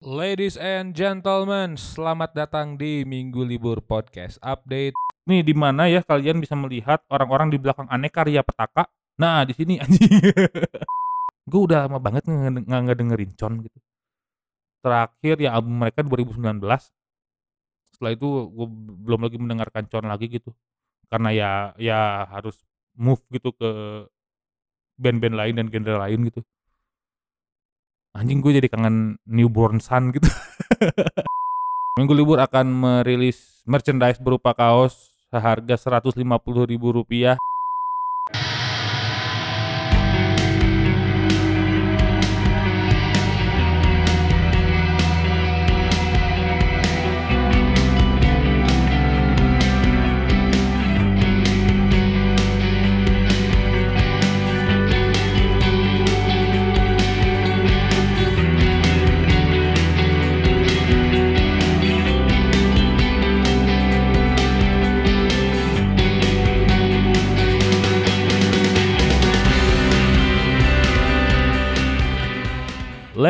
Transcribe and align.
Ladies 0.00 0.56
and 0.56 0.96
gentlemen, 0.96 1.76
selamat 1.76 2.32
datang 2.32 2.80
di 2.80 3.04
Minggu 3.04 3.44
Libur 3.44 3.84
Podcast 3.84 4.40
Update. 4.40 4.96
Nih 5.28 5.44
di 5.44 5.52
mana 5.52 5.92
ya 5.92 6.00
kalian 6.00 6.40
bisa 6.40 6.56
melihat 6.56 7.04
orang-orang 7.12 7.52
di 7.52 7.60
belakang 7.60 7.84
aneka 7.84 8.24
Ria 8.24 8.40
Petaka. 8.40 8.88
Nah, 9.20 9.44
di 9.44 9.52
sini 9.52 9.76
anjing. 9.76 10.08
gue 11.52 11.60
udah 11.60 11.84
lama 11.84 12.00
banget 12.00 12.24
nggak 12.24 12.64
nggak 12.64 12.80
ngedengerin 12.88 13.30
Con 13.36 13.60
gitu. 13.60 13.76
Terakhir 14.80 15.36
ya 15.36 15.52
album 15.52 15.84
mereka 15.84 16.00
2019. 16.00 16.64
Setelah 17.92 18.12
itu 18.16 18.28
gue 18.56 18.66
belum 19.04 19.20
lagi 19.20 19.36
mendengarkan 19.36 19.84
Con 19.84 20.08
lagi 20.08 20.32
gitu. 20.32 20.56
Karena 21.12 21.28
ya 21.28 21.50
ya 21.76 22.24
harus 22.24 22.56
move 22.96 23.20
gitu 23.28 23.52
ke 23.52 23.68
band-band 24.96 25.36
lain 25.36 25.60
dan 25.60 25.68
genre 25.68 26.08
lain 26.08 26.24
gitu. 26.24 26.40
Anjing 28.10 28.42
gue 28.42 28.58
jadi 28.58 28.66
kangen 28.66 29.22
newborn 29.30 29.78
son 29.78 30.10
gitu. 30.10 30.26
Minggu 31.98 32.10
libur 32.10 32.42
akan 32.42 32.66
merilis 32.66 33.62
merchandise 33.70 34.18
berupa 34.18 34.50
kaos 34.50 35.14
seharga 35.30 35.78
Rp150.000. 35.78 37.38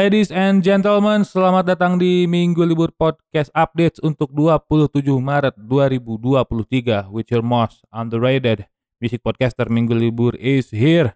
Ladies 0.00 0.32
and 0.32 0.64
gentlemen, 0.64 1.28
selamat 1.28 1.76
datang 1.76 2.00
di 2.00 2.24
Minggu 2.24 2.64
Libur 2.64 2.88
Podcast 2.88 3.52
Updates 3.52 4.00
untuk 4.00 4.32
27 4.32 4.96
Maret 5.20 5.52
2023 5.60 7.12
with 7.12 7.28
your 7.28 7.44
most 7.44 7.84
underrated 7.92 8.64
music 8.96 9.20
podcaster 9.20 9.68
Minggu 9.68 9.92
Libur 9.92 10.32
is 10.40 10.72
here. 10.72 11.12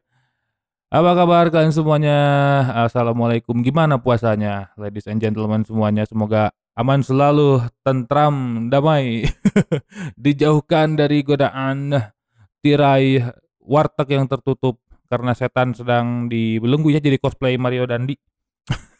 Apa 0.93 1.17
kabar 1.17 1.49
kalian 1.49 1.73
semuanya? 1.73 2.19
Assalamualaikum. 2.85 3.57
Gimana 3.65 3.97
puasanya? 3.97 4.69
Ladies 4.77 5.09
and 5.09 5.17
gentlemen 5.17 5.65
semuanya, 5.65 6.05
semoga 6.05 6.53
aman 6.77 7.01
selalu, 7.01 7.65
tentram, 7.89 8.69
damai. 8.69 9.25
Dijauhkan 10.29 11.01
dari 11.01 11.25
godaan 11.25 11.89
tirai 12.61 13.33
warteg 13.65 14.13
yang 14.13 14.29
tertutup 14.29 14.77
karena 15.09 15.33
setan 15.33 15.73
sedang 15.73 16.29
dibelenggu 16.29 16.93
ya 16.93 17.01
jadi 17.01 17.17
cosplay 17.17 17.57
Mario 17.57 17.89
Dandi. 17.89 18.34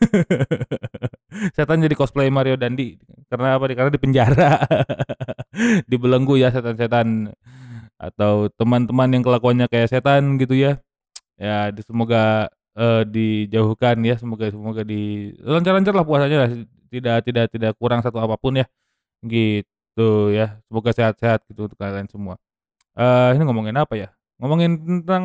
setan 1.57 1.83
jadi 1.83 1.95
cosplay 1.99 2.31
Mario 2.31 2.55
Dandi 2.55 2.97
karena 3.29 3.59
apa? 3.59 3.65
Karena 3.73 3.91
di 3.91 4.01
penjara, 4.01 4.53
dibelenggu 5.91 6.39
ya 6.39 6.55
setan-setan 6.55 7.35
atau 7.99 8.47
teman-teman 8.55 9.11
yang 9.11 9.23
kelakuannya 9.25 9.67
kayak 9.67 9.91
setan 9.91 10.39
gitu 10.39 10.55
ya. 10.55 10.79
Ya 11.35 11.73
semoga 11.83 12.53
uh, 12.79 13.03
dijauhkan 13.03 13.99
ya, 14.07 14.15
semoga 14.21 14.51
semoga 14.55 14.83
di 14.87 15.35
lancar-lancar 15.43 15.95
lah 15.95 16.07
puasanya 16.07 16.39
lah, 16.47 16.51
tidak 16.93 17.17
tidak 17.27 17.45
tidak 17.51 17.73
kurang 17.75 18.01
satu 18.07 18.23
apa 18.23 18.39
pun 18.39 18.63
ya, 18.63 18.67
gitu 19.27 20.31
ya. 20.31 20.63
Semoga 20.71 20.91
sehat-sehat 20.95 21.43
gitu 21.51 21.67
untuk 21.67 21.79
kalian 21.79 22.07
semua. 22.07 22.39
Uh, 22.95 23.35
ini 23.35 23.43
ngomongin 23.43 23.75
apa 23.75 23.99
ya? 23.99 24.09
Ngomongin 24.39 24.79
tentang 24.79 25.25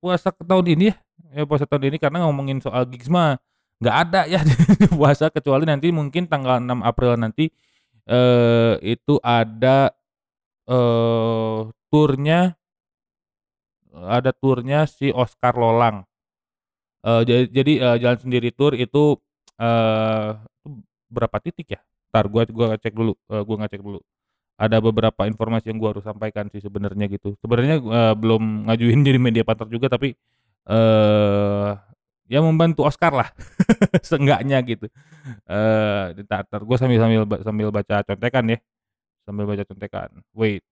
puasa 0.00 0.32
tahun 0.32 0.78
ini 0.78 0.84
ya, 0.92 0.96
ya 1.34 1.42
puasa 1.44 1.68
tahun 1.68 1.92
ini 1.92 1.96
karena 2.00 2.24
ngomongin 2.24 2.62
soal 2.62 2.86
gigs 2.88 3.10
mah 3.10 3.36
nggak 3.78 3.96
ada 4.08 4.20
ya 4.26 4.42
di 4.80 4.86
puasa 4.90 5.30
kecuali 5.30 5.62
nanti 5.62 5.94
mungkin 5.94 6.26
tanggal 6.26 6.58
6 6.58 6.82
April 6.82 7.14
nanti 7.18 7.46
eh 8.08 8.74
itu 8.82 9.20
ada 9.22 9.92
eh 10.68 11.60
turnya 11.88 12.58
ada 13.94 14.30
turnya 14.30 14.86
si 14.86 15.10
Oscar 15.10 15.56
Lolang. 15.58 16.04
Eh 17.02 17.22
jadi 17.26 17.44
jadi 17.50 17.72
uh, 17.82 17.96
jalan 17.98 18.18
sendiri 18.20 18.48
tour 18.54 18.74
itu 18.76 19.18
eh 19.58 20.30
berapa 21.08 21.36
titik 21.42 21.78
ya? 21.78 21.80
Ntar 22.12 22.28
gua 22.30 22.42
gua 22.48 22.66
ngecek 22.76 22.94
dulu, 22.94 23.12
uh, 23.32 23.42
gua 23.42 23.56
ngecek 23.64 23.80
dulu. 23.82 24.00
Ada 24.58 24.82
beberapa 24.82 25.22
informasi 25.30 25.70
yang 25.70 25.78
gua 25.78 25.94
harus 25.94 26.04
sampaikan 26.06 26.50
sih 26.50 26.60
sebenarnya 26.62 27.06
gitu. 27.10 27.34
Sebenarnya 27.42 27.76
uh, 27.82 28.14
belum 28.18 28.68
ngajuin 28.70 29.00
jadi 29.08 29.18
media 29.20 29.44
partner 29.46 29.68
juga 29.70 29.86
tapi 29.90 30.14
eh 30.68 31.70
ya 32.28 32.38
membantu 32.44 32.84
Oscar 32.88 33.12
lah. 33.12 33.28
Seenggaknya 34.08 34.60
gitu. 34.64 34.86
Eh 35.48 36.04
teater. 36.28 36.60
Gue 36.68 36.76
sambil 36.80 36.98
sambil 37.00 37.22
sambil 37.42 37.68
baca 37.72 37.96
contekan 38.04 38.44
ya. 38.52 38.58
Sambil 39.26 39.44
baca 39.48 39.64
contekan. 39.64 40.10
Wait. 40.36 40.62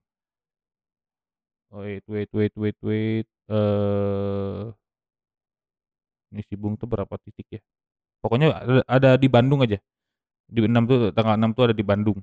Wait 1.70 2.04
wait 2.08 2.30
wait 2.32 2.54
wait 2.56 2.78
wait. 2.82 3.26
Eh 3.50 4.64
ini 6.32 6.42
si 6.48 6.54
Bung 6.58 6.74
tuh 6.80 6.88
berapa 6.90 7.14
titik 7.22 7.46
ya? 7.56 7.60
Pokoknya 8.22 8.46
ada, 8.52 8.82
ada 8.86 9.10
di 9.16 9.28
Bandung 9.30 9.62
aja. 9.64 9.78
Di 10.46 10.60
6 10.62 10.84
tuh 10.90 10.98
tanggal 11.16 11.34
6 11.38 11.50
tuh 11.56 11.64
ada 11.70 11.74
di 11.76 11.84
Bandung. 11.86 12.18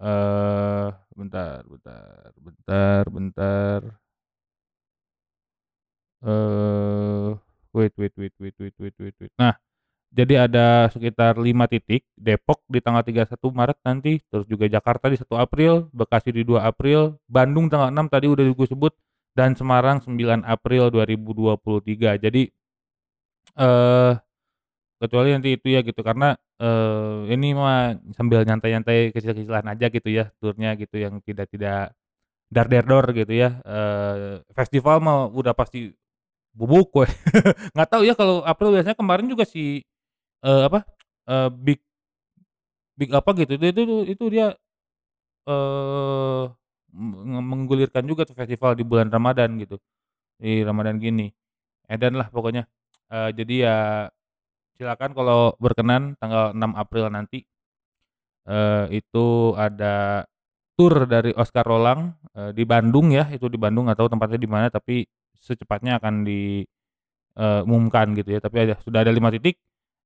Eh 0.00 0.88
bentar 1.18 1.60
bentar 1.66 2.30
bentar 2.38 3.02
bentar. 3.10 3.80
Eh 6.22 7.47
Wait 7.76 7.92
wait 8.00 8.14
wait 8.16 8.34
wait 8.40 8.56
wait 8.56 8.76
wait 8.80 8.96
wait 8.96 9.16
wait. 9.20 9.32
Nah, 9.36 9.54
jadi 10.08 10.48
ada 10.48 10.88
sekitar 10.88 11.36
5 11.36 11.68
titik, 11.68 12.08
Depok 12.16 12.64
di 12.64 12.80
tanggal 12.80 13.04
31 13.04 13.52
Maret 13.52 13.78
nanti, 13.84 14.16
terus 14.32 14.48
juga 14.48 14.64
Jakarta 14.64 15.12
di 15.12 15.20
1 15.20 15.36
April, 15.36 15.92
Bekasi 15.92 16.32
di 16.32 16.42
2 16.48 16.64
April, 16.64 17.20
Bandung 17.28 17.68
tanggal 17.68 17.92
6 17.92 18.08
tadi 18.08 18.26
udah 18.28 18.44
gue 18.48 18.68
sebut, 18.68 18.96
dan 19.36 19.52
Semarang 19.52 20.00
9 20.00 20.42
April 20.48 20.88
2023. 20.90 22.16
Jadi 22.18 22.42
eh 23.58 24.12
kecuali 24.98 25.28
nanti 25.30 25.54
itu 25.54 25.66
ya 25.70 25.80
gitu 25.86 26.00
karena 26.02 26.34
eh 26.58 27.30
ini 27.34 27.54
mah 27.54 27.94
sambil 28.18 28.42
nyantai-nyantai 28.42 29.14
kecil-kecilan 29.14 29.66
aja 29.70 29.86
gitu 29.92 30.08
ya 30.10 30.32
turnya 30.42 30.74
gitu 30.74 30.98
yang 30.98 31.22
tidak 31.22 31.46
tidak 31.54 31.94
dar 32.50 32.66
der 32.66 32.84
dor 32.88 33.06
gitu 33.14 33.30
ya. 33.30 33.60
Eh 33.62 34.42
festival 34.56 34.98
mah 35.04 35.30
udah 35.30 35.54
pasti 35.54 35.92
Bubuk 36.58 36.90
weh. 36.98 37.06
Nggak 37.74 37.88
tahu 37.88 38.02
ya 38.02 38.14
kalau 38.18 38.42
April 38.42 38.74
biasanya 38.74 38.98
kemarin 38.98 39.30
juga 39.30 39.46
si, 39.46 39.86
uh, 40.42 40.66
apa, 40.66 40.82
uh, 41.30 41.48
Big 41.54 41.78
Big 42.98 43.14
apa 43.14 43.30
gitu 43.38 43.54
itu 43.54 43.64
itu 43.70 43.82
itu 44.10 44.24
dia, 44.26 44.58
uh, 45.46 46.50
menggulirkan 47.50 48.02
juga 48.02 48.26
tuh 48.26 48.34
festival 48.34 48.74
di 48.74 48.82
bulan 48.82 49.06
Ramadan 49.06 49.54
gitu, 49.62 49.78
di 50.34 50.66
Ramadan 50.66 50.98
gini. 50.98 51.30
Edan 51.86 52.18
lah 52.18 52.26
pokoknya. 52.28 52.66
Uh, 53.08 53.30
jadi 53.30 53.54
ya 53.64 53.76
silakan 54.76 55.14
kalau 55.14 55.54
berkenan 55.62 56.18
tanggal 56.18 56.50
6 56.52 56.74
April 56.74 57.06
nanti, 57.14 57.46
uh, 58.50 58.90
itu 58.90 59.54
ada 59.54 60.26
tour 60.74 61.06
dari 61.06 61.30
Oscar 61.38 61.66
Rolang, 61.66 62.18
uh, 62.34 62.50
di 62.50 62.62
Bandung 62.66 63.14
ya, 63.14 63.30
itu 63.30 63.46
di 63.46 63.58
Bandung 63.58 63.90
tahu 63.94 64.10
tempatnya 64.10 64.38
di 64.42 64.50
mana 64.50 64.66
tapi 64.70 65.06
secepatnya 65.40 66.02
akan 66.02 66.26
diumumkan 66.26 68.12
gitu 68.18 68.36
ya, 68.36 68.40
tapi 68.42 68.68
ada 68.68 68.74
sudah 68.82 69.02
ada 69.06 69.12
lima 69.14 69.32
titik, 69.32 69.58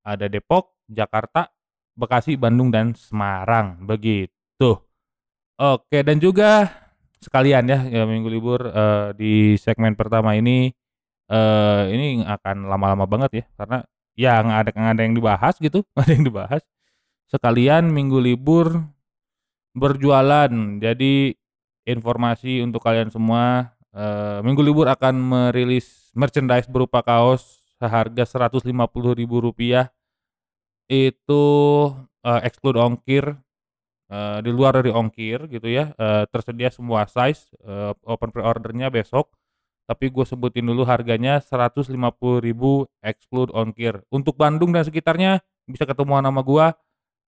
ada 0.04 0.28
Depok, 0.28 0.76
Jakarta, 0.88 1.48
Bekasi, 1.93 2.37
Bandung, 2.41 2.73
dan 2.73 2.96
Semarang, 2.96 3.84
begitu. 3.84 4.81
Oke, 5.61 6.02
dan 6.02 6.19
juga 6.19 6.73
sekalian 7.23 7.64
ya, 7.70 7.79
ya 7.87 8.02
minggu 8.02 8.26
libur 8.26 8.67
uh, 8.67 9.14
di 9.14 9.55
segmen 9.55 9.94
pertama 9.94 10.34
ini 10.34 10.75
uh, 11.31 11.87
ini 11.87 12.26
akan 12.26 12.67
lama-lama 12.67 13.06
banget 13.06 13.31
ya 13.31 13.44
karena 13.55 13.78
ya 14.19 14.32
nggak 14.43 14.58
ada 14.58 14.70
nggak 14.75 14.94
ada 14.99 15.02
yang 15.06 15.14
dibahas 15.17 15.55
gitu, 15.62 15.85
nggak 15.94 16.05
ada 16.05 16.12
yang 16.12 16.26
dibahas. 16.26 16.62
Sekalian 17.31 17.88
minggu 17.88 18.19
libur 18.20 18.82
berjualan. 19.73 20.52
Jadi 20.81 21.32
informasi 21.88 22.61
untuk 22.62 22.85
kalian 22.85 23.08
semua 23.08 23.71
uh, 23.96 24.40
minggu 24.44 24.60
libur 24.64 24.88
akan 24.88 25.14
merilis 25.16 26.12
merchandise 26.12 26.68
berupa 26.68 27.00
kaos 27.00 27.62
seharga 27.80 28.24
Rp150.000 28.24 29.88
itu 30.92 31.44
uh, 32.22 32.40
exclude 32.44 32.78
ongkir 32.78 33.32
uh, 34.12 34.38
di 34.44 34.50
luar 34.52 34.78
dari 34.78 34.92
ongkir 34.92 35.48
gitu 35.48 35.66
ya. 35.66 35.96
Uh, 35.96 36.28
tersedia 36.28 36.68
semua 36.68 37.08
size 37.08 37.48
uh, 37.64 37.96
open 38.04 38.28
pre-ordernya 38.28 38.92
besok. 38.92 39.32
Tapi 39.82 40.14
gue 40.14 40.22
sebutin 40.22 40.62
dulu 40.62 40.86
harganya 40.86 41.42
150.000 41.42 41.90
exclude 43.02 43.50
ongkir. 43.50 43.98
Untuk 44.14 44.38
Bandung 44.38 44.70
dan 44.70 44.86
sekitarnya 44.86 45.42
bisa 45.66 45.84
ketemuan 45.84 46.22
sama 46.22 46.40
gua, 46.46 46.74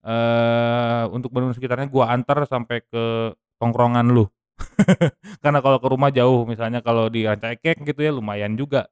eee, 0.03 1.03
untuk 1.11 1.29
bener-bener 1.35 1.57
sekitarnya 1.59 1.87
gua 1.91 2.15
antar 2.15 2.47
sampai 2.47 2.83
ke 2.87 3.35
tongkrongan 3.59 4.07
lu. 4.07 4.25
Karena 5.43 5.59
kalau 5.63 5.77
ke 5.81 5.87
rumah 5.91 6.09
jauh 6.13 6.43
misalnya 6.47 6.79
kalau 6.83 7.07
di 7.11 7.25
Ranca 7.27 7.51
Ekek 7.53 7.83
gitu 7.87 7.99
ya 8.05 8.11
lumayan 8.15 8.55
juga. 8.57 8.87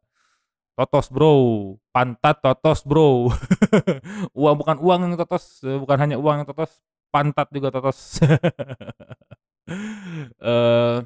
Totos 0.78 1.10
Bro, 1.14 1.34
pantat 1.94 2.42
totos 2.42 2.82
Bro. 2.88 3.30
Uang 4.40 4.56
bukan 4.62 4.78
uang 4.82 5.00
yang 5.10 5.14
totos, 5.20 5.62
eee, 5.66 5.78
bukan 5.78 5.98
hanya 6.02 6.18
uang 6.18 6.42
yang 6.44 6.48
totos, 6.50 6.82
pantat 7.14 7.48
juga 7.54 7.70
totos. 7.74 8.18
Eee, 10.42 11.06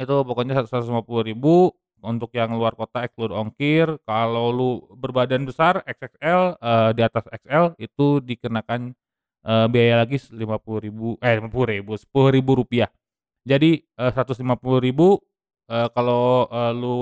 itu 0.00 0.14
pokoknya 0.24 0.64
Rp150.000 0.64 1.68
untuk 2.00 2.32
yang 2.32 2.56
luar 2.56 2.72
kota 2.72 3.04
exclude 3.04 3.36
ongkir, 3.36 4.00
kalau 4.08 4.48
lu 4.48 4.70
berbadan 4.96 5.44
besar 5.44 5.84
XXL, 5.84 6.56
eee, 6.56 6.88
di 6.96 7.02
atas 7.04 7.24
XL 7.28 7.64
itu 7.76 8.06
dikenakan, 8.24 8.96
eee, 9.44 9.66
biaya 9.68 9.94
lagi 10.04 10.16
Rp50.000 10.16 11.20
eh 11.20 11.36
Rp50.000, 11.40 12.00
Rp10.000. 12.08 12.88
Jadi, 13.48 13.80
eee, 13.80 14.10
Rp150.000, 14.12 15.16
eee, 15.72 15.88
kalau, 15.96 16.44
eee, 16.52 16.72
lu 16.76 16.96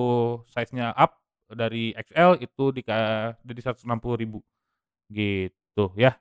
size-nya 0.55 0.94
up 0.94 1.19
dari 1.50 1.90
XL 1.99 2.38
itu 2.38 2.70
dika 2.70 3.32
jadi 3.43 3.61
Rp160.000 3.64 4.38
gitu 5.12 5.87
ya. 5.99 6.17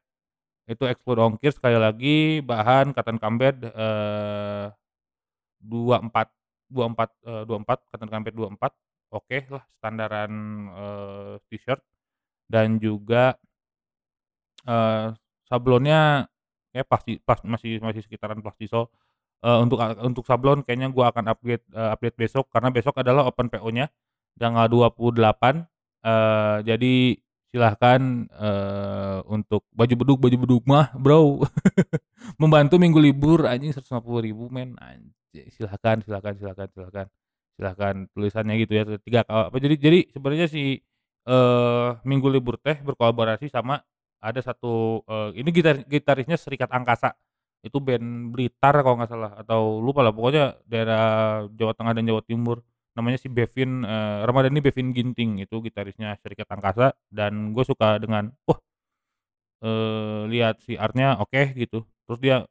Itu 0.69 0.85
exclude 0.89 1.21
ongkir 1.23 1.51
sekali 1.55 1.77
lagi 1.79 2.41
bahan 2.45 2.93
cotton 2.95 3.17
cambed, 3.21 3.65
eee, 3.69 4.65
24 5.63 6.29
24, 6.71 7.09
eee, 7.27 7.43
24 7.47 7.79
cotton 7.91 8.09
cambed 8.11 8.33
24 8.37 8.73
okelah 9.13 9.63
standaran, 9.75 10.33
eee, 10.73 11.33
T-shirt. 11.51 11.81
Dan 12.51 12.77
juga 12.81 13.35
eee, 14.65 15.13
sablonnya 15.49 16.25
kayaknya 16.71 16.85
pasti 16.89 17.11
pas 17.21 17.39
masih 17.45 17.79
masih 17.83 18.01
sekitaran 18.05 18.39
Plastisol, 18.41 18.89
eee, 19.43 19.57
untuk 19.63 19.79
untuk 20.03 20.23
sablon 20.27 20.61
kayaknya 20.65 20.89
gua 20.93 21.11
akan 21.13 21.29
upgrade 21.33 21.63
eee, 21.73 21.89
update 21.93 22.17
besok 22.17 22.45
karena 22.53 22.69
besok 22.73 22.95
adalah 23.01 23.25
open 23.29 23.49
PO-nya 23.51 23.87
tanggal 24.39 24.65
28, 24.69 25.65
eee, 26.05 26.55
jadi 26.67 26.95
silahkan, 27.53 28.01
eee, 28.29 29.17
untuk 29.31 29.63
baju 29.73 29.93
bedug 29.97 30.19
baju 30.21 30.37
bedug 30.45 30.63
mah 30.67 30.91
Bro, 30.99 31.41
membantu 32.41 32.75
minggu 32.81 32.99
libur 33.01 33.45
anjing 33.47 33.71
Rp150.000 33.73 34.47
men. 34.51 34.75
Anjay 34.81 35.47
silahkan 35.55 36.01
silahkan 36.05 36.33
silahkan 36.37 36.67
silahkan. 36.73 37.07
Silahkan 37.57 38.05
tulisannya 38.13 38.55
gitu 38.61 38.73
ya 38.77 38.83
tiga 39.01 39.25
apa 39.25 39.57
jadi 39.57 39.75
jadi 39.81 39.99
sebenarnya 40.13 40.45
si, 40.49 40.77
eee, 41.25 41.89
minggu 42.05 42.29
libur 42.29 42.61
teh 42.61 42.77
berkolaborasi 42.85 43.49
sama 43.49 43.81
ada 44.21 44.41
satu, 44.45 45.01
eee, 45.09 45.41
ini 45.41 45.49
gitar 45.53 45.81
gitarisnya 45.89 46.37
Serikat 46.37 46.69
Angkasa, 46.73 47.13
itu 47.65 47.77
band 47.81 48.31
Blitar 48.33 48.75
kalau 48.85 48.97
nggak 49.01 49.11
salah 49.11 49.31
atau 49.41 49.81
lupalah 49.81 50.11
pokoknya 50.13 50.57
daerah 50.69 51.01
Jawa 51.53 51.73
Tengah 51.77 51.93
dan 51.97 52.05
Jawa 52.09 52.21
Timur 52.25 52.61
namanya 52.97 53.17
si 53.21 53.29
Bevin, 53.29 53.85
eee, 53.85 54.25
Ramadhani 54.25 54.59
Bevin 54.61 54.89
Ginting 54.93 55.41
itu 55.45 55.55
gitarisnya 55.61 56.17
Serikat 56.21 56.49
Angkasa 56.53 56.93
dan 57.13 57.53
gua 57.53 57.63
suka 57.65 57.97
dengan 58.01 58.33
wah, 58.49 58.57
eee, 59.63 60.21
lihat 60.33 60.59
si 60.65 60.75
art-nya 60.79 61.17
oke 61.21 61.53
gitu 61.57 61.83
terus 62.07 62.19
dia 62.23 62.45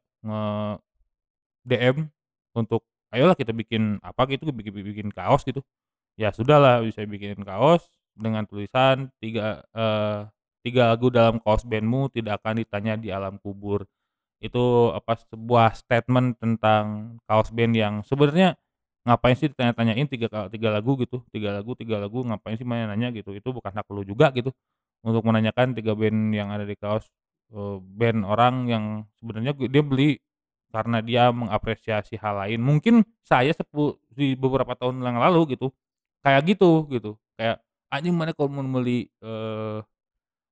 nge-DM 1.47 2.09
untuk, 2.57 2.83
"Ayolah 3.13 3.35
kita 3.39 3.51
bikin 3.55 3.99
apa 4.03 4.25
gitu 4.31 4.49
bikin 4.55 4.73
bikin 4.83 5.09
kaos," 5.15 5.43
gitu. 5.47 5.61
Ya 6.19 6.31
sudahlah 6.35 6.81
bisa 6.85 7.03
bikin 7.07 7.41
kaos 7.47 7.85
dengan 8.17 8.45
tulisan 8.49 9.09
tiga 9.23 9.63
eee, 9.75 10.29
"3 10.65 10.93
lagu 10.95 11.09
dalam 11.13 11.39
kaos 11.43 11.63
band-mu 11.67 12.09
tidak 12.13 12.41
akan 12.43 12.61
ditanya 12.65 12.95
di 12.99 13.09
alam 13.13 13.37
kubur." 13.41 13.87
Itu 14.41 14.93
apa 14.93 15.17
sebuah 15.33 15.73
statement 15.73 16.37
tentang 16.37 17.17
kaos 17.25 17.49
band 17.49 17.73
yang 17.73 17.95
sebenarnya 18.05 18.53
ngapain 19.07 19.33
sih 19.39 19.49
ditanya-tanyain 19.49 20.05
tiga 20.11 20.27
3 20.51 20.69
lagu 20.69 20.93
gitu, 21.01 21.23
3 21.33 21.49
lagu 21.57 21.73
3 21.73 21.97
lagu 21.97 22.21
ngapain 22.27 22.53
sih 22.59 22.67
nanya-nanya 22.67 23.09
gitu, 23.17 23.33
itu 23.33 23.49
bukan 23.55 23.71
hak 23.73 23.87
lu 23.89 24.03
juga 24.05 24.29
gitu 24.35 24.51
untuk 25.05 25.23
menanyakan 25.25 25.73
3 25.77 25.93
band 25.97 26.33
yang 26.35 26.49
ada 26.53 26.65
di 26.67 26.75
kaos, 26.77 27.07
eee, 27.53 27.77
band 27.81 28.21
orang 28.27 28.55
yang 28.69 28.85
sebenarnya 29.21 29.53
dia 29.57 29.81
beli 29.85 30.19
karena 30.73 30.99
dia 31.01 31.31
mengapresiasi 31.33 32.19
hal 32.21 32.35
lain. 32.45 32.59
Mungkin 32.61 33.01
saya 33.25 33.49
sepu 33.55 33.97
di 34.13 34.35
beberapa 34.37 34.75
tahun 34.77 35.01
yang 35.01 35.17
lalu 35.21 35.57
gitu, 35.57 35.71
kayak 36.25 36.43
gitu 36.57 36.85
gitu, 36.93 37.15
kayak, 37.39 37.61
"Anjing 37.93 38.13
maneh 38.17 38.35
kalau 38.37 38.51
mun 38.53 38.67
meuli, 38.69 39.07
eee, 39.23 39.79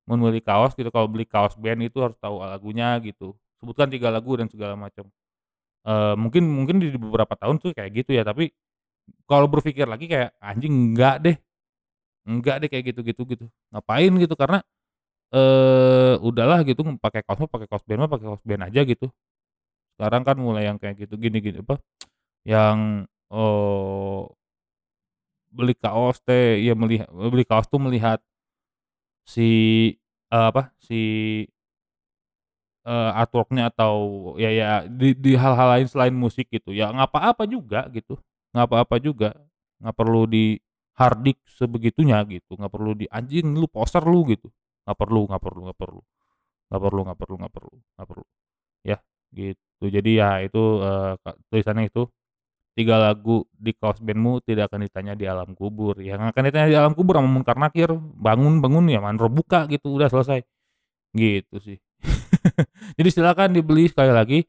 mun 0.10 0.20
meuli 0.22 0.42
kaos 0.44 0.74
gitu 0.78 0.90
kalau 0.94 1.08
beli 1.12 1.26
kaos 1.30 1.56
band 1.60 1.82
itu 1.88 2.00
harus 2.04 2.18
tahu 2.22 2.42
lagunya 2.44 2.98
gitu, 3.06 3.36
sebutkan 3.62 3.88
3 3.92 4.10
lagu 4.14 4.34
dan 4.40 4.48
segala 4.52 4.76
macam." 4.80 5.08
Eee, 5.86 6.14
mungkin 6.20 6.44
mungkin 6.50 6.78
di 6.84 6.90
beberapa 6.98 7.36
tahun 7.40 7.58
tuh 7.64 7.74
kayak 7.78 7.92
gitu 8.06 8.12
ya, 8.18 8.24
tapi 8.28 8.52
kalau 9.30 9.48
berpikir 9.52 9.86
lagi 9.90 10.08
kayak, 10.12 10.36
"Anjing 10.42 10.74
enggak 10.94 11.18
deh 11.26 11.38
enggak 12.28 12.58
deh 12.66 12.70
kayak 12.72 12.86
gitu-gitu 12.96 13.24
gitu, 13.38 13.46
ngapain 13.74 14.12
gitu?" 14.22 14.36
Karena, 14.40 14.60
eee, 15.34 16.16
udahlah 16.24 16.62
gitu 16.68 16.82
pakai 17.02 17.22
kaos 17.28 17.40
pakai 17.50 17.68
kaos 17.72 17.84
band 17.88 18.08
pakai 18.12 18.28
kaos 18.30 18.44
band 18.46 18.64
aja 18.70 18.82
gitu. 18.88 19.08
Sekarang 19.98 20.24
kan 20.28 20.38
mulai 20.40 20.68
yang 20.70 20.78
kayak 20.82 21.08
gitu 21.08 21.16
gini 21.20 21.40
gini 21.44 21.60
apa, 21.64 21.80
yang, 22.48 23.06
eee, 23.32 24.22
beli 25.58 25.74
kaos 25.84 26.18
teh 26.28 26.62
ya 26.68 26.74
meliha 26.82 27.06
beli 27.34 27.44
kaos 27.50 27.66
tuh 27.72 27.80
melihat 27.86 28.20
si, 29.26 29.42
eee, 30.32 30.46
apa, 30.52 30.72
si 30.82 30.96
eee, 32.86 33.10
artwork-nya 33.22 33.70
atau 33.74 33.96
ya 34.40 34.50
ya 34.54 34.70
di 34.88 35.14
di 35.18 35.34
hal-hal 35.36 35.68
lain 35.82 35.88
selain 35.92 36.16
musik 36.16 36.48
gitu, 36.54 36.72
ya 36.74 36.90
nggak 36.94 37.10
apa-apa 37.14 37.44
juga 37.50 37.90
gitu, 37.94 38.16
nggak 38.56 38.66
apa-apa 38.72 38.96
juga, 39.04 39.30
nggak 39.84 39.96
perlu 39.98 40.24
dihardik 40.30 41.38
sebegitunya 41.50 42.22
gitu, 42.30 42.56
nggak 42.58 42.72
perlu 42.74 42.94
di, 42.98 43.06
"Anjing 43.12 43.54
lu 43.58 43.68
poser 43.72 44.04
lu," 44.06 44.24
gitu, 44.32 44.48
nggak 44.88 44.98
perlu 45.00 45.22
nggak 45.30 45.42
perlu 45.44 45.62
nggak 45.72 45.80
perlu. 45.80 46.02
Nggak 46.72 46.82
perlu 46.84 47.02
nggak 47.08 47.20
perlu 47.22 47.36
nggak 47.42 47.54
perlu 47.56 47.76
nggak 47.98 48.08
perlu, 48.10 48.26
ya 48.88 48.98
gitu. 49.36 49.86
Jadi 49.92 50.12
ya 50.22 50.30
itu, 50.46 50.62
ka 51.24 51.32
tulisannya 51.52 51.86
itu, 51.92 52.04
"3 52.78 52.96
lagu 53.02 53.46
di 53.56 53.72
kaos 53.78 54.00
band-mu 54.04 54.40
tidak 54.46 54.72
akan 54.74 54.86
ditanya 54.90 55.14
di 55.20 55.26
alam 55.30 55.54
kubur." 55.58 55.98
Yang 56.02 56.32
akan 56.36 56.44
ditanya 56.50 56.68
di 56.72 56.78
alam 56.80 56.94
kubur 56.98 57.18
sama 57.22 57.30
Munkar 57.32 57.58
Nakir, 57.62 57.92
"Bangun 57.98 58.60
bangun 58.64 58.88
ya 58.92 59.00
manro 59.04 59.28
buka," 59.32 59.66
gitu. 59.72 59.94
Udah 59.98 60.10
selesai, 60.12 60.44
gitu 61.18 61.58
sih. 61.64 61.80
Jadi 63.00 63.10
silakan 63.12 63.56
dibeli 63.56 63.88
sekali 63.92 64.12
lagi, 64.14 64.40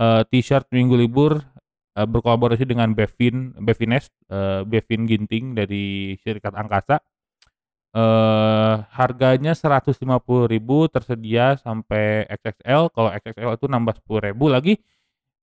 eee, 0.00 0.22
T-shirt 0.30 0.68
minggu 0.74 0.96
libur, 0.98 1.40
eee, 1.98 2.06
berkolaborasi 2.08 2.64
dengan 2.68 2.92
Bevin 2.96 3.54
Bevines, 3.60 4.08
eee, 4.32 4.64
Bevin 4.68 5.06
Ginting 5.10 5.54
dari 5.58 6.16
Serikat 6.22 6.54
Angkasa, 6.56 7.00
eee, 7.96 8.74
harganya 8.96 9.52
Rp150.000 9.56 10.88
tersedia 10.92 11.56
sampai 11.60 12.26
XXL, 12.30 12.90
kalau 12.94 13.10
XXL 13.14 13.52
itu 13.58 13.66
nambah 13.70 13.96
Rp10.000 14.06 14.46
lagi, 14.52 14.78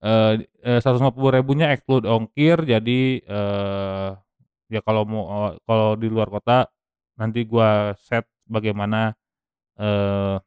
eee 0.04 0.48
eee, 0.66 0.80
Rp150.000-nya 0.84 1.72
exclude 1.76 2.06
ongkir. 2.10 2.62
Jadi, 2.68 3.24
eee, 3.24 4.10
ya 4.74 4.82
kalau 4.86 5.04
mau, 5.08 5.24
eee, 5.52 5.52
kalau 5.68 5.90
di 6.00 6.08
luar 6.12 6.30
kota 6.34 6.68
nanti 7.20 7.44
gua 7.48 7.94
set 8.00 8.26
bagaimana, 8.50 9.14
eee, 9.80 10.38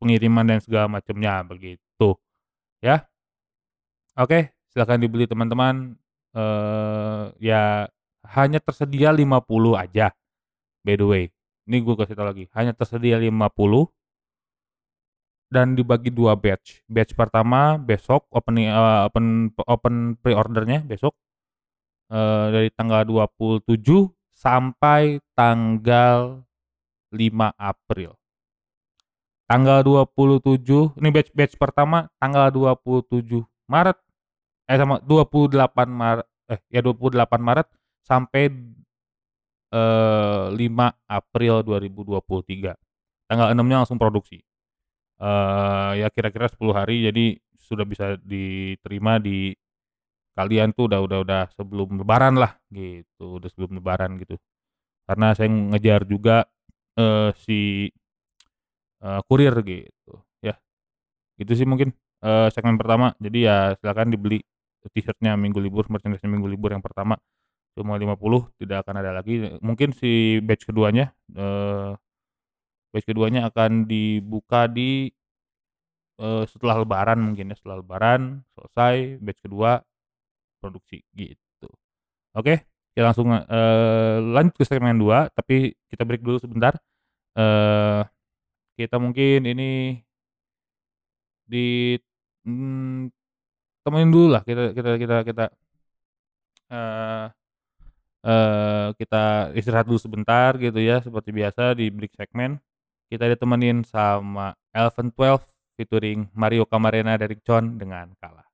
pengiriman 0.00 0.44
dan 0.46 0.58
segala 0.64 0.86
macemnya 0.90 1.42
begitu, 1.46 2.16
ya. 2.84 3.06
Oke, 4.14 4.54
silakan 4.70 5.02
dibeli 5.02 5.26
teman-teman, 5.26 5.98
eee, 6.38 7.22
ya 7.42 7.90
hanya 8.30 8.62
tersedia 8.62 9.10
50 9.10 9.74
aja, 9.74 10.14
by 10.86 10.94
the 10.98 11.06
way, 11.06 11.24
ini 11.66 11.82
gua 11.82 11.98
kasih 11.98 12.14
tahu 12.18 12.28
lagi, 12.30 12.46
hanya 12.54 12.72
tersedia 12.76 13.18
50 13.18 13.90
dan 15.52 15.76
dibagi 15.76 16.08
2 16.08 16.34
batch, 16.34 16.82
batch 16.88 17.12
pertama 17.14 17.76
besok 17.76 18.24
openi 18.32 18.68
eee, 18.68 19.00
open 19.08 19.52
open 19.68 19.94
pre-order-nya 20.20 20.80
besok, 20.84 21.12
eee, 22.12 22.46
dari 22.54 22.70
tanggal 22.74 23.04
27 23.08 24.12
sampai 24.34 25.20
tanggal 25.36 26.42
5 27.14 27.52
April. 27.58 28.16
Tanggal 29.54 29.86
27 29.86 30.98
ini 30.98 31.14
batch 31.14 31.30
batch 31.30 31.54
pertama 31.54 32.10
tanggal 32.18 32.50
27 32.50 33.38
Maret, 33.70 33.94
eh 34.66 34.74
sama 34.74 34.98
28 34.98 35.86
Mare 35.94 36.26
eh 36.50 36.58
ya 36.74 36.82
28 36.82 37.38
Maret 37.38 37.70
sampai, 38.02 38.50
eee, 39.70 40.44
5 40.58 40.90
April 41.06 41.62
2023, 41.62 42.74
tanggal 43.30 43.54
6-nya 43.54 43.86
langsung 43.86 43.94
produksi. 43.94 44.42
Eee, 45.22 46.02
ya 46.02 46.10
kira-kira 46.10 46.50
10 46.50 46.74
hari 46.74 47.06
jadi 47.06 47.38
sudah 47.54 47.86
bisa 47.86 48.18
diterima 48.26 49.22
di 49.22 49.54
kalian 50.34 50.74
tuh 50.74 50.90
udah 50.90 51.00
udah 51.06 51.18
udah 51.22 51.42
sebelum 51.54 52.02
lebaran 52.02 52.42
lah 52.42 52.58
gitu, 52.74 53.38
udah 53.38 53.48
sebelum 53.54 53.78
lebaran 53.78 54.18
gitu. 54.18 54.34
Karena 55.06 55.30
saya 55.38 55.46
ngejar 55.46 56.02
juga, 56.10 56.44
eee, 56.98 57.30
si 57.38 57.60
eee, 59.04 59.20
kurir 59.28 59.54
gitu 59.64 60.14
ya. 60.44 60.56
Itu 61.40 61.52
sih 61.58 61.66
mungkin, 61.68 61.92
eee, 62.24 62.48
segmen 62.54 62.76
pertama. 62.80 63.14
Jadi 63.22 63.46
ya 63.48 63.74
silakan 63.80 64.12
dibeli 64.14 64.40
T-shirt-nya 64.94 65.34
Minggu 65.40 65.60
Libur, 65.62 65.86
merchandise 65.92 66.24
Minggu 66.28 66.48
Libur 66.50 66.72
yang 66.76 66.84
pertama. 66.84 67.16
Cuma 67.78 67.96
50 68.00 68.50
tidak 68.60 68.84
akan 68.88 68.96
ada 69.04 69.12
lagi, 69.22 69.40
mungkin 69.64 69.92
si 69.96 70.40
batch 70.44 70.68
keduanya, 70.68 71.12
eee, 71.34 71.96
batch 72.94 73.06
keduanya 73.08 73.48
akan 73.52 73.86
dibuka 73.90 74.66
di 74.70 75.10
eee, 76.20 76.46
setelah 76.46 76.78
lebaran 76.82 77.18
mungkin 77.18 77.50
ya, 77.50 77.56
setelah 77.58 77.82
lebaran 77.82 78.38
selesai 78.54 79.18
batch 79.18 79.40
kedua 79.42 79.82
produksi 80.62 81.02
gitu. 81.16 81.68
Oke, 82.36 82.64
kita 82.94 83.04
langsung, 83.12 83.30
eee, 83.34 84.16
lanjut 84.34 84.54
ke 84.58 84.64
segmen 84.68 84.96
2 85.00 85.28
tapi 85.34 85.74
kita 85.92 86.02
break 86.06 86.22
dulu 86.24 86.38
sebentar, 86.42 86.74
eee, 87.38 88.02
kita 88.74 88.96
mungkin 88.98 89.46
ini 89.46 90.02
di 91.44 91.94
mmm, 92.48 93.12
temenin 93.84 94.10
dululah 94.10 94.42
kita 94.42 94.72
kita 94.72 94.90
kita 94.96 95.16
kita 95.28 95.44
eee 96.72 97.26
eee, 98.24 98.86
kita 98.96 99.52
istirahat 99.54 99.86
dulu 99.86 100.00
sebentar 100.00 100.56
gitu 100.56 100.80
ya 100.80 101.04
seperti 101.04 101.30
biasa 101.30 101.76
di 101.76 101.92
break 101.92 102.16
segmen, 102.16 102.56
kita 103.12 103.28
ditemenin 103.28 103.84
sama 103.84 104.56
Elven 104.72 105.12
12 105.12 105.44
featuring 105.76 106.26
Mario 106.32 106.64
Camarena 106.64 107.14
dari 107.20 107.36
Con 107.44 107.76
dengan 107.76 108.10
Kalah. 108.18 108.48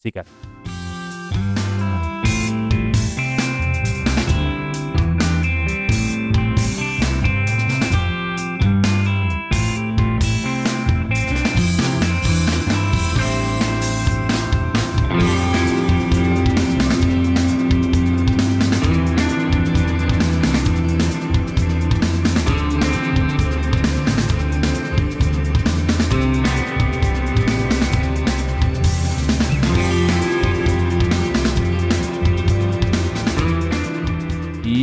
Sikat. 0.00 0.63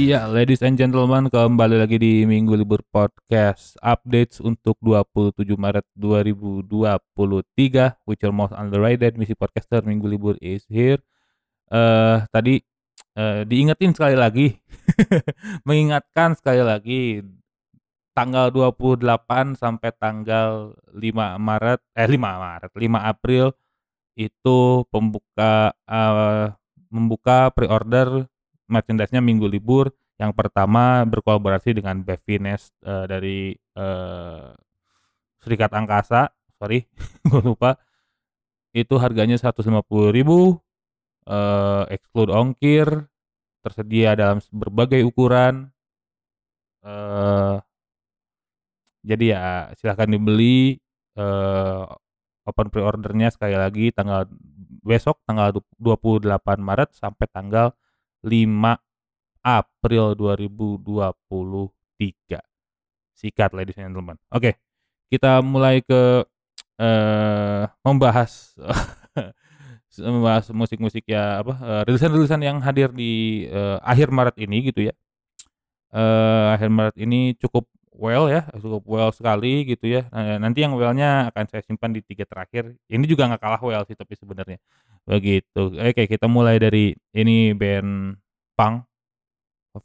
Iya, 0.02 0.26
ladies 0.26 0.66
and 0.66 0.82
gentlemen, 0.82 1.30
kembali 1.30 1.78
lagi 1.78 2.02
di 2.02 2.26
Minggu 2.26 2.58
Libur 2.58 2.82
Podcast, 2.90 3.78
updates 3.86 4.42
untuk 4.42 4.74
27 4.82 5.54
Maret 5.54 5.86
2023, 5.94 8.02
with 8.10 8.18
your 8.26 8.34
most 8.34 8.50
underrated 8.58 9.22
misi 9.22 9.38
podcaster 9.38 9.86
Minggu 9.86 10.10
Libur 10.10 10.42
is 10.42 10.66
here. 10.74 10.98
Eee, 11.70 12.26
tadi, 12.34 12.66
eee, 13.14 13.46
diingetin 13.46 13.94
sekali 13.94 14.18
lagi, 14.18 14.58
mengingatkan 15.70 16.34
sekali 16.34 16.66
lagi, 16.66 17.22
tanggal 18.18 18.50
28 18.50 19.54
sampai 19.54 19.94
tanggal 20.02 20.74
5 20.98 21.38
Maret 21.38 21.78
eh 21.94 22.10
5 22.10 22.42
Maret, 22.42 22.74
5 22.74 23.06
April 23.06 23.54
itu 24.18 24.82
pembuka 24.90 25.78
eee, 25.86 26.58
membuka 26.90 27.54
pre-order 27.54 28.26
merchandise-nya 28.72 29.20
Minggu 29.22 29.46
Libur, 29.52 29.92
yang 30.22 30.32
pertama 30.32 31.04
berkolaborasi 31.06 31.76
dengan 31.78 32.02
Bevines, 32.06 32.72
eee, 32.86 33.06
dari, 33.10 33.40
eee, 33.58 34.50
Serikat 35.42 35.72
Angkasa, 35.74 36.30
sorry 36.62 36.86
gua 37.32 37.42
lupa. 37.44 37.72
Itu 38.76 38.98
harganya 39.02 39.36
Rp150.000, 39.40 40.62
eee, 41.28 41.84
exclude 41.96 42.32
ongkir, 42.34 42.88
tersedia 43.66 44.16
dalam 44.18 44.40
berbagai 44.54 45.02
ukuran. 45.06 45.70
Eee 46.84 47.62
jadi 49.02 49.26
ya 49.34 49.44
silahkan 49.78 50.10
dibeli, 50.10 50.78
eee, 51.18 51.82
open 52.46 52.68
pre-order-nya 52.74 53.30
sekali 53.34 53.54
lagi 53.58 53.90
tanggal 53.94 54.30
besok 54.82 55.22
tanggal 55.30 55.54
du 55.58 55.62
28 55.78 56.58
Maret 56.62 56.90
sampai 56.98 57.26
tanggal 57.30 57.74
5 58.26 58.82
April 59.46 60.18
2023. 60.18 62.42
Sikat 63.16 63.54
ladies 63.54 63.78
and 63.78 63.94
gentlemen. 63.94 64.18
Oke, 64.34 64.58
kita 65.12 65.44
mulai 65.46 65.84
ke, 65.86 66.26
eee, 66.82 67.64
membahas 67.86 68.56
membahas 70.00 70.48
musik-musik 70.56 71.04
ya 71.10 71.44
apa, 71.44 71.54
eee, 71.60 71.82
rilisan-rilisan 71.92 72.42
yang 72.44 72.58
hadir 72.64 72.90
di, 72.96 73.46
eee, 73.52 73.78
akhir 73.84 74.10
Maret 74.14 74.38
ini 74.42 74.58
gitu 74.72 74.88
ya. 74.90 74.94
Eee, 75.92 76.46
akhir 76.56 76.70
Maret 76.72 76.96
ini 77.04 77.36
cukup 77.40 77.68
well 77.92 78.32
ya, 78.32 78.48
cukup 78.58 78.84
well 78.88 79.12
sekali 79.12 79.68
gitu 79.68 80.00
ya, 80.00 80.08
eee, 80.16 80.40
nanti 80.40 80.64
yang 80.64 80.74
well-nya 80.80 81.28
akan 81.34 81.46
saya 81.52 81.62
simpan 81.68 81.92
di 81.92 82.00
3 82.02 82.24
terakhir, 82.26 82.72
ini 82.88 83.04
juga 83.06 83.28
nggak 83.30 83.42
kalah 83.44 83.62
well 83.62 83.84
sih 83.86 83.94
tapi 84.00 84.16
sebenarnya, 84.16 84.58
begitu. 85.10 85.74
Oke, 85.78 86.06
kita 86.10 86.26
mulai 86.30 86.58
dari 86.62 86.94
ini 87.18 87.54
band 87.58 88.18
punk, 88.58 88.86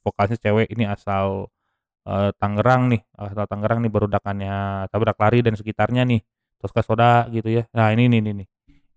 vokalisnya 0.05 0.39
cewek 0.43 0.69
ini 0.75 0.85
asal, 0.89 1.49
eee, 2.09 2.31
Tangerang 2.41 2.93
nih, 2.93 3.03
asal 3.19 3.47
Tangerang 3.51 3.81
nih 3.85 3.93
berudakannya 3.93 4.87
Tabrak 4.93 5.19
Lari 5.21 5.41
dan 5.47 5.55
sekitarnya 5.59 6.03
nih, 6.09 6.21
Tosca 6.61 6.83
Soda 6.87 7.27
gitu 7.33 7.49
ya. 7.51 7.65
Nah 7.77 7.93
ini 7.95 8.09
nih 8.11 8.21
nih 8.23 8.49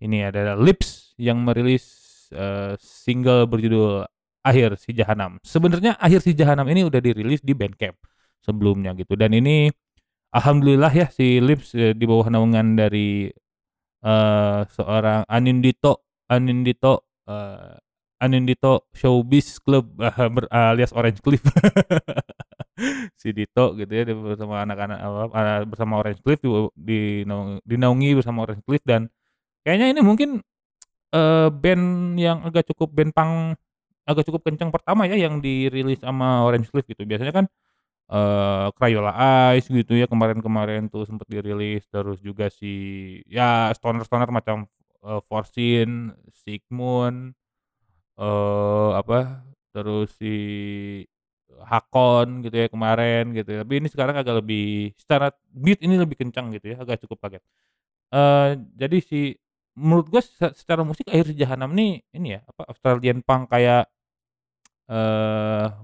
ini 0.04 0.18
ada 0.26 0.56
Lips 0.60 1.16
yang 1.20 1.42
merilis, 1.44 1.86
eee, 2.34 2.76
single 2.82 3.46
berjudul 3.50 4.06
Akhir 4.46 4.76
Si 4.80 4.96
Jahanam. 4.96 5.38
Sebenarnya 5.44 5.98
Akhir 6.00 6.24
Si 6.24 6.34
Jahanam 6.38 6.66
ini 6.72 6.88
udah 6.88 7.02
dirilis 7.04 7.44
di 7.44 7.54
Bandcamp 7.58 7.98
sebelumnya 8.44 8.96
gitu 8.96 9.20
dan 9.20 9.36
ini 9.36 9.68
alhamdulillah 10.34 10.92
ya 10.94 11.08
si 11.12 11.40
Lips, 11.44 11.76
eee, 11.78 11.94
di 11.98 12.06
bawah 12.10 12.28
naungan 12.32 12.76
dari, 12.80 13.30
eee, 14.04 14.60
seorang 14.74 15.26
Anindito 15.30 16.09
Anindito, 16.30 17.06
eee, 17.28 17.76
Anindito 18.22 18.86
Showbiz 18.94 19.58
Club 19.64 19.90
ber 20.36 20.46
alias 20.54 20.94
Orange 20.94 21.22
Cliff. 21.26 21.42
Si 23.20 23.36
Dito 23.36 23.76
gitu 23.76 23.92
ya 23.92 24.04
bersama 24.16 24.64
anak-anak 24.64 25.00
eee, 25.04 25.60
bersama 25.68 25.94
Orange 26.00 26.22
Cliff 26.24 26.40
du 26.40 26.72
dinaung 26.80 27.60
dinaungi 27.68 28.16
bersama 28.16 28.48
Orange 28.48 28.64
Cliff 28.64 28.80
dan 28.88 29.12
kayaknya 29.66 29.94
ini 29.98 30.02
mungkin, 30.06 30.42
eee, 31.16 31.48
band 31.54 31.86
yang 32.20 32.44
agak 32.48 32.68
cukup 32.74 32.90
band 32.94 33.12
punk 33.16 33.58
agak 34.10 34.26
cukup 34.28 34.42
kenceng 34.48 34.72
pertama 34.74 35.06
ya 35.10 35.16
yang 35.20 35.40
dirilis 35.44 36.02
sama 36.04 36.44
Orange 36.48 36.70
Cliff 36.74 36.86
gitu. 36.90 37.04
Biasanya 37.08 37.34
kan, 37.36 37.46
eee, 38.12 38.68
Crayola 38.78 39.14
Eyes 39.16 39.68
gitu 39.70 39.94
ya 39.98 40.08
kemarin-kemarin 40.10 40.90
tuh 40.94 41.06
sempet 41.10 41.28
dirilis, 41.32 41.86
terus 41.92 42.20
juga 42.24 42.50
si 42.54 42.72
ya 43.30 43.72
stoner-stoner 43.76 44.30
macam, 44.34 44.66
eee, 45.06 45.20
Foursin, 45.30 46.12
Sigmund, 46.34 47.34
eee, 48.20 48.90
apa, 49.00 49.44
terus 49.76 50.14
si 50.20 50.34
Hakon 51.66 52.42
gitu 52.46 52.56
ya 52.56 52.68
kemarin 52.72 53.34
gitu 53.38 53.50
ya, 53.56 53.60
tapi 53.66 53.82
ini 53.84 53.90
sekarang 53.92 54.16
agak 54.22 54.42
lebih 54.44 54.94
secara 55.00 55.32
beat 55.54 55.80
ini 55.86 55.96
lebih 56.00 56.18
kencang 56.22 56.54
gitu 56.56 56.74
ya, 56.76 56.78
agak 56.84 57.02
cukup 57.06 57.20
kaget. 57.28 57.44
Eee, 58.14 58.50
jadi 58.80 58.98
si 59.04 59.20
menurut 59.80 60.08
gua 60.12 60.22
se 60.26 60.48
secara 60.58 60.84
musik 60.88 61.08
Akhir 61.12 61.32
Jahanam 61.38 61.72
nih 61.78 62.04
ini 62.16 62.38
ya, 62.40 62.42
apa, 62.50 62.64
Australian 62.72 63.22
punk 63.26 63.50
kayak, 63.54 63.88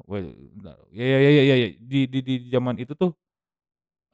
we 0.08 0.20
bentar, 0.58 0.78
ya 0.94 1.06
ya 1.06 1.20
ya 1.22 1.44
ya 1.50 1.56
ya, 1.64 1.68
di 1.82 2.00
di 2.12 2.20
di 2.26 2.36
zaman 2.54 2.76
itu 2.82 2.94
tuh, 2.98 3.12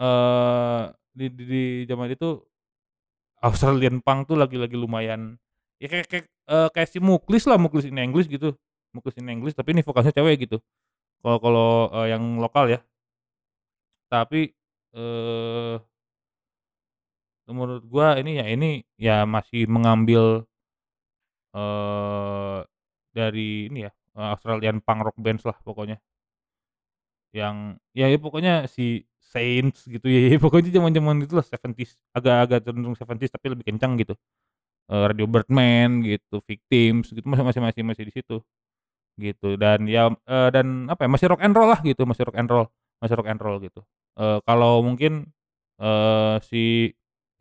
eee, 0.02 0.84
di 1.18 1.26
di 1.34 1.44
di 1.48 1.64
zaman 1.92 2.10
itu 2.14 2.42
Australian 3.44 4.06
punk 4.06 4.30
tuh 4.30 4.38
lagi 4.38 4.54
lagi 4.62 4.78
lumayan 4.78 5.34
ya 5.82 5.90
kayak 5.90 6.06
kayak, 6.14 6.26
eee, 6.46 6.68
kayak 6.78 6.90
si 6.94 7.00
Muklis 7.02 7.44
lah, 7.50 7.58
Muklis 7.58 7.90
In 7.90 7.98
English 7.98 8.30
gitu, 8.30 8.54
Muklis 8.94 9.18
In 9.18 9.28
English 9.34 9.58
tapi 9.58 9.74
ini 9.74 9.82
vokalisnya 9.82 10.14
cewek 10.22 10.46
gitu. 10.46 10.58
Kalau 11.24 11.40
kalau, 11.44 11.70
eee, 11.96 12.14
yang 12.18 12.24
lokal 12.42 12.68
ya. 12.72 12.84
Tapi, 14.12 14.52
eee 14.92 15.82
menurut 17.50 17.82
gua 17.90 18.22
ini 18.22 18.38
ya 18.38 18.46
ini 18.54 18.86
ya 19.02 19.26
masih 19.26 19.66
mengambil 19.66 20.46
eee, 21.56 22.64
dari 23.12 23.68
ini 23.68 23.80
ya, 23.88 23.92
Australian 24.16 24.80
punk 24.80 25.00
rock 25.12 25.18
bands 25.20 25.44
lah 25.44 25.58
pokoknya. 25.68 26.02
Yang 27.34 27.80
ya 27.96 28.06
ya 28.12 28.18
pokoknya 28.20 28.68
si 28.68 29.08
Saints 29.32 29.88
gitu 29.88 30.08
ya, 30.12 30.36
ya 30.36 30.38
pokoknya 30.44 30.72
zaman-zaman 30.76 31.24
itulah 31.26 31.46
70s 31.48 31.96
agak-agak 32.16 32.60
cenderung 32.68 32.96
70s 33.00 33.32
tapi 33.34 33.48
lebih 33.56 33.66
kencang 33.72 33.96
gitu. 34.02 34.14
Eee, 34.92 35.04
Radio 35.12 35.26
Birdman 35.30 36.04
gitu, 36.06 36.42
Victims 36.46 37.12
gitu 37.16 37.26
masih 37.30 37.46
masih 37.48 37.62
masih 37.64 37.82
masih 37.88 38.04
di 38.10 38.14
situ, 38.16 38.38
gitu 39.20 39.56
dan 39.60 39.86
ya, 39.90 40.10
eee, 40.28 40.50
dan 40.56 40.88
apa 40.92 41.06
ya, 41.08 41.10
masih 41.12 41.28
rock 41.32 41.42
and 41.44 41.54
roll 41.56 41.70
lah 41.70 41.80
gitu, 41.86 42.04
masih 42.10 42.24
rock 42.28 42.38
and 42.40 42.50
roll 42.52 42.68
masih 43.02 43.16
rock 43.18 43.28
and 43.30 43.42
roll 43.42 43.58
gitu. 43.64 43.82
Eee, 44.20 44.40
kalau 44.48 44.82
mungkin, 44.86 45.30
eee, 45.82 46.36
si 46.46 46.64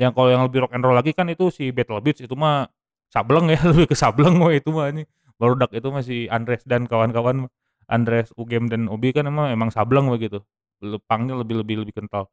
yang 0.00 0.12
kalau 0.16 0.32
yang 0.32 0.42
lebih 0.48 0.64
rock 0.66 0.72
and 0.76 0.82
roll 0.84 0.96
lagi 0.96 1.12
kan 1.16 1.28
itu 1.28 1.52
si 1.52 1.70
Battle 1.74 2.00
Beats 2.00 2.24
itu 2.24 2.32
mah 2.38 2.68
sableng 3.12 3.48
ya, 3.52 3.60
lebih 3.70 3.90
ke 3.92 3.96
sableng 3.98 4.36
mah 4.40 4.52
itu 4.54 4.70
mah 4.72 4.88
anjing. 4.92 5.08
Barudak 5.40 5.72
itu 5.76 5.88
mah 5.92 6.02
si 6.04 6.28
Andres 6.32 6.62
dan 6.68 6.84
kawan-kawan 6.88 7.48
Andres, 7.90 8.30
Ugem, 8.38 8.68
dan 8.70 8.86
Obi 8.92 9.10
kan 9.16 9.26
emang 9.28 9.50
emang 9.52 9.68
sableng 9.74 10.06
begitu, 10.12 10.40
le 10.84 10.98
punk-nya 11.04 11.34
lebih 11.40 11.62
lebih 11.64 11.76
lebih 11.86 11.94
kental. 11.98 12.28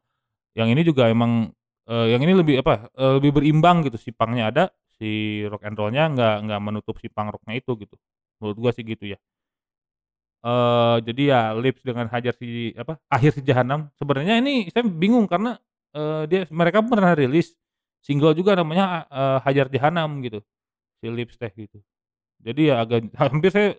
Yang 0.57 0.69
ini 0.77 0.81
juga 0.87 1.03
emang, 1.11 1.51
eee, 1.89 2.05
yang 2.17 2.21
ini 2.25 2.33
lebih 2.37 2.55
apa, 2.63 2.89
eee, 2.97 3.13
lebih 3.21 3.31
berimbang 3.41 3.77
gitu, 3.87 3.97
si 4.01 4.11
punk-nya 4.15 4.51
ada, 4.53 4.63
si 4.99 5.43
rock 5.51 5.63
and 5.67 5.77
roll-nya 5.79 6.09
nggak 6.13 6.35
nggak 6.49 6.61
menutup 6.63 6.95
si 7.01 7.07
punk 7.11 7.33
rock-nya 7.35 7.55
itu 7.61 7.71
gitu, 7.83 7.95
menurut 8.41 8.57
gua 8.61 8.71
sih 8.75 8.83
gitu 8.87 9.05
ya. 9.15 9.19
Eee, 10.45 10.95
jadi 11.01 11.21
ya 11.33 11.39
Lips 11.57 11.81
dengan 11.81 12.05
Hajar 12.13 12.33
si 12.37 12.69
apa, 12.77 13.01
Akhir 13.09 13.33
Si 13.33 13.41
Jahanam, 13.41 13.89
sebenarnya 13.97 14.37
ini 14.37 14.69
saya 14.69 14.85
bingung 14.85 15.25
karena, 15.25 15.57
eee, 15.97 16.21
dia 16.29 16.39
mereka 16.53 16.85
pernah 16.85 17.17
rilis 17.17 17.57
single 18.05 18.37
juga 18.37 18.53
namanya, 18.53 19.09
eee, 19.09 19.37
Hajar 19.45 19.67
Jahanam 19.73 20.21
gitu, 20.21 20.39
si 21.01 21.07
Lips 21.11 21.37
teh 21.41 21.51
gitu. 21.55 21.79
Jadi 22.43 22.71
ya 22.73 22.83
agak 22.85 23.09
hampir 23.17 23.51
saya 23.53 23.69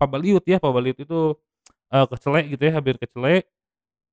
pabaliut 0.00 0.44
ya, 0.46 0.58
pabaliut 0.62 0.98
itu, 1.00 1.36
eee, 1.94 2.06
kecele 2.12 2.40
gitu 2.54 2.62
ya, 2.68 2.72
hampir 2.80 2.96
kecele, 3.00 3.44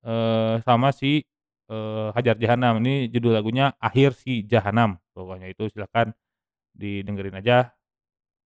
eee, 0.05 0.61
sama 0.65 0.89
si, 0.95 1.23
eee, 1.71 2.07
Hajar 2.15 2.35
Jahanam, 2.41 2.81
ini 2.83 3.09
judul 3.13 3.33
lagunya 3.37 3.73
Akhir 3.81 4.13
Si 4.17 4.43
Jahanam, 4.47 4.97
pokoknya 5.15 5.47
itu. 5.51 5.67
Silakan 5.73 6.13
didengerin 6.75 7.37
aja. 7.39 7.73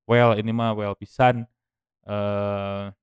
Well 0.09 0.37
ini 0.39 0.51
mah 0.53 0.73
well 0.77 0.95
pisan, 0.97 1.45
eee 2.07 2.93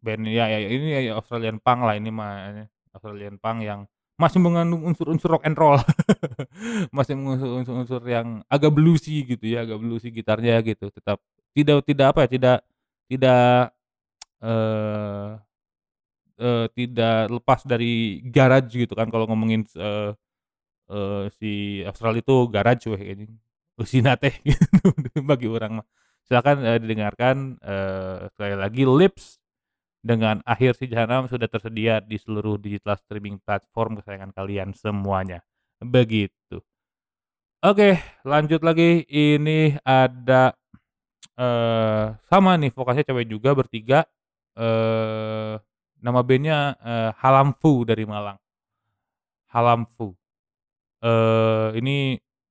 band 0.00 0.24
ya 0.32 0.48
ya 0.48 0.58
ini 0.64 0.86
ya 1.08 1.20
Australian 1.20 1.60
punk 1.60 1.80
lah 1.84 1.94
ini 2.00 2.08
mah, 2.08 2.64
Australian 2.96 3.36
punk 3.36 3.58
yang 3.68 3.84
masih 4.20 4.40
mengandung 4.40 4.84
unsur-unsur 4.84 5.32
rock 5.32 5.44
and 5.48 5.56
roll, 5.56 5.80
masih 6.96 7.16
mengandung 7.16 7.64
unsur-unsur 7.64 8.04
yang 8.04 8.44
agak 8.52 8.68
bluesy 8.72 9.24
gitu 9.24 9.44
ya, 9.48 9.64
agak 9.64 9.80
bluesy 9.80 10.12
gitarnya 10.12 10.60
gitu, 10.60 10.92
tetap 10.92 11.20
tidak 11.56 11.80
tidak 11.88 12.06
apa 12.12 12.18
ya, 12.24 12.28
tidak 12.28 12.56
tidak, 13.08 13.72
eee 14.44 15.28
eee, 16.40 16.66
tidak 16.74 17.28
lepas 17.30 17.60
dari 17.68 18.20
garage 18.26 18.72
gitu 18.74 18.94
kan 18.98 19.08
kalau 19.12 19.28
ngomongin, 19.30 19.62
eee 19.76 20.10
eee, 20.90 21.24
si 21.38 21.50
Australia 21.86 22.22
itu 22.24 22.36
garage 22.52 22.84
weh 22.92 23.02
anjing, 23.14 23.32
eusina 23.80 24.14
teh 24.20 24.34
gitu 24.46 25.20
bagi 25.24 25.46
urang 25.50 25.82
mah. 25.82 25.86
Silakan, 26.28 26.56
eee, 26.66 26.78
didengarkan, 26.84 27.36
eee, 27.62 28.16
sekali 28.34 28.54
lagi 28.58 28.82
Lips 28.88 29.38
dengan 30.04 30.40
Akhir 30.48 30.76
Si 30.78 30.86
Jahanam 30.90 31.28
sudah 31.28 31.48
tersedia 31.50 32.00
di 32.04 32.16
seluruh 32.20 32.56
digital 32.60 32.96
streaming 33.00 33.38
platform 33.44 34.00
kesayangan 34.00 34.32
kalian 34.36 34.70
semuanya, 34.76 35.40
begitu. 35.82 36.62
Oke, 37.60 38.00
lanjut 38.24 38.64
lagi, 38.64 39.04
ini 39.04 39.76
ada, 39.84 40.56
eee, 41.38 42.04
sama 42.30 42.56
nih 42.60 42.72
vokalisnya 42.72 43.08
cewek 43.12 43.28
juga 43.28 43.50
bertiga, 43.56 44.00
eee, 44.56 45.60
nama 46.04 46.20
bandnya, 46.24 46.76
eee, 46.82 47.10
Halamfu 47.20 47.84
dari 47.88 48.04
Malang. 48.08 48.38
Halamfu, 49.48 50.14
eee, 51.04 51.68
ini 51.80 51.96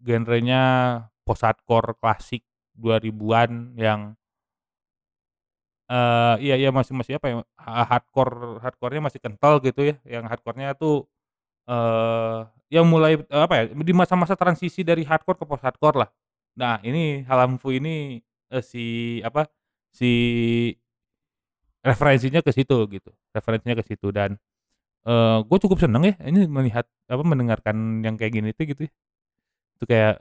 genrenya 0.01 0.63
post-hardcore 1.27 1.98
klasik 2.01 2.44
2000-an 2.75 3.75
yang 3.79 4.15
Eee, 5.89 6.34
iya 6.46 6.53
iya 6.62 6.70
masih 6.70 6.94
masih 6.94 7.18
apa 7.18 7.27
ya, 7.34 7.36
ha 7.58 7.82
hardcore 7.89 8.62
hardcore-nya 8.62 9.01
masih 9.10 9.18
kental 9.25 9.58
gitu 9.65 9.82
ya, 9.89 9.96
yang 10.06 10.22
hardcore-nya 10.29 10.77
tuh, 10.77 11.10
eee, 11.70 12.39
yang 12.75 12.86
mulai, 12.89 13.18
eee, 13.22 13.44
apa 13.48 13.53
ya, 13.60 13.63
di 13.74 13.94
masa-masa 13.98 14.36
transisi 14.39 14.82
dari 14.88 15.03
hardcore 15.08 15.39
ke 15.41 15.46
post-hardcore 15.50 15.98
lah. 16.06 16.10
Nah 16.60 16.79
ini 16.86 17.25
Halamfu 17.29 17.74
ini, 17.75 18.20
eee, 18.51 18.64
si 18.64 18.85
apa, 19.25 19.48
si 19.94 20.09
referensinya 21.85 22.42
ke 22.44 22.51
situ 22.55 22.75
gitu, 22.92 23.11
referensinya 23.35 23.75
ke 23.79 23.85
situ 23.87 24.09
dan, 24.13 24.35
eee, 25.07 25.37
gua 25.48 25.57
cukup 25.61 25.79
seneng 25.83 26.03
ya 26.09 26.15
ini 26.27 26.46
melihat 26.50 26.85
apa, 27.11 27.24
mendengarkan 27.25 28.01
yang 28.05 28.15
kayak 28.20 28.33
gini 28.37 28.50
tuh 28.55 28.65
gitu 28.70 28.81
ya. 28.87 28.92
Itu 29.79 29.85
kayak, 29.89 30.15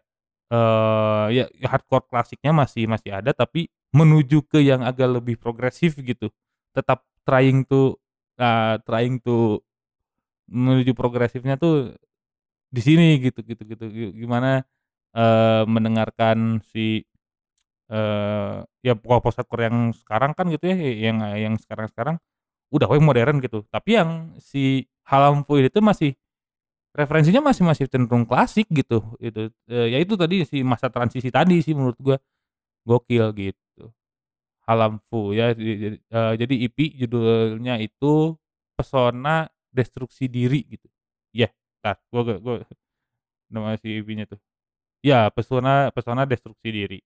eee, 0.52 1.24
ya 1.42 1.44
hardcore 1.70 2.06
klasiknya 2.10 2.52
masih 2.56 2.84
masih 2.90 3.10
ada 3.16 3.32
tapi 3.36 3.68
menuju 3.96 4.44
ke 4.50 4.60
yang 4.64 4.82
agak 4.86 5.08
lebih 5.22 5.36
progresif 5.40 5.96
gitu, 6.02 6.30
tetap 6.76 7.04
trying 7.28 7.64
to, 7.68 7.96
eee, 8.40 8.76
trying 8.88 9.18
to 9.24 9.60
menuju 10.50 10.92
progresifnya 10.98 11.56
tuh 11.60 11.94
di 12.72 12.80
sini 12.84 13.18
gitu 13.22 13.40
gitu 13.46 13.62
gitu, 13.68 13.84
gi 13.92 14.04
gimana, 14.26 14.62
eee, 15.16 15.62
mendengarkan 15.70 16.60
si, 16.72 17.04
ya 18.84 18.92
post-hardcore 18.98 19.68
yang 19.70 19.78
sekarang 19.96 20.32
kan 20.36 20.46
gitu 20.52 20.64
ya, 20.72 20.76
yang 21.10 21.18
yang 21.36 21.54
sekarang-sekarang 21.60 22.16
udah 22.74 22.88
we 22.92 22.98
modern 23.02 23.40
gitu, 23.44 23.64
tapi 23.72 23.96
yang 24.00 24.34
si 24.40 24.86
Halamfu 25.08 25.58
itu 25.62 25.80
masih 25.84 26.12
referensinya 26.96 27.40
masih 27.52 27.64
masih 27.68 27.86
cenderung 27.92 28.24
klasik 28.28 28.66
gitu, 28.72 29.02
itu, 29.22 29.50
eee, 29.70 29.96
ya 29.96 29.98
itu 30.02 30.14
tadi 30.18 30.44
si 30.48 30.62
masa 30.66 30.88
transisi 30.92 31.30
tadi 31.32 31.60
sih 31.64 31.72
menurut 31.76 31.96
gua, 32.02 32.16
gokil 32.88 33.32
gitu. 33.36 33.92
Halamfu 34.68 35.32
ya, 35.36 35.52
jadi 36.38 36.54
EP 36.68 36.78
judulnya 36.98 37.78
itu 37.82 38.36
Pesona 38.78 39.48
Destruksi 39.74 40.26
Diri 40.30 40.64
gitu. 40.70 40.88
Yah, 41.36 41.50
entar 41.82 41.98
gua 42.12 42.22
gua 42.26 42.36
gua 42.42 42.54
nama 43.52 43.76
si 43.80 44.00
EP-nya 44.02 44.26
tuh. 44.30 44.40
Ya, 45.04 45.28
Pesona 45.34 45.90
Pesona 45.94 46.24
Destruksi 46.28 46.68
Diri, 46.74 47.00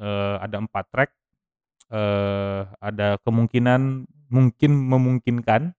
eee, 0.00 0.34
ada 0.42 0.56
4 0.62 0.84
track, 0.92 1.10
eee, 1.92 2.60
ada 2.80 3.16
Kemungkinan, 3.24 4.06
Mungkin 4.32 4.72
Memungkinkan, 4.74 5.70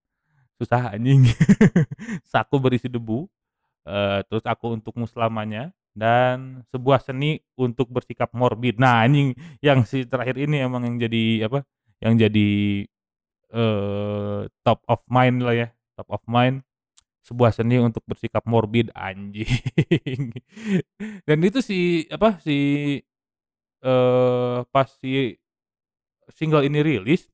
susah 0.62 0.95
anjing, 0.95 1.25
Saku 2.32 2.58
Berisi 2.62 2.88
Debu, 2.91 3.27
eee, 3.88 4.19
terus 4.30 4.45
Aku 4.47 4.75
Untukmu 4.77 5.06
Selamanya, 5.10 5.71
dan 5.97 6.63
Sebuah 6.73 7.01
Seni 7.03 7.41
Untuk 7.60 7.89
Bersikap 7.91 8.32
Morbid. 8.36 8.77
Nah 8.82 9.03
anjing, 9.06 9.34
yang 9.63 9.84
si 9.88 10.06
terakhir 10.08 10.38
ini 10.39 10.63
emang 10.65 10.86
yang 10.88 10.97
jadi 11.01 11.49
apa, 11.49 11.65
yang 12.03 12.15
jadi, 12.19 12.49
eee, 13.53 14.39
top 14.65 14.80
of 14.88 15.01
mind 15.12 15.43
lah 15.43 15.56
ya, 15.56 15.67
top 15.99 16.08
of 16.12 16.23
mind, 16.27 16.63
Sebuah 17.25 17.51
Seni 17.56 17.80
Untuk 17.84 18.03
Bersikap 18.08 18.43
Morbid, 18.47 18.91
anjing. 18.95 19.47
Dan 21.27 21.39
itu 21.43 21.60
si 21.63 22.08
apa, 22.12 22.39
si, 22.43 22.56
eee, 23.83 24.57
pas 24.73 24.89
si 25.01 25.37
single 26.33 26.65
ini 26.67 26.81
rilis, 26.85 27.27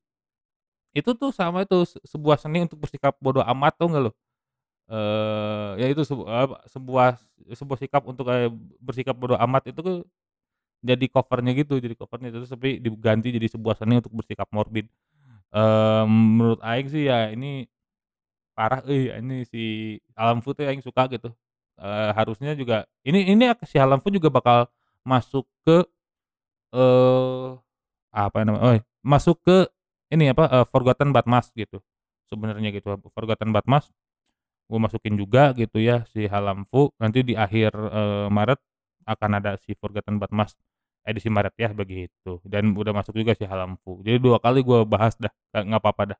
itu 0.96 1.10
tuh 1.18 1.30
sama 1.34 1.64
itu, 1.66 1.84
Se 1.88 1.98
Sebuah 2.08 2.38
Seni 2.40 2.64
Untuk 2.66 2.80
Bersikap 2.82 3.16
Bodo 3.22 3.42
Amat, 3.44 3.76
tahu 3.78 3.88
nggak 3.94 4.04
lu? 4.10 4.12
Eee, 4.90 5.70
ya 5.82 5.86
itu 5.94 6.02
sebu 6.06 6.24
apa, 6.28 6.60
sebuah 6.70 7.16
sebuah 7.56 7.78
sikap 7.80 8.02
untuk, 8.08 8.28
eee, 8.30 8.52
bersikap 8.82 9.16
bodo 9.16 9.34
amat 9.40 9.72
itu 9.72 9.80
tuh 9.82 9.98
jadi 10.84 11.06
cover-nya 11.12 11.52
gitu, 11.58 11.78
jadi 11.82 11.94
cover-nya 11.98 12.30
terus 12.34 12.50
tapi 12.52 12.78
diganti 12.82 13.32
jadi 13.34 13.48
Sebuah 13.52 13.76
Seni 13.80 13.98
Untuk 14.02 14.12
Bersikap 14.16 14.48
Morbid. 14.54 14.86
Eee, 15.54 16.04
menurut 16.08 16.60
aing 16.64 16.88
sih 16.92 17.08
ya 17.10 17.30
ini 17.34 17.66
parah 18.58 18.82
euy, 18.86 19.10
ini 19.20 19.44
si 19.48 19.62
Halamfu 20.18 20.52
teh 20.56 20.66
aing 20.68 20.82
suka 20.84 21.06
gitu, 21.12 21.30
eee, 21.80 22.10
harusnya 22.16 22.52
juga 22.58 22.84
ini 23.06 23.26
ini 23.34 23.44
si 23.68 23.76
Halamfu 23.80 24.10
juga 24.14 24.28
bakal 24.32 24.68
masuk 25.06 25.46
ke, 25.66 25.84
eee, 26.74 27.48
apa 28.14 28.38
nama 28.46 28.58
oh 28.62 28.76
masuk 29.06 29.38
ke 29.46 29.68
ini 30.14 30.30
apa, 30.34 30.46
eee, 30.50 30.64
Forgotten 30.70 31.10
But 31.14 31.26
Must 31.30 31.50
gitu, 31.56 31.80
sebenarnya 32.30 32.70
gitu, 32.74 32.94
Forgotten 33.14 33.50
But 33.54 33.66
Must 33.70 33.90
gua 34.70 34.80
masukin 34.88 35.14
juga 35.20 35.52
gitu 35.56 35.76
ya 35.82 36.04
si 36.10 36.24
Halamfu, 36.30 36.90
nanti 37.00 37.20
di 37.26 37.34
akhir, 37.36 37.72
eee, 37.74 38.26
Maret 38.32 38.60
akan 39.08 39.30
ada 39.42 39.50
si 39.60 39.76
Forgotten 39.76 40.16
But 40.22 40.32
Must 40.34 40.56
edisi 41.04 41.28
Maret 41.28 41.52
ya 41.60 41.70
begitu, 41.76 42.40
dan 42.48 42.72
udah 42.72 42.92
masuk 42.96 43.12
juga 43.16 43.36
si 43.36 43.44
Halamfu. 43.44 44.00
Jadi 44.06 44.18
2 44.22 44.40
kali 44.40 44.64
gua 44.64 44.84
bahas 44.88 45.14
dah, 45.20 45.32
nggak 45.52 45.82
papa 45.84 46.02
dah. 46.16 46.18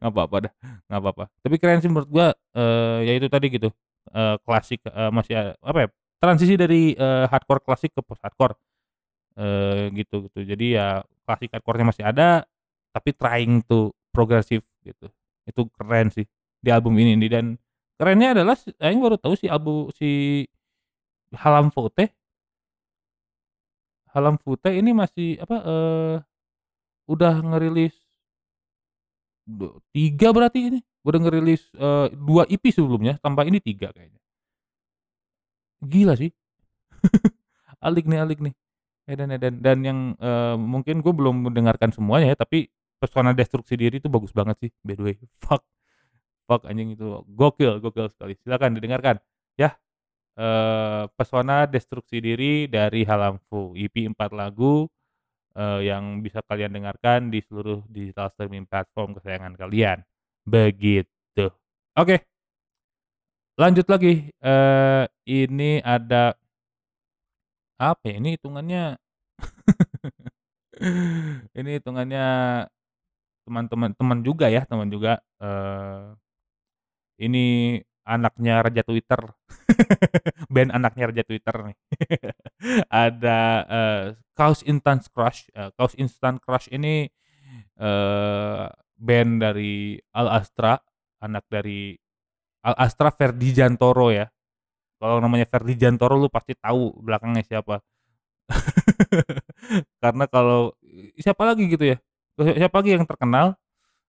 Nggak 0.00 0.14
papa 0.14 0.36
dah, 0.48 0.52
nggak 0.90 1.02
papa. 1.12 1.24
Tapi 1.44 1.54
keren 1.60 1.78
sih 1.82 1.90
menurut 1.90 2.10
gua, 2.10 2.26
eee, 2.56 2.98
ya 3.08 3.12
itu 3.18 3.26
tadi 3.30 3.46
gitu, 3.52 3.68
eee, 4.12 4.34
klasik, 4.44 4.80
eee, 4.86 5.10
masih 5.14 5.34
a 5.38 5.42
apa 5.62 5.78
ya, 5.86 5.88
transisi 6.22 6.54
dari, 6.58 6.92
eee, 6.96 7.24
hardcore 7.30 7.62
klasik 7.64 7.92
ke 7.96 8.00
post-hardcore, 8.04 8.54
eee, 9.38 9.90
gitu 9.98 10.26
gitu. 10.30 10.38
Jadi 10.46 10.78
ya 10.78 11.02
klasik 11.26 11.50
hardcore-nya 11.54 11.86
masih 11.94 12.04
ada, 12.06 12.44
tapi 12.94 13.10
trying 13.14 13.62
to 13.66 13.94
progressive 14.14 14.62
gitu, 14.82 15.06
itu 15.46 15.62
keren 15.78 16.10
sih 16.10 16.26
di 16.60 16.70
album 16.74 16.98
ini 16.98 17.14
nih 17.20 17.30
dan 17.30 17.46
kerennya 18.00 18.34
adalah 18.40 18.56
si 18.58 18.72
aing 18.82 18.98
baru 19.02 19.16
tahu 19.20 19.34
si 19.38 19.46
albu 19.46 19.92
si 19.94 20.08
Halamfu 21.34 21.90
teh 21.94 22.10
Halamfu 24.14 24.56
teh 24.62 24.74
ini 24.80 24.90
masih 24.96 25.38
apa, 25.44 25.56
eee, 25.70 26.14
udah 27.10 27.34
ngerilis 27.42 27.94
3 29.94 30.28
berarti 30.34 30.60
ini. 30.72 30.78
Udah 31.00 31.18
ngerilis, 31.22 31.62
eee, 31.80 32.06
2 32.12 32.44
EP 32.50 32.64
sebelumnya 32.68 33.16
tambah 33.24 33.44
ini 33.48 33.58
3 33.64 33.88
kayaknya. 33.92 34.20
Gila 35.82 36.14
sih. 36.16 36.30
Alik 37.86 38.06
nih 38.10 38.20
alik 38.24 38.40
nih. 38.44 38.54
Edan 39.10 39.34
edan 39.34 39.54
dan 39.58 39.78
yang, 39.82 40.00
eee, 40.22 40.54
mungkin 40.54 41.02
gue 41.02 41.10
belum 41.10 41.50
mendengarkan 41.50 41.90
semuanya 41.90 42.30
ya, 42.34 42.38
tapi 42.38 42.70
Pesona 43.02 43.34
Destruksi 43.34 43.74
Diri 43.74 43.98
itu 43.98 44.06
bagus 44.12 44.30
banget 44.30 44.56
sih 44.62 44.70
by 44.86 44.94
the 44.94 45.02
way. 45.02 45.16
Fuck, 45.42 45.66
fuck 46.48 46.62
anjing 46.68 46.94
itu 46.96 47.22
gokil 47.34 47.80
gokil 47.84 48.08
sekali. 48.12 48.34
Silakan 48.44 48.76
didengarkan 48.78 49.16
ya, 49.60 49.74
eee, 50.38 51.04
Pesona 51.18 51.66
Destruksi 51.70 52.18
Diri 52.24 52.66
dari 52.70 53.04
Halamfu, 53.08 53.74
EP 53.78 53.94
4 54.10 54.30
lagu, 54.36 54.86
eee, 55.58 55.90
yang 55.90 56.22
bisa 56.24 56.40
kalian 56.46 56.72
dengarkan 56.76 57.30
di 57.34 57.40
seluruh 57.44 57.84
digital 57.90 58.28
streaming 58.34 58.66
platform 58.68 59.16
kesayangan 59.18 59.54
kalian, 59.58 59.98
begitu. 60.46 61.50
Oke. 61.98 62.26
Lanjut 63.58 63.86
lagi, 63.90 64.30
eee, 64.30 65.04
ini 65.26 65.82
ada 65.82 66.38
apa 67.80 68.04
ya, 68.12 68.14
ini 68.20 68.28
hitungannya 68.36 68.82
ini 71.58 71.70
hitungannya 71.78 72.24
teman-teman 73.46 73.90
teman 73.98 74.18
juga 74.24 74.46
ya, 74.52 74.62
teman 74.68 74.88
juga, 74.88 75.18
eee, 75.42 76.14
ini 77.20 77.78
anaknya 78.06 78.64
raja 78.64 78.82
Twitter. 78.82 79.20
Band 80.54 80.70
anaknya 80.74 81.04
raja 81.12 81.22
Twitter 81.26 81.56
nih. 81.70 81.76
Ada, 82.90 83.40
eee, 83.68 84.02
Chaos 84.36 84.60
Instant 84.66 85.04
Crush, 85.12 85.48
eee, 85.54 85.70
Chaos 85.76 85.94
Instant 86.00 86.38
Crush 86.42 86.68
ini, 86.72 87.08
eee, 87.80 88.64
band 89.00 89.32
dari 89.42 89.96
Al-Astra, 90.14 90.76
anak 91.24 91.44
dari 91.50 91.96
Al-Astra 92.66 93.10
Ferdijantoro 93.14 94.10
ya. 94.14 94.26
Kalau 95.00 95.16
namanya 95.24 95.48
Ferdijantoro 95.48 96.20
lu 96.20 96.28
pasti 96.28 96.52
tahu 96.60 96.92
belakangnya 97.00 97.42
siapa. 97.44 97.80
Karena 100.02 100.24
kalau 100.30 100.74
siapa 101.18 101.42
lagi 101.48 101.68
gitu 101.70 101.84
ya, 101.96 101.98
siapa 102.38 102.76
lagi 102.82 102.90
yang 102.96 103.06
terkenal, 103.08 103.56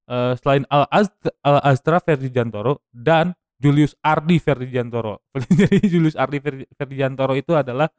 eee, 0.09 0.33
selain 0.41 0.63
Al-Ast 0.69 1.15
Al-Astra 1.43 1.99
Ferdijantoro 2.03 2.83
dan 2.93 3.33
Julius 3.61 3.95
Ardi 4.03 4.37
Ferdijantoro. 4.41 5.21
Jadi 5.61 5.79
Julius 5.89 6.15
Ardi 6.19 6.39
Ferdi 6.43 6.65
Ferdijantoro 6.75 7.33
itu 7.37 7.53
adalah 7.57 7.89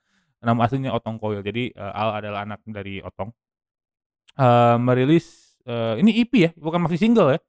nama 0.42 0.66
aslinya 0.66 0.92
Otong 0.96 1.18
Koil. 1.22 1.42
Jadi, 1.44 1.72
eee, 1.74 1.92
Al 1.94 2.20
adalah 2.22 2.44
anak 2.46 2.62
dari 2.68 3.00
Otong. 3.02 3.30
Eee, 4.38 4.76
merilis, 4.80 5.56
eee, 5.68 6.00
ini 6.00 6.10
EP 6.24 6.32
ya, 6.40 6.50
bukan 6.56 6.80
masih 6.84 6.98
single 7.00 7.36
ya. 7.36 7.40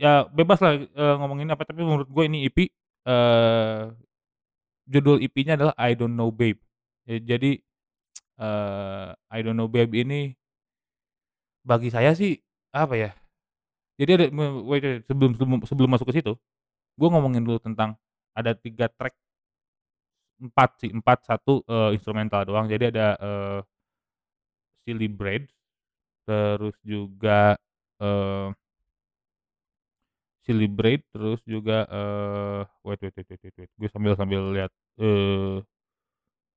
Ya 0.00 0.12
bebaslah, 0.32 0.80
eee, 0.84 1.14
ngomongin 1.20 1.48
apa, 1.52 1.62
tapi 1.68 1.84
menurut 1.84 2.08
gue 2.08 2.24
ini 2.28 2.48
EP, 2.48 2.58
eee, 3.06 3.82
judul 4.90 5.22
EP-nya 5.22 5.54
adalah 5.58 5.74
I 5.78 5.94
Don't 5.94 6.18
Know 6.18 6.34
Babe. 6.34 6.58
Jadi, 7.06 7.62
eee, 8.40 9.08
I 9.32 9.40
Don't 9.44 9.58
Know 9.58 9.70
Babe 9.70 9.92
ini 10.02 10.34
bagi 11.64 11.92
saya 11.92 12.16
sih, 12.16 12.40
apa 12.72 12.96
ya, 12.96 13.10
jadi 14.00 14.10
ada 14.18 14.26
wait 14.66 14.82
wait 14.84 15.04
sebelum 15.08 15.34
sebelum 15.66 15.90
masuk 15.92 16.08
ke 16.12 16.22
situ, 16.22 16.34
gue 16.98 17.08
ngomongin 17.10 17.42
dulu 17.46 17.58
tentang 17.62 17.96
ada 18.36 18.52
3 18.56 18.88
track 18.92 19.12
4 20.40 20.70
sih, 20.80 20.90
4, 20.90 21.18
1, 21.28 21.60
eee, 21.68 22.00
instrumental 22.00 22.42
doang. 22.48 22.66
Jadi 22.66 22.84
ada, 22.90 23.06
eee, 23.20 23.58
Silly 24.86 25.08
Braids, 25.08 25.52
terus 26.26 26.76
juga, 26.84 27.56
eee 28.00 28.54
Silly 30.44 30.66
Braid, 30.72 31.04
terus 31.12 31.40
juga, 31.44 31.84
eee, 31.92 32.60
wait 32.84 33.00
wait 33.04 33.14
wait 33.16 33.28
wait 33.28 33.40
wait 33.44 33.54
wait, 33.60 33.70
gue 33.76 33.88
sambil 33.92 34.12
sambil 34.16 34.40
lihat, 34.56 34.72
eee, 35.00 35.64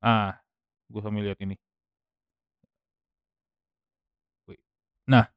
ah, 0.04 0.32
gue 0.92 1.02
sambil 1.04 1.24
lihat 1.28 1.40
ini. 1.46 1.56
Nah, 5.08 5.28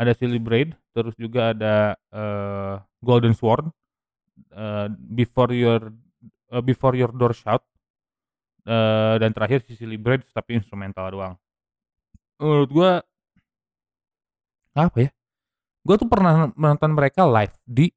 ada 0.00 0.12
Silly 0.16 0.40
Braid, 0.40 0.74
terus 0.96 1.14
juga 1.20 1.52
ada, 1.54 1.96
eee, 2.12 2.74
Golden 3.04 3.34
Sworn, 3.36 3.70
eee, 4.54 4.88
Before 5.18 5.52
Your 5.54 5.92
eee, 6.52 6.62
Before 6.64 6.94
Your 6.96 7.12
Door 7.12 7.34
Shut, 7.36 7.62
eee, 8.68 9.14
dan 9.20 9.30
terakhir 9.36 9.64
si 9.66 9.76
Silly 9.78 9.96
Braids 10.00 10.28
tapi 10.32 10.56
instrumental 10.58 11.08
doang. 11.12 11.34
Menurut 12.40 12.70
gua 12.70 12.90
apa 14.74 14.98
ya, 15.06 15.10
gua 15.86 15.96
tuh 16.00 16.10
pernah 16.10 16.50
nonton 16.54 16.90
mereka 16.94 17.22
live 17.26 17.54
di 17.66 17.90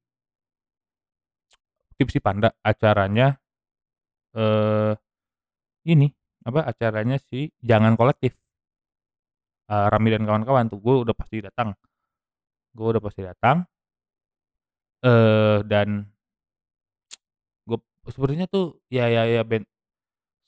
Tipsy 1.98 2.22
Panda, 2.22 2.54
acaranya, 2.62 3.34
eee, 4.36 4.92
ini, 5.88 6.08
apa, 6.46 6.60
acaranya 6.70 7.18
si 7.22 7.50
Jangan 7.64 7.94
Kolektif. 8.00 8.34
Eee, 9.68 9.86
Ramly 9.92 10.16
dan 10.16 10.24
kawan-kawan 10.24 10.72
tuh, 10.72 10.80
gue 10.80 10.94
udah 11.04 11.12
pasti 11.12 11.44
datang. 11.44 11.76
Gue 12.76 12.88
udah 12.96 13.02
pasti 13.04 13.22
datang. 13.26 13.66
Eee, 15.02 15.62
dan 15.70 16.10
gue 17.68 17.78
sebenarnya 18.14 18.46
tuh 18.50 18.78
ya 18.92 19.06
ya 19.10 19.22
ya 19.28 19.42
band 19.46 19.66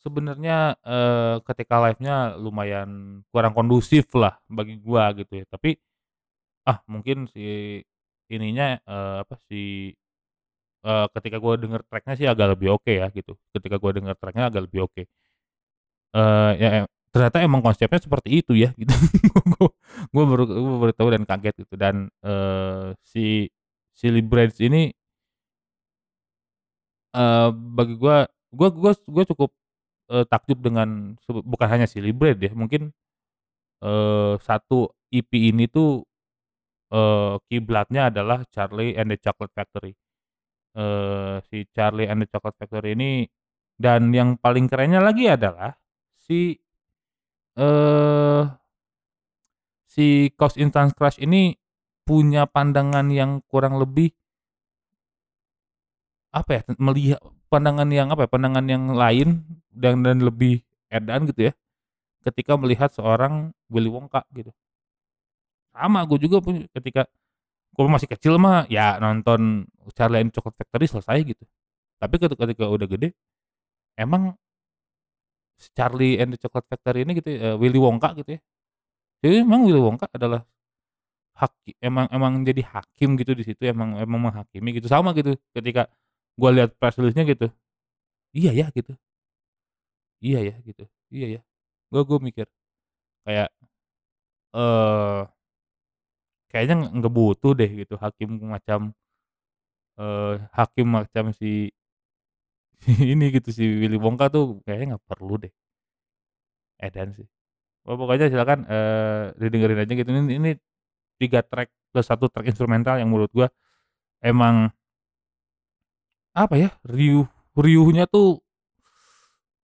sebenarnya, 0.04 0.78
eee, 0.86 1.36
ketika 1.48 1.76
live-nya 1.84 2.38
lumayan 2.40 3.22
kurang 3.34 3.52
kondusif 3.56 4.08
lah 4.16 4.38
bagi 4.48 4.78
gua 4.80 5.12
gitu 5.18 5.42
ya. 5.42 5.46
Tapi, 5.50 5.76
ah, 6.68 6.80
mungkin 6.90 7.26
si 7.32 7.42
ininya, 8.32 8.78
eee, 8.84 9.16
apa, 9.24 9.34
si, 9.50 9.92
eee, 10.86 11.06
ketika 11.16 11.36
gua 11.44 11.54
denger 11.60 11.82
track-nya 11.88 12.14
sih 12.18 12.26
agak 12.32 12.48
lebih 12.56 12.68
oke 12.76 12.92
ya 12.92 13.06
gitu, 13.14 13.32
ketika 13.56 13.76
gua 13.82 13.92
denger 13.96 14.14
track-nya 14.20 14.44
agak 14.50 14.62
lebih 14.68 14.80
oke. 14.88 15.02
Eee, 16.14 16.50
ya 16.58 16.68
e 16.82 16.86
ternyata 17.14 17.38
emang 17.42 17.62
konsepnya 17.62 17.98
seperti 18.02 18.30
itu 18.42 18.52
ya 18.54 18.70
gitu. 18.78 18.90
Gua 20.14 20.24
baru 20.30 20.42
gua 20.46 20.76
baru 20.86 20.92
tahu 20.94 21.08
dan 21.14 21.22
kaget 21.26 21.54
gitu 21.66 21.74
dan, 21.78 22.06
eee, 22.22 22.94
si 23.06 23.46
Silly 23.94 24.22
Braids 24.22 24.58
ini 24.62 24.90
eee, 27.14 27.48
bagi 27.74 27.94
gua, 27.98 28.26
gua 28.54 28.68
gua 28.70 28.92
gua 29.10 29.24
cukup, 29.26 29.50
eee, 30.12 30.24
takjub 30.30 30.60
dengan 30.62 31.16
bukan 31.26 31.68
hanya 31.70 31.86
Silly 31.90 32.12
Braid 32.14 32.38
ya, 32.42 32.52
mungkin, 32.54 32.92
eee, 33.84 34.34
1 34.42 34.90
EP 35.14 35.32
ini 35.52 35.66
tuh, 35.70 36.04
eee, 36.92 37.34
kiblatnya 37.50 38.10
adalah 38.12 38.44
Charlie 38.54 38.94
and 38.98 39.10
the 39.14 39.18
Chocolate 39.20 39.54
Factory. 39.56 39.94
Eee, 40.70 41.42
si 41.50 41.66
Charlie 41.74 42.06
and 42.06 42.22
the 42.22 42.26
Chocolate 42.30 42.54
Factory 42.62 42.94
ini 42.94 43.26
dan 43.74 44.14
yang 44.14 44.38
paling 44.38 44.70
kerennya 44.70 45.02
lagi 45.02 45.26
adalah 45.26 45.74
si, 46.14 46.54
eee, 47.58 48.42
si 49.90 50.30
Chaos 50.38 50.54
Instant 50.54 50.94
Crush 50.94 51.18
ini 51.18 51.58
punya 52.06 52.46
pandangan 52.46 53.10
yang 53.10 53.42
kurang 53.50 53.82
lebih 53.82 54.14
apa 56.30 56.50
ya, 56.58 56.62
meliha 56.78 57.18
pandangan 57.50 57.88
yang 57.90 58.08
apa 58.14 58.26
ya, 58.26 58.30
pandangan 58.30 58.66
yang 58.70 58.84
lain 58.94 59.42
dan 59.74 60.06
dan 60.06 60.22
lebih 60.22 60.62
edan 60.90 61.26
gitu 61.26 61.50
ya, 61.50 61.52
ketika 62.26 62.54
melihat 62.58 62.90
seorang 62.94 63.54
Willy 63.72 63.90
Wonka 63.90 64.22
gitu. 64.34 64.52
Sama 65.74 66.02
gue 66.06 66.18
juga 66.22 66.38
punya 66.42 66.66
ketika 66.74 67.06
gue 67.76 67.86
masih 67.88 68.08
kecil 68.10 68.34
mah 68.42 68.66
ya 68.70 68.98
nonton 69.02 69.66
Charlie 69.96 70.22
and 70.26 70.30
Chocolate 70.34 70.58
Factory 70.60 70.86
selesai 70.90 71.18
gitu. 71.26 71.44
Tapi 72.02 72.14
ketika 72.22 72.44
ketika 72.48 72.66
udah 72.70 72.88
gede, 72.90 73.14
emang 73.98 74.36
Charlie 75.76 76.16
and 76.20 76.32
the 76.34 76.38
Chocolate 76.40 76.66
Factory 76.70 77.04
ini 77.04 77.12
gitu 77.20 77.30
eee, 77.36 77.54
Willy 77.60 77.76
Wonka 77.80 78.16
gitu 78.16 78.36
ya, 78.38 78.40
jadi 79.24 79.44
memang 79.46 79.66
Willy 79.68 79.80
Wonka 79.82 80.06
adalah 80.12 80.42
haki 81.38 81.76
emang 81.82 82.06
emang 82.12 82.42
jadi 82.46 82.62
hakim 82.66 83.16
gitu 83.20 83.32
di 83.38 83.44
situ, 83.46 83.62
emang 83.68 83.96
emang 84.00 84.20
menghakimi 84.30 84.76
gitu, 84.78 84.88
sama 84.90 85.12
gitu 85.18 85.36
ketika 85.56 85.88
gua 86.38 86.50
lihat 86.54 86.72
press 86.80 86.96
gitu, 87.00 87.46
iya 88.36 88.52
ya 88.54 88.66
gitu. 88.74 88.94
Iya 90.26 90.38
ya 90.48 90.54
gitu, 90.68 90.82
iya 91.14 91.26
ya. 91.34 91.40
Gua 91.92 92.02
gua 92.08 92.18
mikir 92.28 92.46
kayak, 93.26 93.48
eee 94.54 95.22
kayaknya 96.50 96.74
nggak 96.98 97.12
butuh 97.18 97.52
deh 97.60 97.70
gitu 97.80 97.94
hakim 98.04 98.30
macam 98.54 98.80
eee, 99.98 100.34
hakim 100.56 100.86
macam 100.96 101.24
si 101.38 101.70
si 102.82 102.90
ini 103.12 103.24
gitu, 103.36 103.48
si 103.56 103.64
Willy 103.80 103.98
Wonka 104.04 104.26
tuh 104.34 104.44
kayaknya 104.64 104.86
nggak 104.96 105.04
perlu 105.10 105.34
deh. 105.42 105.52
Edan 106.80 107.12
sih. 107.16 107.26
Oh 107.88 107.96
pokoknya 108.00 108.28
silakan, 108.32 108.66
eee, 108.68 109.22
didengerin 109.40 109.80
aja 109.84 109.92
gitu, 109.94 110.10
ini 110.12 110.32
ini 110.40 110.50
3 111.20 111.40
track 111.46 111.68
plus 111.92 112.06
1 112.08 112.26
track 112.32 112.46
instrumental 112.50 112.96
yang 113.00 113.08
menurut 113.12 113.30
gua 113.34 113.48
emang 114.24 114.70
apa 116.42 116.54
ya, 116.62 116.70
riuh 116.86 117.26
riuhnya 117.64 118.04
tuh, 118.10 118.42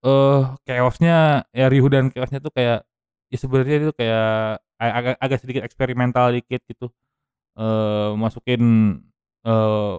eee, 0.05 0.41
chaos-nya, 0.67 1.45
ya 1.59 1.65
riuh 1.73 1.89
dan 1.93 2.05
chaos-nya 2.13 2.41
tuh 2.45 2.53
kayak, 2.57 2.79
ya 3.33 3.37
sebenarnya 3.43 3.75
itu 3.89 3.93
kayak 3.97 4.61
agak 4.81 5.15
agak 5.21 5.39
sedikit 5.43 5.63
eksperimental 5.67 6.33
dikit 6.37 6.61
gitu, 6.69 6.87
eee, 7.59 8.11
masukin, 8.21 8.63
eee 9.47 9.97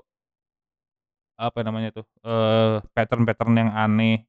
apa 1.38 1.60
namanya 1.62 1.90
tuh, 1.94 2.06
eee, 2.26 2.82
pattern-pattern 2.98 3.54
yang 3.58 3.72
aneh, 3.74 4.26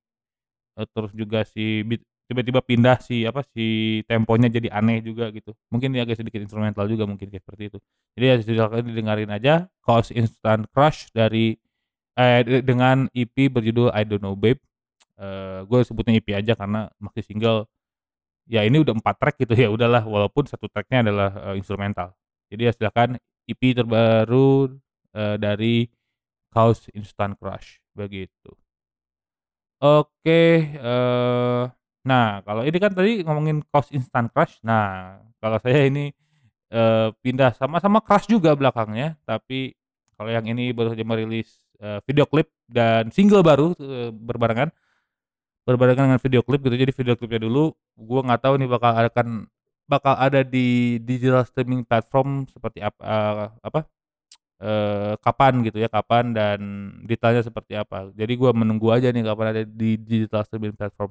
eee, 0.78 0.86
terus 0.94 1.12
juga 1.16 1.44
si 1.48 1.84
tiba-tiba 2.28 2.60
pindah 2.64 2.98
si 3.04 3.24
apa, 3.28 3.44
si 3.56 4.00
temponya 4.08 4.48
jadi 4.52 4.68
aneh 4.72 5.00
juga 5.04 5.30
gitu. 5.34 5.52
Mungkin 5.72 5.92
dia 5.96 6.04
agak 6.04 6.20
sedikit 6.20 6.40
instrumental 6.44 6.84
juga 6.90 7.04
mungkin 7.08 7.28
kayak 7.32 7.44
seperti 7.44 7.64
itu. 7.74 7.78
Jadi 8.18 8.24
ya 8.26 8.34
silakan 8.44 8.82
didengarin 8.88 9.30
aja 9.32 9.68
Cost 9.84 10.12
Instant 10.16 10.68
Crush 10.72 11.08
dari 11.16 11.56
eh, 12.18 12.40
de 12.46 12.60
dengan 12.64 13.08
EP 13.16 13.48
berjudul 13.52 13.92
I 13.94 14.04
Don't 14.08 14.22
Know 14.24 14.36
Babe, 14.38 14.60
eee, 15.20 15.60
gue 15.68 15.80
sebutnya 15.86 16.14
EP 16.18 16.28
aja 16.36 16.54
karena 16.58 16.88
masih 17.02 17.22
single, 17.26 17.66
ya 18.48 18.64
ini 18.66 18.80
udah 18.82 18.94
4 18.98 19.16
track 19.20 19.36
gitu 19.44 19.54
ya 19.64 19.68
udahlah 19.72 20.02
walaupun 20.08 20.44
1 20.48 20.66
track-nya 20.72 21.04
adalah, 21.06 21.30
eee, 21.52 21.60
instrumental. 21.62 22.14
Jadi 22.52 22.62
ya 22.68 22.72
silakan 22.76 23.10
EP 23.48 23.62
terbaru, 23.76 24.72
eee, 25.16 25.36
dari 25.40 25.74
Cost 26.52 26.88
Instant 26.96 27.36
Crush, 27.40 27.80
begitu. 27.96 28.52
Oke, 29.82 30.74
eee, 30.74 31.62
nah 32.02 32.42
kalau 32.42 32.66
ini 32.66 32.78
kan 32.82 32.90
tadi 32.90 33.22
ngomongin 33.22 33.62
Cost 33.70 33.94
Instant 33.94 34.26
Crush, 34.34 34.58
nah 34.66 35.22
kalau 35.38 35.54
saya 35.62 35.86
ini, 35.86 36.10
eee, 36.74 37.08
pindah 37.22 37.54
sama-sama 37.54 38.02
Crush 38.02 38.26
juga 38.26 38.58
belakangnya, 38.58 39.14
tapi 39.28 39.74
kalau 40.18 40.30
yang 40.34 40.46
ini 40.50 40.74
baru 40.74 40.94
saja 40.98 41.06
merilis, 41.06 41.62
eee, 41.78 42.02
video 42.10 42.26
klip 42.26 42.50
dan 42.66 43.14
single 43.14 43.46
baru, 43.46 43.74
eee, 43.78 44.10
berbarengan 44.14 44.70
berbarengan 45.68 46.08
dengan 46.14 46.22
video 46.22 46.40
klip 46.46 46.60
gitu. 46.64 46.76
Jadi 46.76 46.92
video 46.96 47.14
klipnya 47.18 47.40
dulu, 47.44 47.76
gua 48.00 48.20
nggak 48.24 48.40
tahu 48.44 48.54
nih 48.60 48.68
bakal 48.70 48.92
akan 48.96 49.28
bakal 49.88 50.14
ada 50.16 50.40
di 50.44 50.98
digital 51.04 51.44
streaming 51.48 51.84
platform 51.84 52.48
seperti 52.48 52.80
ap 52.84 52.96
eee, 53.00 53.46
apa, 53.64 53.80
eee, 54.62 55.12
kapan 55.22 55.54
gitu 55.66 55.78
ya, 55.82 55.88
kapan 55.90 56.32
dan 56.36 56.60
detailnya 57.06 57.42
seperti 57.46 57.74
apa. 57.78 58.10
Jadi 58.14 58.32
gua 58.38 58.52
menunggu 58.56 58.90
aja 58.94 59.10
nih 59.12 59.24
kapan 59.26 59.46
ada 59.54 59.62
di 59.66 59.96
digital 60.00 60.42
streaming 60.46 60.74
platform. 60.76 61.10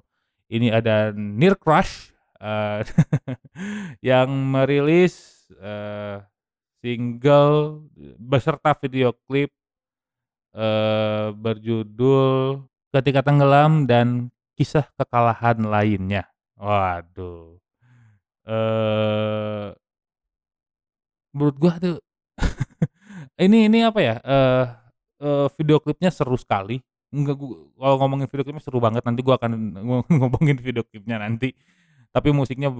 Ini 0.51 0.67
ada 0.75 1.11
Near 1.15 1.55
Crush, 1.59 2.11
eee, 2.39 2.79
yang 4.15 4.29
merilis, 4.31 5.47
eee, 5.59 6.23
single 6.83 7.83
beserta 8.19 8.73
video 8.79 9.13
klip, 9.27 9.51
eee, 10.55 11.27
berjudul 11.35 12.65
Ketika 12.95 13.21
Tenggelam 13.21 13.85
dan 13.85 14.31
Kisah 14.57 14.89
Kekalahan 14.97 15.61
Lainnya. 15.69 16.25
Waduh, 16.57 17.61
eee 18.47 19.77
menurut 21.35 21.55
gua 21.59 21.73
tuh 21.79 21.97
ini 23.45 23.67
ini 23.69 23.79
apa 23.85 23.99
ya, 24.01 24.15
eee 24.23 24.63
eee, 25.23 25.45
video 25.59 25.77
klipnya 25.83 26.09
seru 26.13 26.35
sekali, 26.39 26.79
enggak 27.13 27.37
kalau 27.77 27.95
ngomongin 28.03 28.27
video 28.29 28.43
klipnya 28.47 28.63
seru 28.63 28.79
banget, 28.83 29.03
nanti 29.05 29.21
gua 29.25 29.35
akan 29.39 29.51
ngo 29.87 29.97
ngomongin 30.11 30.57
video 30.61 30.83
klipnya 30.87 31.19
nanti. 31.21 31.53
Tapi 32.13 32.33
musiknya 32.33 32.71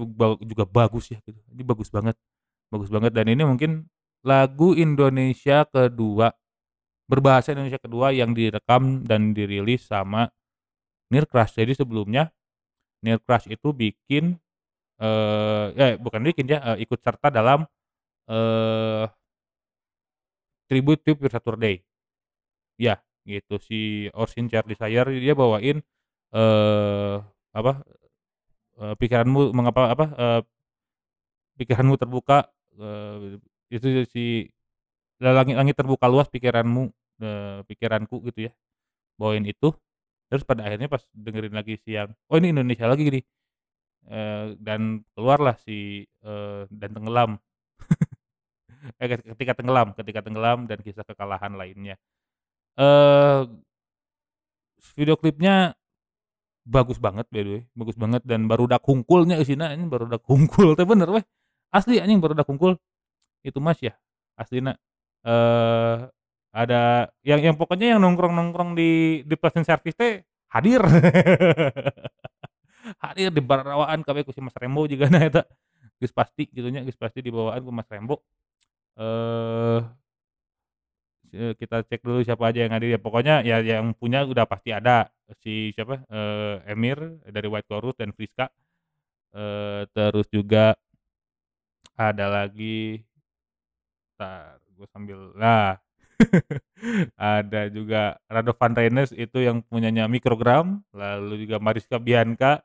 juga 0.42 0.64
bagus 0.66 1.14
ya 1.14 1.18
gitu, 1.22 1.38
ini 1.54 1.62
bagus 1.62 1.88
banget 1.92 2.18
bagus 2.72 2.90
banget 2.92 3.12
dan 3.16 3.26
ini 3.30 3.42
mungkin 3.46 3.86
lagu 4.26 4.74
Indonesia 4.76 5.64
kedua, 5.68 6.32
berbahasa 7.10 7.54
Indonesia 7.56 7.80
kedua 7.80 8.12
yang 8.14 8.32
direkam 8.36 9.04
dan 9.06 9.32
dirilis 9.36 9.88
sama 9.88 10.28
Near 11.12 11.24
Crush. 11.28 11.56
Jadi 11.56 11.72
sebelumnya 11.76 12.28
Near 13.04 13.20
Crush 13.22 13.48
itu 13.52 13.70
bikin, 13.76 14.36
eh 15.00 15.94
bukan 16.00 16.22
bikin 16.26 16.46
ya, 16.50 16.58
eee, 16.74 16.86
ikut 16.88 17.00
serta 17.02 17.28
dalam, 17.32 17.66
eee 18.30 19.10
Tribute 20.70 21.00
to 21.08 21.16
Pure 21.16 21.32
Saturday. 21.32 21.80
Iya, 22.80 23.00
gitu 23.28 23.56
si 23.62 24.08
Osin 24.16 24.46
Child 24.52 24.66
Desire 24.72 25.08
dia 25.18 25.34
bawain, 25.36 25.80
eee, 26.34 27.16
apa, 27.54 27.72
eee, 28.80 28.94
pikiranmu 29.00 29.52
mengapa 29.56 29.92
apa, 29.94 30.06
eee, 30.16 30.40
pikiranmu 31.58 31.94
terbuka, 32.00 32.48
eee, 32.78 33.38
itu 33.74 33.88
si 34.10 34.24
la 35.22 35.32
langit 35.36 35.56
langit 35.58 35.76
terbuka 35.78 36.06
luas 36.10 36.28
pikiranmu, 36.32 36.90
eee, 37.22 37.58
pikiranku 37.68 38.22
gitu 38.30 38.50
ya, 38.50 38.52
bawain 39.20 39.44
itu, 39.48 39.72
terus 40.28 40.44
pada 40.46 40.64
akhirnya 40.68 40.88
pas 40.92 41.02
dengerin 41.16 41.54
lagi 41.56 41.76
si 41.82 41.96
yang, 41.96 42.12
oh 42.30 42.36
ini 42.40 42.52
Indonesia 42.54 42.86
lagi 42.88 43.08
nih, 43.08 43.24
eee, 44.10 44.46
dan 44.60 45.04
keluarlah 45.16 45.56
si, 45.60 46.04
eee, 46.24 46.62
Dan 46.72 46.92
Tenggelam. 46.96 47.32
Eh, 49.02 49.08
ket 49.10 49.20
Ketika 49.26 49.58
Tenggelam 49.58 49.90
Ketika 49.98 50.22
Tenggelam 50.22 50.64
dan 50.70 50.78
Kisah 50.80 51.02
Kekalahan 51.02 51.54
Lainnya. 51.58 51.98
Eee 52.78 53.44
video 54.94 55.18
klipnya 55.18 55.74
bagus 56.68 57.00
banget 57.02 57.26
by 57.32 57.42
the 57.42 57.50
way, 57.50 57.62
bagus 57.74 57.96
banget 57.98 58.22
dan 58.28 58.46
barudak 58.46 58.84
hungkul 58.86 59.24
nya 59.26 59.40
eusina 59.40 59.72
anjing 59.72 59.88
barudak 59.90 60.22
hungkul 60.28 60.72
teh 60.78 60.86
bener 60.86 61.08
weh, 61.10 61.24
asli 61.74 61.98
anjing 61.98 62.20
barudak 62.22 62.46
hungkul, 62.46 62.76
itu 63.46 63.58
mah 63.62 63.74
syah 63.76 63.96
aslina, 64.38 64.76
eee, 65.26 66.08
ada 66.54 67.08
yang 67.26 67.40
yang 67.44 67.56
pokoknya 67.60 67.96
yang 67.96 68.00
nongkrong-nongkrong 68.04 68.74
di 68.78 69.20
di 69.26 69.34
Passion 69.38 69.64
Service 69.66 69.96
teh 69.98 70.22
hadir. 70.52 70.82
Hadir 73.04 73.30
di 73.34 73.42
barawaan 73.44 74.02
kabeh 74.06 74.22
ku 74.26 74.32
Mas 74.42 74.56
Rembo 74.58 74.86
jigana 74.90 75.22
eta, 75.28 75.42
geus 76.00 76.12
pasti 76.14 76.48
gitu 76.52 76.68
nya, 76.72 76.82
geus 76.86 76.98
pasti 76.98 77.20
dibawaan 77.24 77.60
ku 77.64 77.70
Mas 77.74 77.88
Rembo. 77.90 78.22
Eee 78.98 79.82
eee, 81.34 81.52
kita 81.60 81.84
cek 81.84 82.00
dulu 82.04 82.24
siapa 82.24 82.48
aja 82.50 82.64
yang 82.64 82.72
hadir 82.76 82.96
ya, 82.96 83.00
pokoknya 83.00 83.44
ya 83.44 83.60
yang 83.60 83.92
punya 83.96 84.24
udah 84.24 84.44
pasti 84.48 84.72
ada, 84.72 85.08
si 85.44 85.72
siapa, 85.76 86.00
eee, 86.08 86.72
Emir 86.72 86.98
dari 87.28 87.46
White 87.50 87.68
Chorus 87.68 87.96
dan 88.00 88.10
Friska, 88.16 88.48
eee, 89.36 89.86
terus 89.94 90.26
juga 90.32 90.74
ada 91.98 92.26
lagi 92.30 93.02
entar 94.18 94.58
gua 94.74 94.86
sambil 94.90 95.18
nah, 95.38 95.78
ada 97.16 97.70
juga 97.70 98.18
Radovan 98.26 98.74
Renes 98.74 99.10
itu 99.14 99.42
yang 99.42 99.62
punyanya 99.64 100.10
Microgram, 100.10 100.82
lalu 100.92 101.46
juga 101.46 101.62
Mariska 101.62 101.96
Bianca, 102.02 102.62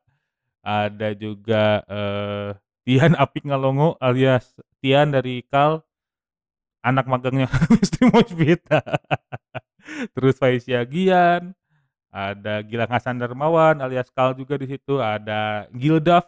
ada 0.66 1.10
juga, 1.14 1.84
eee, 1.88 2.50
Tian 2.84 3.14
Apik 3.16 3.48
Ngalongo 3.48 3.96
alias 4.02 4.58
Tian 4.84 5.14
dari 5.14 5.46
KAL, 5.48 5.84
anak 6.84 7.06
magangnya 7.08 7.48
Lesti 7.74 8.04
Moshpit, 8.10 8.62
terus 10.16 10.36
Faisya 10.36 10.84
Gian, 10.84 11.56
ada 12.14 12.62
Gilang 12.62 12.92
Hasan 12.92 13.18
Darmawan 13.22 13.80
alias 13.80 14.12
KAL 14.12 14.36
juga 14.36 14.60
di 14.60 14.68
situ, 14.68 15.00
ada 15.00 15.66
Gildav, 15.72 16.28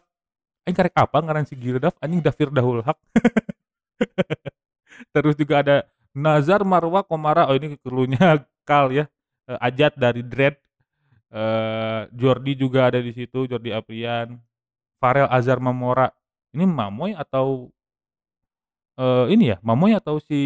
aing 0.66 0.76
karek 0.76 0.98
apal 0.98 1.22
ngaran 1.22 1.46
si 1.46 1.54
Gildav? 1.54 1.94
Anjing 2.02 2.26
David 2.26 2.50
Dahul 2.58 2.82
Haq. 2.82 2.98
Terus 5.14 5.36
juga 5.38 5.62
ada 5.62 5.86
Nazar 6.16 6.64
Marwa 6.64 7.04
Komara, 7.04 7.48
oh 7.52 7.56
ini 7.60 7.76
krunya 7.80 8.40
KAL 8.68 8.88
ya, 8.96 9.06
eee, 9.52 9.60
Ajat 9.62 9.94
dari 10.00 10.24
Dread, 10.26 10.56
eee, 11.34 12.02
Jordi 12.16 12.54
juga 12.60 12.90
ada 12.92 13.00
di 13.04 13.12
situ, 13.16 13.48
Jordi 13.50 13.72
Aprian, 13.76 14.40
Farel 15.02 15.30
Azhar 15.32 15.60
Mamora, 15.64 16.10
ini 16.56 16.66
Mamoy 16.68 17.14
atau 17.18 17.72
eee, 19.00 19.26
ini 19.36 19.44
ya, 19.56 19.58
Mamoy 19.64 19.92
atau 19.96 20.20
si 20.24 20.40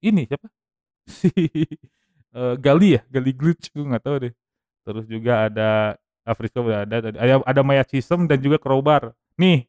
ini 0.00 0.24
siapa, 0.28 0.48
si, 1.20 1.30
eee, 2.34 2.54
Galih 2.60 2.90
ya, 3.00 3.02
Galih 3.12 3.34
Glutch 3.36 3.70
gua 3.74 3.96
nggak 3.96 4.04
tahu 4.04 4.16
deh. 4.28 4.32
Terus 4.86 5.04
juga 5.10 5.32
ada 5.50 5.70
Afriska 6.26 6.60
udah 6.64 6.84
ada 6.88 6.96
ada 7.14 7.34
ada 7.44 7.62
Mayat 7.64 7.88
System 7.92 8.26
dan 8.30 8.40
juga 8.42 8.58
Crowbar. 8.62 9.14
Nih 9.40 9.66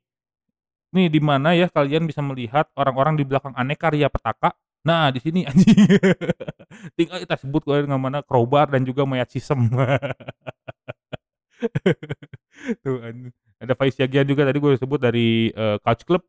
nih 0.95 1.07
di 1.11 1.19
mana 1.23 1.53
ya 1.57 1.67
kalian 1.71 2.05
bisa 2.09 2.21
melihat 2.23 2.67
orang-orang 2.77 3.15
di 3.19 3.23
belakang 3.27 3.53
Aneka 3.55 3.91
Ria 3.91 4.07
Petaka, 4.11 4.51
nah 4.87 5.09
di 5.11 5.19
sini 5.23 5.43
anjing. 5.49 5.75
Tinggal 6.97 7.19
kita 7.25 7.35
sebut 7.41 7.63
we 7.69 7.83
ngamana 7.87 8.21
Crowbar 8.25 8.69
dan 8.71 8.83
juga 8.87 9.03
Mayat 9.07 9.29
System. 9.33 9.69
Tuh 12.85 12.97
anjing, 13.05 13.33
ada 13.61 13.73
Faisya 13.77 14.05
Gian 14.09 14.25
juga 14.27 14.43
tadi 14.47 14.57
gua 14.61 14.73
sebut 14.77 14.99
dari, 15.01 15.51
eee, 15.53 15.77
Couch 15.85 16.03
Club, 16.07 16.23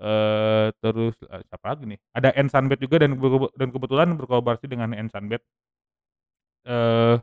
eee, 0.00 0.66
terus, 0.82 1.16
eee, 1.26 1.42
siapa 1.50 1.66
lagi 1.74 1.84
nih, 1.96 2.00
ada 2.16 2.30
En 2.36 2.48
Sunbet 2.52 2.78
juga 2.82 3.00
dan 3.02 3.16
dan 3.56 3.68
kebetulan 3.74 4.08
berkolaborasi 4.18 4.66
dengan 4.70 4.92
En 4.96 5.08
Sunbet. 5.12 5.42
Eee 6.66 7.20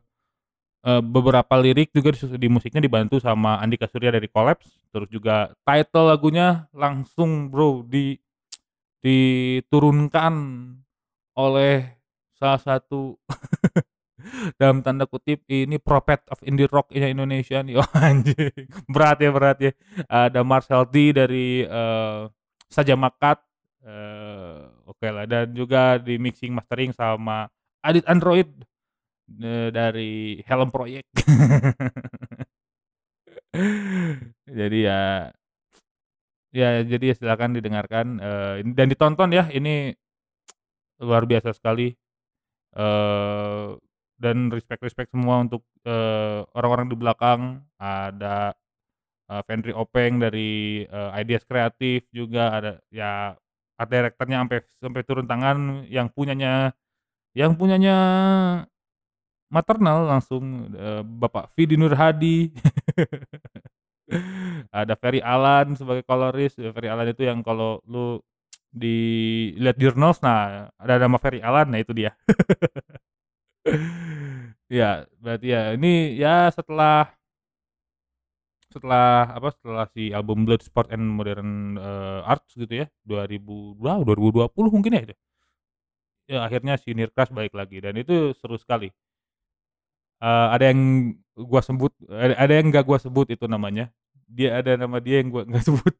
eee, 0.85 1.01
beberapa 1.05 1.53
lirik 1.61 1.93
juga 1.95 2.13
disus 2.13 2.31
di 2.35 2.49
musiknya 2.51 2.81
dibantu 2.83 3.17
sama 3.21 3.57
Andika 3.61 3.85
Surya 3.89 4.11
dari 4.13 4.27
Collapse, 4.29 4.69
terus 4.93 5.09
juga 5.09 5.53
title 5.65 6.09
lagunya 6.13 6.67
langsung 6.75 7.49
Bro 7.53 7.85
di 7.89 8.17
diturunkan 9.05 10.33
oleh 11.37 11.75
salah 12.37 12.61
satu 12.61 13.17
dalam 14.61 14.81
tanda 14.85 15.05
kutip 15.09 15.43
ini 15.49 15.77
"Prophet 15.81 16.25
of 16.33 16.41
Indie 16.45 16.69
Rock-nya 16.69 17.09
Indonesia" 17.09 17.61
nih, 17.61 17.77
oh 17.81 17.89
anjing. 17.97 18.53
Berat 18.89 19.17
ya 19.21 19.31
berat 19.33 19.57
ya. 19.61 19.71
Ada 20.09 20.41
Marcel 20.45 20.83
D 20.89 21.13
dari, 21.15 21.63
eee, 21.65 22.21
Saja 22.69 22.95
Makaat, 22.97 23.39
eee, 23.85 24.59
okelah 24.89 25.25
dan 25.29 25.53
juga 25.55 25.97
di 26.01 26.17
mixing 26.19 26.51
mastering 26.55 26.91
sama 26.95 27.47
Adit 27.85 28.03
Android, 28.09 28.49
dari 29.75 30.39
Helm 30.47 30.69
Project. 30.71 31.07
Jadi 34.47 34.77
ya 34.87 35.31
ya 36.55 36.81
jadi 36.83 37.11
silakan 37.17 37.59
didengarkan, 37.59 38.05
eee, 38.23 38.53
dan 38.75 38.87
ditonton 38.91 39.29
ya 39.35 39.45
ini 39.51 39.91
luar 41.01 41.23
biasa 41.29 41.53
sekali, 41.53 41.93
eee, 42.77 43.67
dan 44.17 44.37
respect-respect 44.53 45.11
semua 45.13 45.43
untuk, 45.45 45.63
eee, 45.85 46.41
orang-orang 46.57 46.87
di 46.91 46.97
belakang 46.97 47.41
ada, 47.81 48.53
eee, 49.31 49.41
Fendri 49.47 49.73
Openg 49.75 50.19
dari, 50.21 50.83
eee, 50.87 51.11
Ideas 51.23 51.43
Kreatif 51.47 52.07
juga 52.13 52.53
ada 52.57 52.71
ya 52.93 53.35
art 53.79 53.89
director-nya 53.91 54.37
ampe 54.45 54.65
sampai 54.81 55.03
turun 55.05 55.27
tangan 55.29 55.85
yang 55.89 56.09
punyanya 56.13 56.73
yang 57.37 57.53
punyanya 57.57 57.95
Maternal 59.51 60.03
langsung, 60.11 60.67
eee, 60.75 61.01
Bapak 61.07 61.47
Vidi 61.55 61.79
Nur 61.79 61.95
Hadi. 61.95 62.51
Ada 64.75 64.95
Ferry 64.99 65.19
Alan 65.23 65.75
sebagai 65.79 66.03
coloris, 66.07 66.55
Ferry 66.59 66.87
Alan 66.91 67.07
itu 67.11 67.23
yang 67.27 67.39
kalau 67.43 67.79
lu 67.87 68.19
dilihat 68.71 69.75
jurnals, 69.79 70.19
nah 70.23 70.67
ada 70.77 70.99
nama 71.01 71.17
Ferry 71.19 71.39
Alan, 71.43 71.71
nah 71.71 71.79
itu 71.81 71.91
dia. 71.95 72.11
Iya, 74.71 74.85
berarti 75.23 75.45
ya 75.55 75.59
ini 75.75 75.87
ya 76.21 76.51
setelah 76.55 77.17
setelah 78.67 79.31
apa, 79.39 79.49
setelah 79.55 79.85
si 79.95 80.11
album 80.11 80.43
Bloodsport 80.43 80.91
and 80.91 81.07
Modern, 81.07 81.79
eee, 81.79 82.19
Arts 82.27 82.51
gitu 82.59 82.83
ya, 82.83 82.85
2000 83.07 83.79
wow 83.79 84.03
2020 84.03 84.69
mungkin 84.75 84.91
ya 84.99 85.01
itu? 85.07 85.15
Ya 86.27 86.43
akhirnya 86.43 86.75
si 86.75 86.91
Nirkras 86.91 87.31
balik 87.31 87.55
lagi 87.55 87.79
dan 87.79 87.95
itu 87.95 88.35
seru 88.35 88.59
sekali. 88.59 88.91
Eee, 90.21 90.47
ada 90.55 90.65
yang 90.73 90.81
gua 91.37 91.61
sebut 91.61 91.93
ada 92.09 92.53
yang 92.57 92.73
nggak 92.73 92.85
gua 92.89 92.97
sebut 92.97 93.29
itu 93.29 93.45
namanya, 93.45 93.93
dia 94.25 94.57
ada 94.61 94.73
nama 94.73 94.97
dia 94.97 95.21
yang 95.21 95.29
gua 95.29 95.45
nggak 95.45 95.61
sebut, 95.69 95.93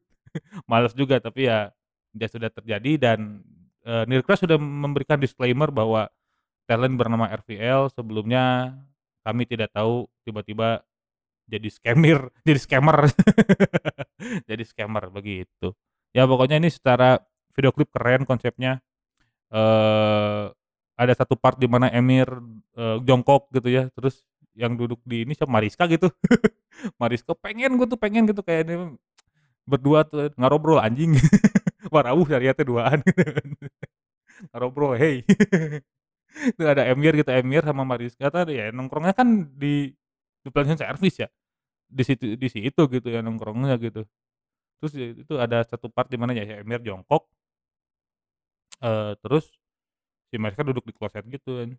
males 0.70 0.94
juga 0.98 1.18
tapi 1.22 1.46
ya, 1.50 1.70
ya 2.16 2.26
sudah 2.30 2.50
terjadi 2.52 2.92
dan, 3.00 3.42
eee, 3.86 4.04
Nirkras 4.10 4.42
sudah 4.42 4.58
memberikan 4.60 5.18
disclaimer 5.22 5.70
bahwa 5.70 6.10
talent 6.70 6.96
bernama 7.00 7.30
RVL 7.32 7.90
sebelumnya 7.94 8.74
kami 9.26 9.44
tidak 9.48 9.70
tahu 9.74 10.06
tiba-tiba 10.26 10.82
jadi 11.50 11.68
scammer 11.72 12.30
jadi 12.48 12.60
scammer. 12.60 12.98
Jadi 14.48 14.62
scammer 14.66 15.04
begitu. 15.12 15.74
Ya 16.16 16.26
pokoknya 16.26 16.58
ini 16.60 16.70
secara 16.72 17.20
video 17.54 17.70
klip 17.74 17.90
keren 17.94 18.24
konsepnya, 18.26 18.80
eee, 19.52 20.52
ada 20.98 21.14
satu 21.16 21.34
part 21.38 21.56
di 21.62 21.66
mana 21.70 21.88
Emir, 21.94 22.26
eee, 22.76 22.98
jongkok 23.06 23.48
gitu 23.54 23.68
ya, 23.70 23.84
terus 23.94 24.26
yang 24.58 24.74
duduk 24.76 24.98
di 25.06 25.22
ini 25.26 25.32
siapa, 25.38 25.50
Mariska 25.52 25.86
gitu. 25.90 26.10
Mariska 27.02 27.34
pengen 27.38 27.76
gua 27.80 27.86
tuh, 27.90 27.98
pengen 28.00 28.26
gitu 28.30 28.42
kayak 28.46 28.64
dia 28.70 28.78
berdua 29.68 30.04
tuh 30.08 30.30
ngarobrol 30.40 30.80
anjing. 30.82 31.14
Warawuh 31.94 32.26
ternyata 32.28 32.62
duaan 32.66 33.00
gitu 33.06 33.22
kan. 33.24 33.48
Ngarobrol, 34.54 34.94
"Hey." 35.00 35.24
Tuh 36.58 36.66
ada 36.70 36.84
Emir 36.88 37.14
gitu, 37.18 37.30
Emir 37.34 37.62
sama 37.66 37.82
Mariska 37.88 38.28
tadi 38.32 38.58
ya 38.60 38.70
nongkrongnya 38.74 39.14
kan 39.16 39.28
di 39.56 39.92
Supply 40.46 40.64
Service 40.78 41.18
ya, 41.24 41.28
di 41.90 42.02
situ 42.06 42.34
di 42.38 42.48
situ 42.52 42.82
gitu 42.92 43.08
ya 43.12 43.20
nongkrongnya 43.24 43.76
gitu. 43.82 44.04
Terus 44.82 44.92
ya 44.96 45.06
itu 45.16 45.34
ada 45.40 45.62
satu 45.66 45.88
part 45.92 46.08
di 46.12 46.18
mana 46.20 46.32
ya 46.36 46.62
Emir 46.64 46.80
jongkok 46.84 47.26
eee, 48.82 49.16
terus 49.22 49.50
si 50.30 50.36
Mariska 50.42 50.62
duduk 50.66 50.84
di 50.88 50.94
kloset 50.96 51.24
gitu 51.28 51.50
kan. 51.62 51.70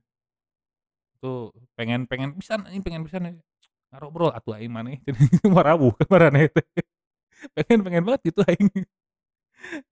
Tuh 1.19 1.51
pengen 1.75 2.07
pengen 2.07 2.31
pisan 2.39 2.63
anjing, 2.63 2.83
pengen 2.85 3.03
pisan 3.03 3.21
ya, 3.27 3.31
ngarobrol 3.91 4.31
atuh 4.31 4.55
aing 4.55 4.71
maneh 4.71 5.01
cenah 5.03 5.51
warawuh 5.55 5.93
kan 5.99 6.07
maraneh 6.13 6.47
teh. 6.51 6.65
Pengen 7.55 7.79
pengen 7.87 8.03
banget 8.07 8.21
gitu 8.33 8.41
aing. 8.47 8.67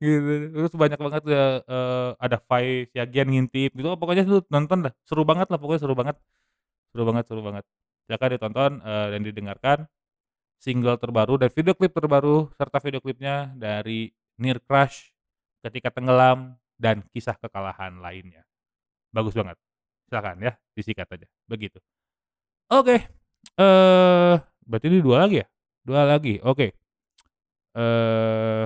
Gitu, 0.01 0.31
terus 0.55 0.73
banyak 0.77 0.99
banget 1.01 1.23
ya, 1.27 1.59
eee, 1.65 2.09
ada 2.21 2.37
Fai 2.47 2.87
Siagian 2.93 3.27
ngintip 3.27 3.75
gitu, 3.75 3.87
oh 3.93 3.99
pokoknya 3.99 4.23
lu 4.23 4.39
nonton 4.47 4.85
dah, 4.87 4.93
seru 5.03 5.23
banget 5.27 5.47
lah 5.51 5.59
pokoknya 5.59 5.81
seru 5.83 5.95
banget. 5.97 6.15
Seru 6.93 7.03
banget 7.09 7.25
seru 7.29 7.41
banget. 7.45 7.65
Silakan 8.07 8.29
ditonton, 8.35 8.71
eee, 8.83 9.07
dan 9.13 9.21
didengarkan 9.25 9.79
single 10.61 10.97
terbaru 11.01 11.37
dan 11.41 11.49
video 11.53 11.73
klip 11.77 11.93
terbaru 11.93 12.49
serta 12.57 12.77
video 12.83 12.99
klipnya 13.03 13.53
dari 13.57 14.11
Nirkrash, 14.41 15.13
Ketika 15.65 15.89
Tenggelam, 15.93 16.55
dan 16.77 17.03
Kisah 17.11 17.35
Kekalahan 17.37 17.99
Lainnya. 17.99 18.45
Bagus 19.11 19.33
banget. 19.33 19.57
Silakan 20.07 20.39
ya, 20.39 20.53
disikat 20.77 21.09
aja, 21.11 21.27
begitu. 21.49 21.81
Oke, 22.71 23.03
eee, 23.59 24.35
berarti 24.63 24.85
ini 24.87 24.99
2 25.03 25.17
lagi 25.27 25.35
ya? 25.43 25.47
2 25.83 26.01
lagi, 26.07 26.39
oke. 26.43 26.71
Eee, 27.77 28.63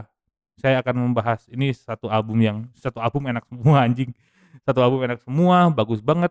saya 0.61 0.75
akan 0.85 0.95
membahas 1.09 1.49
ini 1.49 1.73
satu 1.73 2.07
album 2.11 2.37
yang 2.41 2.57
satu 2.77 3.01
album 3.01 3.25
enak 3.29 3.45
semua 3.49 3.77
anjing, 3.85 4.11
satu 4.67 4.79
album 4.85 5.01
enak 5.09 5.19
semua, 5.25 5.69
bagus 5.73 6.01
banget, 6.03 6.29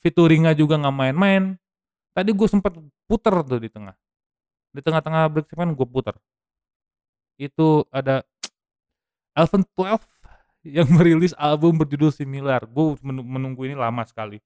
featuring-nya 0.00 0.56
juga 0.56 0.80
nggak 0.80 0.96
main-main. 0.96 1.42
Tadi 2.16 2.30
gua 2.36 2.48
sempet 2.50 2.72
puter 3.08 3.34
tuh 3.44 3.60
di 3.60 3.68
tengah, 3.72 3.96
di 4.72 4.80
tengah-tengah 4.84 5.28
break 5.32 5.46
segmen 5.50 5.72
gua 5.76 5.88
puter. 5.88 6.16
Itu 7.40 7.88
ada 7.92 8.24
Alven 9.38 9.64
12 9.72 10.21
yang 10.66 10.88
merilis 10.96 11.34
album 11.38 11.78
berjudul 11.78 12.10
Similar, 12.14 12.66
menu 13.02 13.22
menunggu 13.22 13.66
ini 13.68 13.76
lama 13.78 14.02
sekali. 14.06 14.38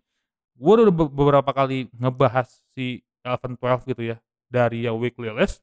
Gua 0.56 0.80
udah 0.80 0.94
be 0.94 1.04
beberapa 1.08 1.50
kali 1.52 1.88
ngebahas 1.96 2.48
si 2.76 3.04
Alven 3.26 3.56
12 3.60 3.84
gitu 3.88 4.02
ya, 4.14 4.16
dari 4.48 4.86
yang 4.88 4.96
weekly 5.00 5.28
list 5.32 5.60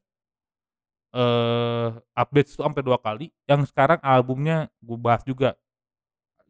eee, 1.13 1.87
update 2.17 2.49
tuh 2.57 2.65
ampe 2.65 2.81
2 2.81 2.97
kali, 2.99 3.29
yang 3.45 3.61
sekarang 3.69 4.01
albumnya 4.01 4.67
gua 4.81 4.97
bahas 4.99 5.23
juga. 5.23 5.55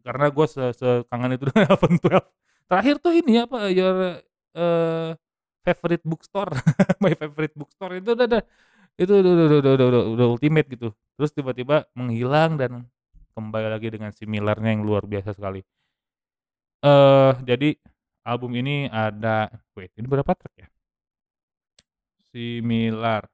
Karena 0.04 0.28
gua 0.32 0.46
se 0.50 0.64
sekangen 0.76 1.36
itu 1.36 1.46
dengan 1.52 1.68
Alven 1.76 1.96
12. 2.00 2.24
Terakhir 2.68 2.96
tuh 3.04 3.14
ini 3.16 3.34
apa, 3.44 3.70
your, 3.72 4.24
eee, 4.56 5.10
favorite 5.64 6.04
bookstore, 6.04 6.52
my 7.04 7.14
favorite 7.16 7.56
bookstore 7.56 8.00
itu 8.00 8.12
udah 8.16 8.28
udah 8.28 8.44
itu 9.00 9.14
udah 9.14 9.32
udah 9.34 9.46
udah 9.62 9.74
udah 9.76 9.88
udah 9.90 10.04
udah 10.18 10.28
ultimate 10.32 10.68
gitu. 10.72 10.90
Terus 11.20 11.32
tiba-tiba 11.36 11.88
menghilang 11.96 12.60
dan 12.60 12.72
kembali 13.36 13.68
lagi 13.74 13.88
dengan 13.94 14.12
Similar-nya 14.14 14.70
yang 14.78 14.84
luar 14.88 15.04
biasa 15.10 15.34
sekali. 15.38 15.62
Eee, 16.84 17.32
jadi 17.48 17.70
album 18.28 18.52
ini 18.60 18.92
ada 18.92 19.48
wait 19.76 19.92
ini 19.96 20.08
berapa 20.08 20.32
track 20.36 20.56
ya? 20.60 20.68
Similar. 22.34 23.30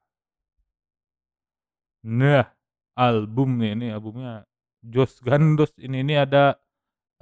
Nah, 2.04 2.48
album 2.96 3.60
nih, 3.60 3.76
ini 3.76 3.86
albumnya 3.92 4.48
jos 4.80 5.20
gandos 5.20 5.68
ini 5.76 6.00
ini 6.00 6.14
ada, 6.16 6.56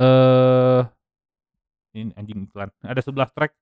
eee, 0.01 0.83
ini 1.97 2.13
anjing 2.17 2.47
iklan, 2.49 2.71
ada 2.85 3.01
11 3.03 3.31
track, 3.35 3.53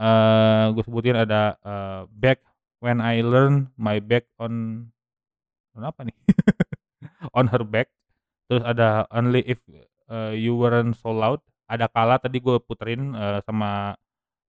eee, 0.00 0.64
gua 0.74 0.84
sebutin 0.86 1.16
ada, 1.18 1.56
eee, 1.62 2.00
Back, 2.12 2.40
When 2.84 3.00
I 3.00 3.22
Learn 3.24 3.70
My 3.80 3.98
Back 4.02 4.28
on 4.40 4.86
on 5.76 5.82
apa 5.86 6.06
nih? 6.06 6.16
On 7.38 7.46
Her 7.46 7.62
Back, 7.66 7.93
terus 8.50 8.62
ada 8.64 9.08
Only 9.12 9.42
If, 9.46 9.60
eee, 10.10 10.32
You 10.44 10.56
Weren't 10.60 10.96
So 11.00 11.12
Loud, 11.14 11.40
ada 11.70 11.88
Kala 11.88 12.20
tadi 12.20 12.38
gua 12.42 12.60
puterin, 12.60 13.12
eee, 13.16 13.40
sama 13.46 13.96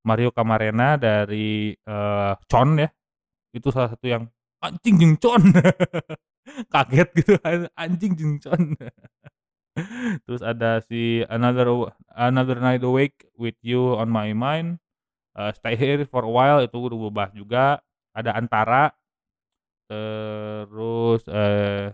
Mario 0.05 0.29
Camarena 0.35 0.95
dari, 0.99 1.73
eee, 1.75 2.31
Con 2.51 2.77
ya, 2.79 2.89
itu 3.55 3.67
salah 3.73 3.91
satu 3.93 4.05
yang 4.09 4.23
anjing 4.63 4.95
jeung 5.01 5.15
Con, 5.21 5.43
kaget 6.73 7.09
gitu 7.17 7.33
kan, 7.41 7.69
anjing 7.79 8.13
jeung 8.17 8.35
Con. 8.43 8.75
Terus 10.25 10.41
ada 10.43 10.79
si 10.87 11.23
Another 11.27 11.67
Another 12.15 12.57
Night 12.63 12.83
Awake 12.85 13.27
With 13.35 13.59
You 13.65 13.99
On 13.99 14.07
My 14.11 14.31
Mind, 14.35 14.79
eee, 15.39 15.51
Stay 15.57 15.75
Here 15.79 16.03
For 16.07 16.23
A 16.27 16.31
While 16.31 16.67
itu 16.67 16.77
udah 16.79 16.97
gua 16.97 17.11
bahas 17.13 17.33
juga, 17.35 17.65
ada 18.15 18.31
Antara, 18.35 18.91
terus, 19.91 21.23
eee, 21.29 21.93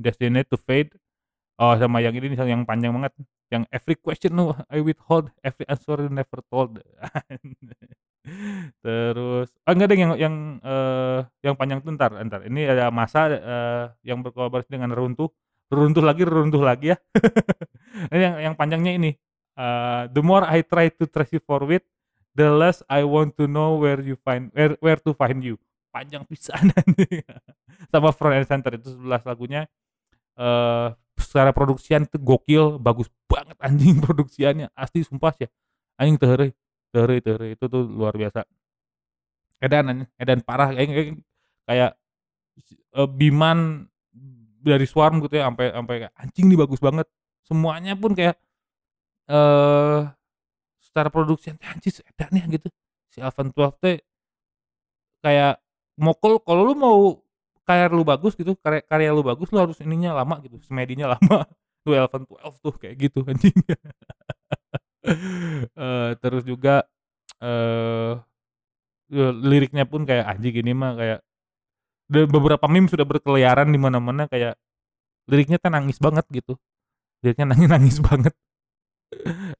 Destined 0.00 0.48
To 0.50 0.56
Fade, 0.56 0.96
oh 1.60 1.74
sama 1.76 2.00
yang 2.00 2.16
ini 2.16 2.32
nih 2.32 2.40
yang 2.48 2.64
panjang 2.64 2.90
banget, 2.96 3.12
yang 3.52 3.62
Every 3.68 3.94
Question 4.00 4.32
No 4.34 4.56
I 4.72 4.80
Withhold, 4.80 5.28
Every 5.44 5.68
Answer 5.68 6.08
Never 6.08 6.40
Told. 6.48 6.80
Terus 8.84 9.48
oh 9.64 9.72
enggak 9.72 9.88
deng 9.92 10.00
yang 10.00 10.12
yang, 10.16 10.34
eee, 10.60 11.18
yang 11.44 11.54
panjang 11.56 11.80
tuh 11.84 11.92
entar 11.92 12.12
entar, 12.20 12.40
ini 12.48 12.68
ada 12.68 12.88
Masa, 12.92 13.28
eee, 13.32 13.84
yang 14.12 14.20
berkolaborasi 14.24 14.68
dengan 14.72 14.92
Reruntuh, 14.92 15.28
Reruntuh 15.72 16.04
lagi 16.04 16.22
Reruntuh 16.24 16.62
lagi 16.64 16.92
ya. 16.92 16.98
Ini 18.12 18.22
yang 18.22 18.36
yang 18.52 18.54
panjangnya 18.56 18.92
ini, 18.96 19.10
eee, 19.56 20.02
The 20.14 20.22
More 20.24 20.46
I 20.48 20.62
Try 20.64 20.88
To 21.00 21.04
Trace 21.10 21.36
You 21.36 21.42
Forward, 21.42 21.82
The 22.36 22.48
Less 22.54 22.80
I 22.88 23.02
Want 23.04 23.34
To 23.40 23.44
Know 23.50 23.80
Where 23.82 24.00
You 24.00 24.16
Find 24.20 24.48
Where 24.54 24.76
Where 24.80 25.00
To 25.04 25.12
Find 25.16 25.40
You, 25.42 25.58
panjang 25.90 26.22
pisan 26.28 26.70
anjing. 26.76 27.24
Sama 27.92 28.12
Front 28.14 28.36
and 28.40 28.48
Center 28.48 28.72
itu 28.78 28.94
11 28.94 29.26
lagunya, 29.26 29.66
eee, 30.38 30.86
secara 31.20 31.52
produksian 31.54 32.08
itu 32.08 32.18
gokil, 32.20 32.80
bagus 32.80 33.08
banget 33.30 33.56
anjing 33.66 34.00
produksiannya, 34.02 34.72
asli 34.74 35.04
sumpah 35.06 35.34
heureuy 36.28 36.50
teu 36.90 36.98
heureuy 37.04 37.20
teu 37.22 37.32
heureuy, 37.36 37.50
itu 37.54 37.64
tuh 37.70 37.82
luar 37.86 38.14
biasa. 38.16 38.42
Edan 39.60 39.84
anjing, 39.92 40.08
edan 40.16 40.40
parah. 40.40 40.72
Aing 40.72 40.92
aing 40.96 41.18
kayak, 41.68 41.92
eee, 42.96 43.08
Biman 43.14 43.86
dari 44.60 44.84
Swarm 44.88 45.20
gitu 45.24 45.40
ya, 45.40 45.48
ampe 45.48 45.72
kayak 45.72 46.12
anjing 46.16 46.48
nih 46.52 46.58
bagus 46.60 46.80
banget, 46.80 47.06
semuanya 47.44 47.96
pun 47.96 48.12
kayak, 48.12 48.36
eee, 49.30 50.00
secara 50.84 51.08
produksian 51.12 51.56
teh 51.60 51.68
anjing 51.68 51.94
edan 52.04 52.32
ya 52.36 52.44
gitu, 52.58 52.68
si 53.12 53.18
12 53.22 53.76
teh 53.80 53.96
kayak 55.24 55.60
mokol 56.00 56.40
kalau 56.40 56.62
lu 56.72 56.74
mau 56.76 56.98
karya 57.70 57.86
lu 57.94 58.02
bagus 58.12 58.34
gitu, 58.40 58.52
karya 58.64 58.82
karya 58.90 59.10
lu 59.16 59.22
bagus 59.22 59.48
lu 59.54 59.58
harus 59.62 59.78
ininya 59.86 60.10
lama 60.18 60.34
gitu, 60.44 60.58
semedinya 60.66 61.06
lama, 61.14 61.46
tuh 61.86 61.94
Alpha 61.94 62.18
12 62.22 62.56
tuh 62.64 62.74
kayak 62.82 62.96
gitu 62.98 63.18
anjing. 63.30 63.56
Eee, 65.76 66.10
terus 66.22 66.42
juga, 66.44 66.84
eee, 67.42 68.12
eee, 69.12 69.32
liriknya 69.50 69.84
pun 69.88 70.02
kayak 70.08 70.26
anjing 70.36 70.54
ini 70.62 70.72
mah 70.76 70.92
kayak 71.00 71.18
dan 72.12 72.26
beberapa 72.30 72.66
meme 72.70 72.88
sudah 72.90 73.06
berkeliaran 73.08 73.68
di 73.72 73.78
mana-mana 73.80 74.26
kayak 74.30 74.54
liriknya 75.30 75.58
teh 75.62 75.70
nangis 75.72 75.98
banget 76.02 76.26
gitu, 76.32 76.54
liriknya 77.24 77.46
nangis-nangis 77.54 77.98
banget. 78.08 78.34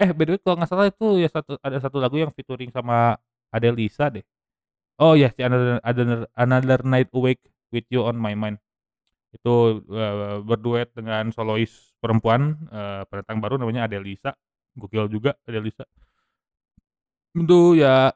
Eh, 0.00 0.10
by 0.16 0.24
the 0.26 0.32
way 0.36 0.40
kalau 0.42 0.56
nggak 0.58 0.70
salah 0.70 0.86
itu 0.90 1.06
ya 1.22 1.28
satu 1.30 1.52
ada 1.62 1.78
satu 1.82 1.96
lagu 2.02 2.16
yang 2.18 2.32
featuring 2.34 2.70
sama 2.74 3.16
Adelisa 3.54 4.10
deh. 4.10 4.24
Oh 5.00 5.14
ya 5.18 5.30
si 5.34 5.42
Another 5.44 5.78
Another 5.84 6.20
Another 6.38 6.80
Night 6.86 7.10
Awake 7.14 7.42
with 7.74 7.86
You 7.90 8.06
on 8.06 8.18
My 8.18 8.34
Mind. 8.38 8.58
Itu, 9.34 9.84
eee, 9.86 10.42
berduet 10.46 10.90
dengan 10.96 11.30
solois 11.34 11.70
perempuan, 12.02 12.58
eee, 12.70 13.02
pendatang 13.10 13.38
baru 13.42 13.56
namanya 13.60 13.86
Adelisa, 13.90 14.34
gokil 14.78 15.06
juga 15.10 15.36
Adelisa. 15.46 15.86
Itu 17.34 17.78
ya 17.78 18.10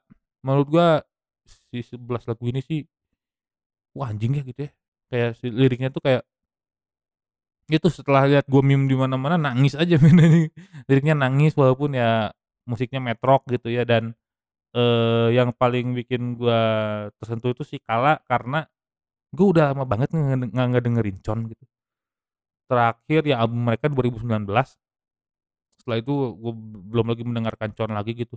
menurut 0.45 0.67
gua 0.71 0.89
si 1.71 1.79
11 1.87 2.27
lagu 2.27 2.45
ini 2.51 2.61
sih 2.65 2.81
wah 3.97 4.09
anjing 4.11 4.33
ya 4.39 4.43
gitu 4.47 4.61
ya, 4.67 4.71
kayak 5.11 5.31
si 5.39 5.47
liriknya 5.51 5.89
tuh 5.95 6.03
kayak 6.05 6.23
itu 7.73 7.89
setelah 7.89 8.29
lihat 8.29 8.45
gua 8.49 8.61
meme 8.61 8.85
di 8.91 8.97
mana-mana 8.97 9.41
nangis 9.41 9.73
aja 9.73 9.97
liriknya 10.89 11.15
nangis 11.17 11.57
walaupun 11.57 11.97
ya 11.97 12.29
musiknya 12.69 13.01
metrok 13.01 13.45
gitu 13.49 13.69
ya 13.73 13.85
dan, 13.89 14.13
eee, 14.77 15.37
yang 15.39 15.51
paling 15.57 15.95
bikin 15.99 16.37
gua 16.41 16.61
tersentuh 17.21 17.53
itu 17.57 17.65
si 17.67 17.79
Kala 17.83 18.21
karena 18.29 18.67
gua 19.37 19.47
udah 19.53 19.65
lama 19.75 19.85
banget 19.93 20.09
nge 20.15 20.51
nggak 20.55 20.69
ngedengerin 20.73 21.19
Con 21.25 21.41
gitu. 21.51 21.65
Terakhir 22.71 23.23
ya 23.29 23.37
album 23.43 23.61
mereka 23.69 23.87
2019. 23.93 24.49
Setelah 25.77 25.99
itu 26.01 26.13
gua 26.41 26.53
belum 26.91 27.07
lagi 27.13 27.23
mendengarkan 27.29 27.71
Con 27.77 27.93
lagi 27.93 28.13
gitu, 28.17 28.37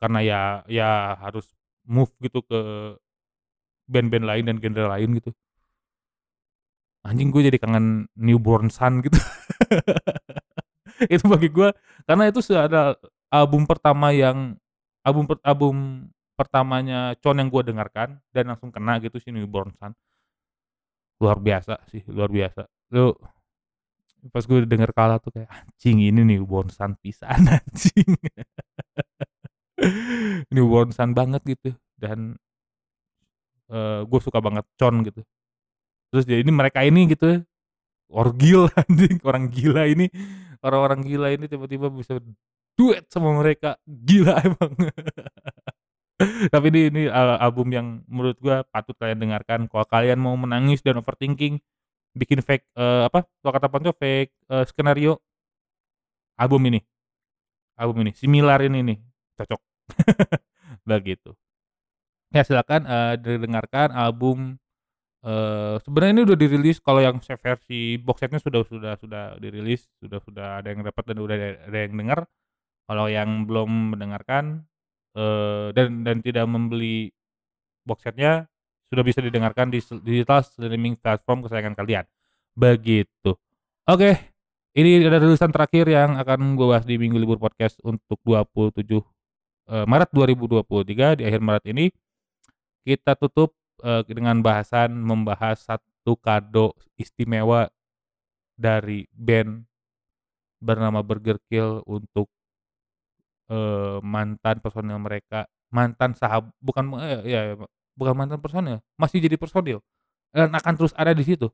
karena 0.00 0.18
ya 0.24 0.40
ya 0.70 0.88
harus 1.20 1.46
move 1.88 2.12
gitu 2.24 2.40
ke 2.44 2.60
band-band 3.88 4.26
lain 4.28 4.44
dan 4.48 4.56
genre 4.60 4.86
lain 4.94 5.10
gitu. 5.18 5.30
Anjing 7.06 7.32
gue 7.32 7.42
jadi 7.48 7.58
kangen 7.62 8.10
Newborn 8.18 8.68
Sun 8.68 9.00
gitu. 9.00 9.16
Itu 11.14 11.24
bagi 11.30 11.48
gua 11.48 11.70
karena 12.10 12.26
itu 12.26 12.42
sudah 12.42 12.66
ada 12.66 12.82
album 13.30 13.64
pertama 13.70 14.10
yang 14.10 14.58
album 15.06 15.30
album 15.46 15.76
pertamanya 16.34 17.14
Con 17.22 17.38
yang 17.38 17.48
gua 17.48 17.62
dengarkan 17.62 18.18
dan 18.34 18.50
langsung 18.50 18.74
kena 18.74 18.98
gitu 18.98 19.16
si 19.22 19.30
Newborn 19.30 19.72
Sun. 19.78 19.94
Luar 21.22 21.38
biasa 21.42 21.74
sih, 21.90 22.02
luar 22.06 22.30
biasa. 22.30 22.62
Lu 22.94 23.14
pas 24.34 24.42
gue 24.44 24.66
denger 24.66 24.90
Kala 24.96 25.16
tuh 25.22 25.30
kayak 25.34 25.48
anjing 25.50 25.98
ini 26.02 26.20
Newborn 26.26 26.68
Sun 26.74 26.98
pisan 26.98 27.38
anjing. 27.56 28.10
Newborn 30.52 30.90
Sun 30.94 31.12
banget 31.16 31.42
gitu 31.46 31.70
dan, 31.98 32.36
eee, 33.72 34.00
gua 34.08 34.20
suka 34.22 34.38
banget 34.42 34.64
Con 34.78 35.02
gitu. 35.06 35.20
Terus 36.12 36.24
ya 36.28 36.38
ini 36.40 36.52
mereka 36.54 36.80
ini 36.86 37.08
gitu, 37.12 37.42
orgil 38.12 38.68
anjing, 38.80 39.18
orang 39.26 39.50
gila 39.52 39.84
ini, 39.90 40.06
orang-orang 40.64 41.00
gila 41.06 41.28
ini 41.34 41.46
tiba-tiba 41.50 41.88
bisa 41.92 42.20
duet 42.78 43.06
sama 43.12 43.34
mereka, 43.40 43.76
gila 43.86 44.38
emang. 44.44 44.72
Tapi 46.54 46.66
ini 46.74 46.80
ini, 46.90 47.02
eee, 47.06 47.36
album 47.38 47.70
yang 47.70 47.86
menurut 48.10 48.34
gua 48.42 48.66
patut 48.66 48.94
kalian 48.98 49.22
dengarkan 49.22 49.70
kalau 49.70 49.86
kalian 49.86 50.18
mau 50.18 50.34
menangis 50.34 50.82
dan 50.82 50.98
overthinking, 50.98 51.62
bikin 52.16 52.40
fake, 52.44 52.66
eee, 52.78 53.02
apa, 53.10 53.26
kalau 53.42 53.52
kata 53.54 53.68
Panco 53.70 53.92
fake, 53.96 54.32
eee, 54.50 54.64
skenario 54.70 55.20
album 56.38 56.62
ini 56.70 56.80
album 57.80 58.06
ini, 58.06 58.12
Similar 58.14 58.60
ini 58.68 58.80
nih, 58.84 58.98
cocok. 59.38 59.60
Begitu. 60.90 61.30
Ya 62.34 62.44
silakan, 62.44 62.84
eee, 62.84 63.14
didengarkan 63.20 63.90
album, 63.96 64.60
eee, 65.24 65.80
sebenarnya 65.84 66.12
ini 66.20 66.24
udah 66.28 66.38
dirilis 66.38 66.78
kalau 66.84 67.00
yang 67.02 67.18
versi 67.22 67.96
box 68.02 68.18
set-nya 68.24 68.40
sudah 68.42 68.62
sudah 68.68 68.94
sudah 69.00 69.24
dirilis, 69.40 69.88
sudah 70.02 70.20
sudah 70.24 70.48
ada 70.62 70.68
yang 70.74 70.82
dapat 70.86 71.04
dan 71.08 71.18
udah 71.22 71.36
ada 71.68 71.78
yang 71.88 71.94
denger. 71.96 72.20
Kalau 72.88 73.06
yang 73.08 73.30
belum 73.48 73.96
mendengarkan, 73.96 74.67
eee, 75.18 75.74
dan 75.74 76.06
dan 76.06 76.22
tidak 76.22 76.46
membeli 76.46 77.10
box 77.82 78.06
set-nya, 78.06 78.46
sudah 78.92 79.02
bisa 79.02 79.18
didengarkan 79.18 79.74
di 79.74 79.82
digital 80.06 80.46
streaming 80.46 80.94
platform 80.94 81.42
kesayangan 81.42 81.74
kalian, 81.74 82.04
begitu. 82.54 83.34
Oke, 83.88 84.14
ini 84.78 85.02
adalah 85.02 85.26
rilisan 85.26 85.50
terakhir 85.50 85.90
yang 85.90 86.14
akan 86.20 86.54
gua 86.54 86.78
bahas 86.78 86.86
di 86.86 86.94
Minggu 87.00 87.18
Libur 87.18 87.42
Podcast 87.42 87.82
untuk 87.82 88.22
27, 88.22 89.02
eee, 89.68 89.84
Maret 89.88 90.10
2023 90.14 91.18
di 91.18 91.26
akhir 91.26 91.40
Maret 91.42 91.64
ini. 91.72 91.90
Kita 92.86 93.18
tutup, 93.18 93.56
eee, 93.82 94.06
dengan 94.06 94.38
bahasan 94.40 94.94
membahas 94.94 95.66
satu 95.66 96.14
kado 96.20 96.72
istimewa 96.96 97.68
dari 98.56 99.04
band 99.12 99.64
bernama 100.58 101.00
Burger 101.04 101.38
Kill 101.46 101.82
untuk, 101.86 102.30
eee, 103.50 103.98
mantan 104.04 104.56
personil 104.62 104.98
mereka, 105.00 105.48
mantan 105.72 106.12
sahab 106.16 106.52
bukan 106.62 106.84
eee, 107.00 107.20
ya 107.32 107.40
ya 107.52 107.54
bukan 107.98 108.14
mantan 108.16 108.40
personil, 108.40 108.78
masih 109.00 109.18
jadi 109.24 109.36
personil 109.40 109.80
dan 110.34 110.52
akan 110.54 110.74
terus 110.78 110.94
ada 110.96 111.12
di 111.16 111.24
situ. 111.26 111.50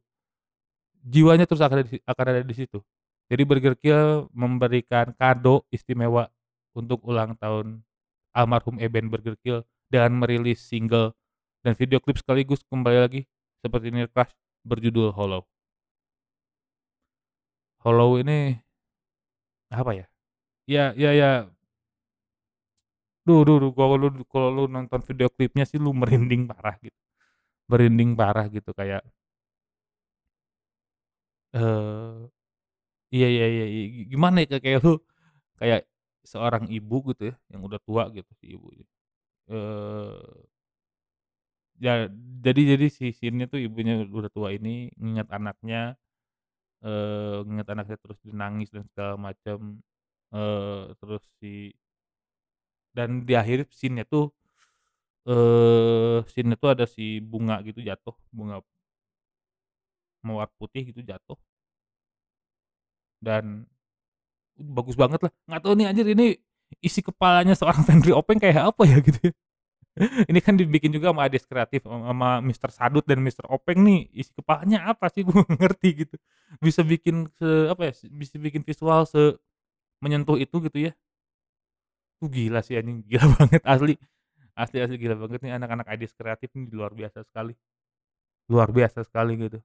Jiwanya 1.04 1.44
terus 1.44 1.60
akan 1.60 1.84
ada 1.84 1.86
di 1.86 2.00
akan 2.00 2.24
ada 2.32 2.42
di 2.42 2.54
situ. 2.56 2.80
Jadi 3.28 3.42
Burger 3.44 3.76
Kill 3.76 4.28
memberikan 4.32 5.12
kado 5.16 5.64
istimewa 5.68 6.28
untuk 6.76 7.00
ulang 7.04 7.36
tahun 7.36 7.84
almarhum 8.32 8.80
Eben 8.80 9.12
Burger 9.12 9.36
Kill 9.44 9.64
dengan 9.92 10.16
merilis 10.24 10.64
single 10.64 11.12
dan 11.64 11.76
video 11.76 12.00
klip 12.00 12.16
sekaligus 12.20 12.64
kembali 12.68 12.98
lagi 13.04 13.20
seperti 13.60 13.92
Near 13.92 14.08
Crush 14.12 14.32
berjudul 14.64 15.12
Hollow. 15.12 15.44
Hollow 17.84 18.16
ini 18.20 18.56
apa 19.72 19.92
ya, 19.96 20.06
ya 20.68 20.84
ya 20.96 21.10
ya 21.14 21.30
duh 23.26 23.40
duh 23.46 23.56
duh 23.62 23.72
kalau 23.78 23.94
lu 24.02 24.08
kalau 24.32 24.48
lu 24.56 24.62
nonton 24.74 25.00
video 25.08 25.28
klipnya 25.32 25.64
sih 25.70 25.78
lu 25.84 25.90
merinding 25.96 26.42
parah 26.50 26.76
gitu, 26.84 26.98
merinding 27.72 28.10
parah 28.20 28.46
gitu 28.52 28.70
kayak 28.78 29.02
eee, 31.54 32.30
iya 33.14 33.26
iya 33.34 33.46
iya 33.54 33.64
iya 33.74 33.82
gi 33.94 34.02
gimana 34.12 34.36
ya, 34.44 34.58
kayak 34.64 34.80
lu 34.86 34.92
kayak 35.60 35.80
seorang 36.32 36.64
ibu 36.76 36.96
gitu 37.12 37.22
ya, 37.32 37.34
yang 37.52 37.62
udah 37.68 37.80
tua 37.86 38.04
gitu 38.16 38.30
si 38.40 38.46
ibu 38.56 38.68
eee 39.50 40.46
ya 41.82 42.06
jadi 42.44 42.60
jadi 42.76 42.86
si 42.86 43.04
scene-nya 43.10 43.50
tuh 43.50 43.58
ibunya 43.58 44.06
udah 44.06 44.30
tua 44.30 44.54
ini 44.54 44.94
nginget 44.94 45.26
anaknya, 45.34 45.98
eee, 46.84 47.44
nginget 47.48 47.68
anaknya 47.74 47.96
terus 48.02 48.18
dia 48.24 48.34
nangis 48.36 48.70
dan 48.74 48.84
segala 48.92 49.14
macem, 49.18 49.80
eee, 50.34 50.94
terus 51.00 51.22
si 51.40 51.72
dan 52.96 53.26
di 53.28 53.34
akhir 53.36 53.68
scene-nya 53.74 54.04
tuh, 54.08 54.30
eee, 55.28 56.18
scene-nya 56.30 56.56
tuh 56.62 56.70
ada 56.74 56.84
si 56.94 57.20
bunga 57.30 57.56
gitu 57.66 57.80
jatuh, 57.88 58.14
bunga 58.36 58.56
mawar 60.26 60.48
putih 60.58 60.82
gitu 60.90 61.00
jatuh. 61.10 61.38
Dan 63.22 63.66
bagus 64.58 64.94
banget 64.98 65.20
lah, 65.26 65.32
nggak 65.50 65.62
tahu 65.64 65.74
nih 65.78 65.86
anjir 65.90 66.06
ini 66.14 66.26
isi 66.82 67.00
kepalanya 67.04 67.54
seorang 67.58 67.82
Fenry 67.88 68.12
Openg 68.14 68.38
kayak 68.42 68.74
apa 68.74 68.82
ya 68.88 68.98
gitu 69.02 69.20
ya. 69.30 69.34
Ini 70.30 70.40
kan 70.42 70.56
dibikin 70.58 70.90
juga 70.94 71.12
sama 71.14 71.28
Ades 71.28 71.44
Kreatif 71.46 71.84
sama 71.86 72.40
Mister 72.42 72.70
Sadut 72.72 73.04
dan 73.06 73.20
Mister 73.22 73.44
Openg 73.50 73.82
nih, 73.84 74.10
isi 74.14 74.32
kepalanya 74.34 74.90
apa 74.90 75.10
sih 75.12 75.22
nggak 75.28 75.58
ngerti 75.60 75.88
gitu. 76.06 76.16
Bisa 76.62 76.82
bikin 76.86 77.28
se 77.38 77.70
apa 77.70 77.90
ya, 77.90 77.92
bisa 78.10 78.36
bikin 78.40 78.62
visual 78.66 79.04
se 79.08 79.38
menyentuh 80.02 80.38
itu 80.40 80.56
gitu 80.66 80.78
ya. 80.90 80.92
Uh, 82.24 82.28
gila 82.32 82.60
sih 82.64 82.74
anjing, 82.80 83.04
gila 83.10 83.26
banget 83.36 83.62
asli. 83.68 83.94
Asli 84.56 84.78
asli 84.84 84.96
gila 85.02 85.16
banget 85.20 85.40
nih 85.44 85.52
anak-anak 85.58 85.86
Ades 85.92 86.12
Kreatif 86.16 86.50
nih 86.56 86.70
luar 86.72 86.92
biasa 86.96 87.20
sekali. 87.28 87.52
Luar 88.52 88.70
biasa 88.72 89.00
sekali 89.08 89.32
gitu. 89.40 89.58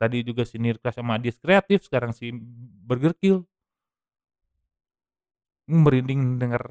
Tadi 0.00 0.18
juga 0.26 0.44
si 0.48 0.56
Nirkras 0.60 0.96
sama 0.98 1.16
Dies 1.22 1.38
Kreatif, 1.40 1.86
sekarang 1.88 2.12
si 2.16 2.32
Burger 2.88 3.14
Kill. 3.18 3.46
Mmm, 5.68 5.80
merinding 5.84 6.22
denger 6.40 6.62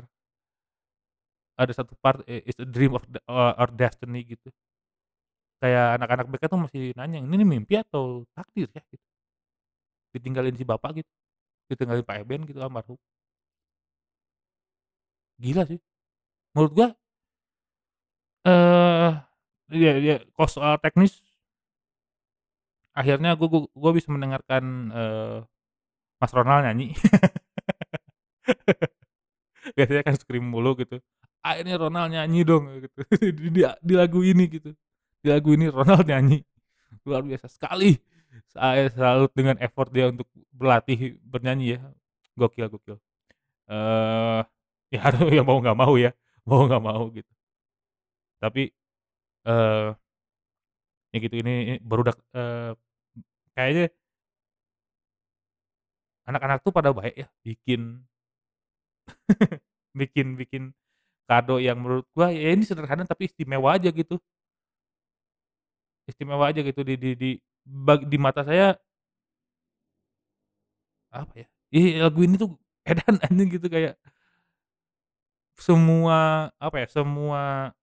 ada 1.59 1.73
satu 1.75 1.93
part, 1.99 2.23
eee, 2.25 2.41
"It's 2.49 2.57
a 2.61 2.65
dream 2.67 2.95
of 2.97 3.03
the 3.11 3.19
or 3.29 3.53
or 3.59 3.69
destiny" 3.69 4.23
gitu. 4.25 4.49
Kayak 5.61 5.85
anak-anak 5.99 6.25
BK 6.31 6.43
tuh 6.51 6.59
masih 6.65 6.81
nanya, 6.99 7.19
"Ini 7.19 7.35
nih 7.43 7.47
mimpi 7.53 7.73
atau 7.83 8.23
takdir 8.35 8.67
ya?" 8.75 8.81
Gitu. 8.91 9.03
Ditinggalin 10.13 10.55
si 10.57 10.65
bapak 10.65 11.01
gitu, 11.01 11.11
ditinggalin 11.71 12.05
Pak 12.07 12.17
Eben 12.25 12.41
gitu 12.49 12.59
almarhum. 12.61 12.97
Gila 15.39 15.63
sih, 15.69 15.79
menurut 16.55 16.73
gua 16.77 16.89
eee, 18.47 19.09
iya 19.77 19.91
iya, 20.03 20.13
kalau 20.35 20.49
soal 20.55 20.73
teknis 20.83 21.13
akhirnya 22.97 23.29
gu 23.37 23.45
gu 23.49 23.59
gua 23.77 23.91
bisa 23.97 24.09
mendengarkan, 24.13 24.63
eee, 24.93 25.37
Mas 26.21 26.33
Ronald 26.35 26.63
nyanyi. 26.67 26.95
Biasanya 29.77 30.03
kan 30.05 30.15
scream 30.19 30.45
mulu 30.49 30.75
gitu, 30.79 30.99
akhirnya 31.43 31.75
Ronald 31.79 32.11
nyanyi 32.13 32.41
dong 32.47 32.63
gitu, 32.83 32.99
di 33.37 33.47
di 33.53 33.61
di 33.65 33.93
lagu 33.97 34.19
ini 34.23 34.43
gitu, 34.49 34.71
di 35.23 35.27
lagu 35.29 35.49
ini 35.55 35.67
Ronald 35.71 36.05
nyanyi, 36.07 36.41
luar 37.07 37.21
biasa 37.25 37.47
sekali. 37.51 37.97
Saya 38.51 38.89
salut 38.93 39.31
dengan 39.37 39.57
effort 39.61 39.89
dia 39.93 40.09
untuk 40.11 40.27
berlatih 40.53 41.17
bernyanyi 41.23 41.77
ya, 41.77 41.79
gokil 42.39 42.67
gokil. 42.71 42.97
Eee, 43.69 44.41
ya 44.93 45.01
ya 45.37 45.41
mau 45.47 45.57
nggak 45.61 45.77
mau 45.81 45.93
ya, 46.03 46.09
mau 46.47 46.61
nggak 46.67 46.81
mau 46.87 47.03
gitu. 47.15 47.31
Tapi, 48.39 48.71
eee, 49.47 49.95
ya 51.13 51.17
gitu 51.25 51.35
ini 51.41 51.51
ini 51.65 51.73
barudak 51.81 52.17
eee, 52.37 52.71
kayaknya 53.55 53.85
anak-anak 56.29 56.59
tuh 56.63 56.71
pada 56.75 56.91
baik 56.95 57.15
ya, 57.17 57.27
bikin 57.43 58.05
bikin 59.99 60.27
bikin 60.39 60.63
kado 61.29 61.57
yang 61.61 61.79
menurut 61.81 62.07
gua 62.15 62.29
ya 62.33 62.53
ini 62.55 62.63
sederhana 62.67 63.05
tapi 63.07 63.29
istimewa 63.31 63.75
aja 63.77 63.89
gitu. 63.93 64.19
Istimewa 66.09 66.49
aja 66.49 66.61
gitu 66.65 66.81
di 66.81 66.95
di 66.97 67.11
di 67.15 67.29
bag 67.63 68.09
di 68.09 68.17
mata 68.17 68.41
saya 68.41 68.73
apa 71.09 71.33
ya, 71.41 71.47
ih 71.73 71.87
lagu 72.01 72.19
ini 72.25 72.35
tuh 72.37 72.49
edan 72.85 73.17
anjing 73.25 73.49
gitu 73.57 73.67
kayak 73.69 73.97
semua 75.59 76.49
apa 76.59 76.75
ya, 76.83 76.87
semua 76.89 77.73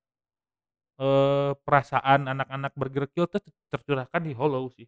eee, 1.01 1.53
perasaan 1.65 2.21
anak-anak 2.33 2.73
Burger 2.77 3.05
Kill 3.13 3.29
tuh 3.29 3.41
tercurahkan 3.73 4.23
di 4.25 4.33
Hollow 4.37 4.65
sih. 4.73 4.87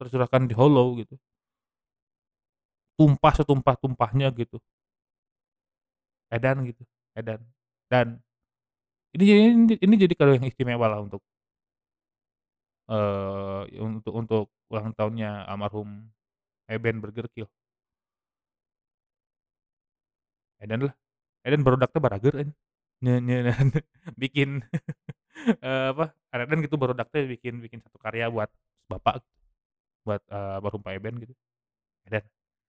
Tercurahkan 0.00 0.42
di 0.48 0.54
Hollow 0.56 0.88
gitu. 1.00 1.14
Tumpah 2.98 3.32
setumpah-tumpahnya 3.40 4.28
gitu. 4.40 4.56
Edan 6.32 6.64
gitu, 6.68 6.82
edan. 7.18 7.40
Dan 7.90 8.06
ini 9.16 9.24
ini 9.52 9.74
ini 9.80 9.94
jadi 10.00 10.14
kado 10.18 10.32
yang 10.36 10.46
istimewa 10.48 10.86
lah 10.92 11.00
untuk 11.04 11.20
eee, 12.90 13.78
untuk 13.78 14.12
untuk 14.14 14.44
ulang 14.72 14.90
tahunnya 14.96 15.46
almarhum 15.46 16.10
Eben 16.70 17.00
Burger 17.02 17.28
Kill. 17.34 17.48
Edan 20.62 20.86
lah, 20.86 20.94
barudak 21.66 21.90
teh 21.90 21.98
barager 21.98 22.34
nyeuneuhan 23.02 23.68
bikin 24.22 24.62
eee, 25.66 25.86
apa, 25.90 26.14
kareden 26.30 26.62
gitu 26.62 26.78
teh 27.10 27.24
bikin 27.26 27.58
bikin 27.58 27.82
satu 27.82 27.98
karya 27.98 28.30
buat 28.30 28.46
bapak, 28.86 29.26
buat, 30.06 30.22
eee, 30.30 30.50
almarhum 30.58 30.82
Pak 30.86 30.94
Eben 30.94 31.18
gitu, 31.18 31.34
edan. 32.06 32.24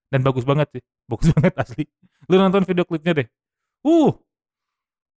Dan 0.09 0.21
bagus 0.25 0.45
banget 0.45 0.67
sih, 0.73 0.83
bagus 1.11 1.29
banget 1.37 1.53
asli. 1.57 1.85
Lu 2.29 2.35
nonton 2.41 2.65
video 2.65 2.85
klipnya 2.87 3.13
deh, 3.23 3.27
uh 3.85 4.13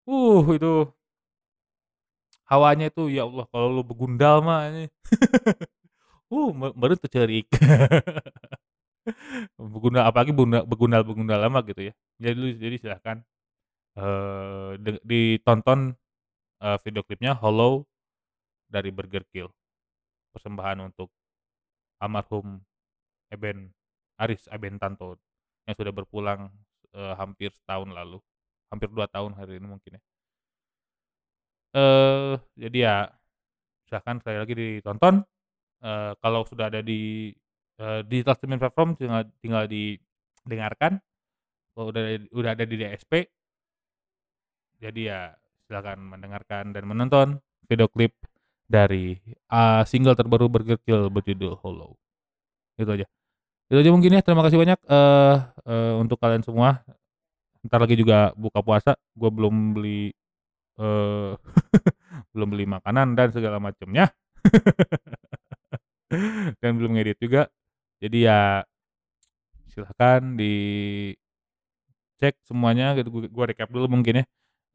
uh, 0.06 0.42
itu 0.54 0.72
hawanya 2.46 2.86
itu 2.90 3.10
ya 3.10 3.26
Allah 3.26 3.46
kalau 3.50 3.68
lu 3.74 3.82
begundal 3.82 4.38
mah 4.44 4.70
ini, 4.70 4.86
uh, 6.30 6.96
teu 7.00 7.10
ceurik. 7.10 7.48
Begundal 9.59 10.04
apalagi 10.09 10.32
bunda 10.34 10.62
begundal-begundal 10.66 11.38
lama 11.48 11.61
gitu 11.66 11.90
ya. 11.90 11.94
Jadi 12.20 12.57
jadi 12.61 12.76
silahkan, 12.80 13.16
eee, 13.98 14.70
de 14.82 14.92
ditonton, 15.04 15.94
eee, 16.62 16.78
video 16.84 17.02
klipnya 17.07 17.34
Hollow 17.38 17.86
dari 18.70 18.90
Burger 18.94 19.24
Kill. 19.32 19.48
Persembahan 20.36 20.80
untuk 20.92 21.11
almarhum 22.02 22.61
Eben, 23.32 23.72
Aris 24.20 24.46
Eben 24.52 24.78
Tanto 24.80 25.18
yang 25.68 25.76
sudah 25.78 25.92
berpulang, 25.94 26.50
eee, 26.94 27.14
hampir 27.18 27.50
setahun 27.57 27.90
lalu, 27.92 28.18
hampir 28.72 28.88
2 28.92 29.07
tahun 29.11 29.34
hari 29.38 29.59
ini 29.61 29.68
mungkin 29.70 29.98
ya. 29.98 30.02
Eee, 31.74 32.38
jadi 32.54 32.78
ya 32.86 32.96
silahkan 33.88 34.16
sekali 34.22 34.38
lagi 34.42 34.54
ditonton, 34.57 35.14
eee, 35.84 36.12
kalau 36.22 36.42
sudah 36.48 36.68
ada 36.72 36.80
di, 36.84 37.32
eee, 37.80 38.00
digital 38.08 38.34
streaming 38.38 38.60
platform 38.62 38.96
tinggal 38.98 39.22
tinggal 39.44 39.64
didengarkan, 39.68 41.00
kalau 41.76 41.92
udah 41.94 42.04
udah 42.34 42.50
ada 42.56 42.64
di 42.68 42.76
DSP 42.80 43.28
jadi 44.80 45.00
ya 45.12 45.20
silakan 45.66 45.98
mendengarkan 46.12 46.70
dan 46.76 46.84
menonton 46.86 47.26
video 47.66 47.88
klip 47.90 48.12
dari, 48.66 49.18
eee, 49.26 49.82
single 49.86 50.14
terbaru 50.18 50.50
Burger 50.50 50.78
Kill 50.82 51.06
berjudul 51.10 51.58
Hollow. 51.62 51.94
Itu 52.78 52.90
aja. 52.92 53.06
Itu 53.70 53.78
aja 53.82 53.90
mungkin 53.94 54.16
ya, 54.18 54.22
terima 54.24 54.42
kasih 54.46 54.58
banyak, 54.60 54.78
eee 54.86 55.34
eee, 55.68 55.92
untuk 56.02 56.18
kalian 56.22 56.44
semua. 56.46 56.82
Entar 57.64 57.80
lagi 57.82 57.96
juga 57.98 58.32
buka 58.38 58.60
puasa, 58.64 58.94
gua 59.18 59.30
belum 59.32 59.76
beli, 59.78 60.12
eee, 60.80 61.30
belum 62.34 62.48
beli 62.52 62.66
makanan 62.68 63.14
dan 63.18 63.28
segala 63.34 63.58
macemnya. 63.62 64.10
Dan 66.62 66.78
belum 66.80 66.96
ngedit 66.96 67.18
juga, 67.20 67.50
jadi 68.03 68.18
ya 68.28 68.40
silahkan 69.72 70.22
dicek 70.40 71.16
semuanya 72.49 72.97
gitu, 72.97 73.09
gu 73.12 73.20
gua 73.28 73.47
recap 73.51 73.68
dulu 73.68 73.86
mungkin 73.92 74.22
ya, 74.22 74.24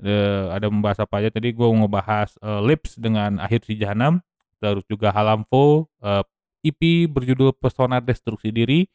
eee, 0.05 0.45
ada 0.53 0.67
membahas 0.69 1.01
apa 1.03 1.21
aja. 1.23 1.29
Tadi 1.33 1.53
mau 1.57 1.73
ngebahas, 1.73 2.37
eee, 2.41 2.61
Lips 2.69 2.97
dengan 3.01 3.41
Akhir 3.41 3.65
Si 3.65 3.73
Jahanam, 3.79 4.21
terus 4.61 4.85
juga 4.89 5.09
Halamvo, 5.13 5.89
eee, 6.03 6.23
EP 6.69 6.81
berjudul 7.09 7.57
Pesona 7.57 7.97
Destruksi 8.03 8.53
Diri, 8.53 8.85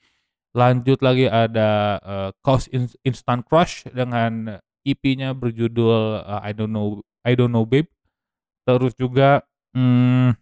lanjut 0.57 1.01
lagi 1.03 1.27
ada, 1.31 1.99
eee, 2.03 2.31
Cause 2.47 2.71
Ins 2.75 2.95
Instant 3.07 3.43
Crush 3.47 3.87
dengan 3.93 4.59
EP-nya 4.87 5.35
berjudul, 5.37 6.23
eee, 6.25 6.41
I 6.51 6.53
Don't 6.57 6.73
Know 6.75 7.03
I 7.27 7.35
Don't 7.39 7.53
Know 7.55 7.67
Babe, 7.67 7.91
terus 8.69 8.95
juga, 8.99 9.43
mmm, 9.77 10.35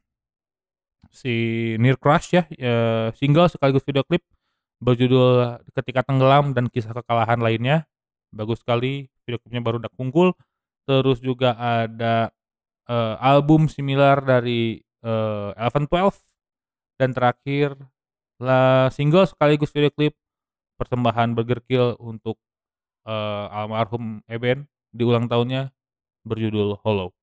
si 1.15 1.35
Nirkras 1.79 2.27
ya, 2.35 2.43
eee, 2.51 3.15
single 3.15 3.47
sekaligus 3.47 3.87
video 3.87 4.03
klip 4.03 4.27
berjudul 4.83 5.63
Ketika 5.79 6.03
Tenggelam 6.03 6.53
dan 6.53 6.67
Kisah 6.69 6.91
Kekalahan 6.93 7.39
Lainnya, 7.39 7.87
bagus 8.35 8.61
sekali 8.67 9.07
video 9.25 9.39
klipnya 9.41 9.63
Barudak 9.63 9.95
Wungkul, 9.95 10.35
terus 10.85 11.23
juga 11.23 11.55
ada, 11.55 12.35
eee, 12.91 13.15
album 13.23 13.71
similar 13.71 14.21
dari, 14.27 14.83
eee, 14.83 15.51
Eleven 15.57 15.87
Twelve, 15.87 16.19
dan 16.99 17.15
terakhir, 17.15 17.79
la 18.43 18.91
single 18.91 19.27
sekaligus 19.31 19.71
video 19.71 19.91
klip 19.95 20.15
persembahan 20.79 21.39
Burger 21.39 21.63
Kill 21.65 21.95
untuk, 22.03 22.37
eee, 23.07 23.47
almarhum 23.55 24.21
Eben 24.29 24.67
di 24.91 25.03
ulang 25.07 25.31
tahunnya 25.31 25.71
berjudul 26.27 26.79
Hollow. 26.83 27.15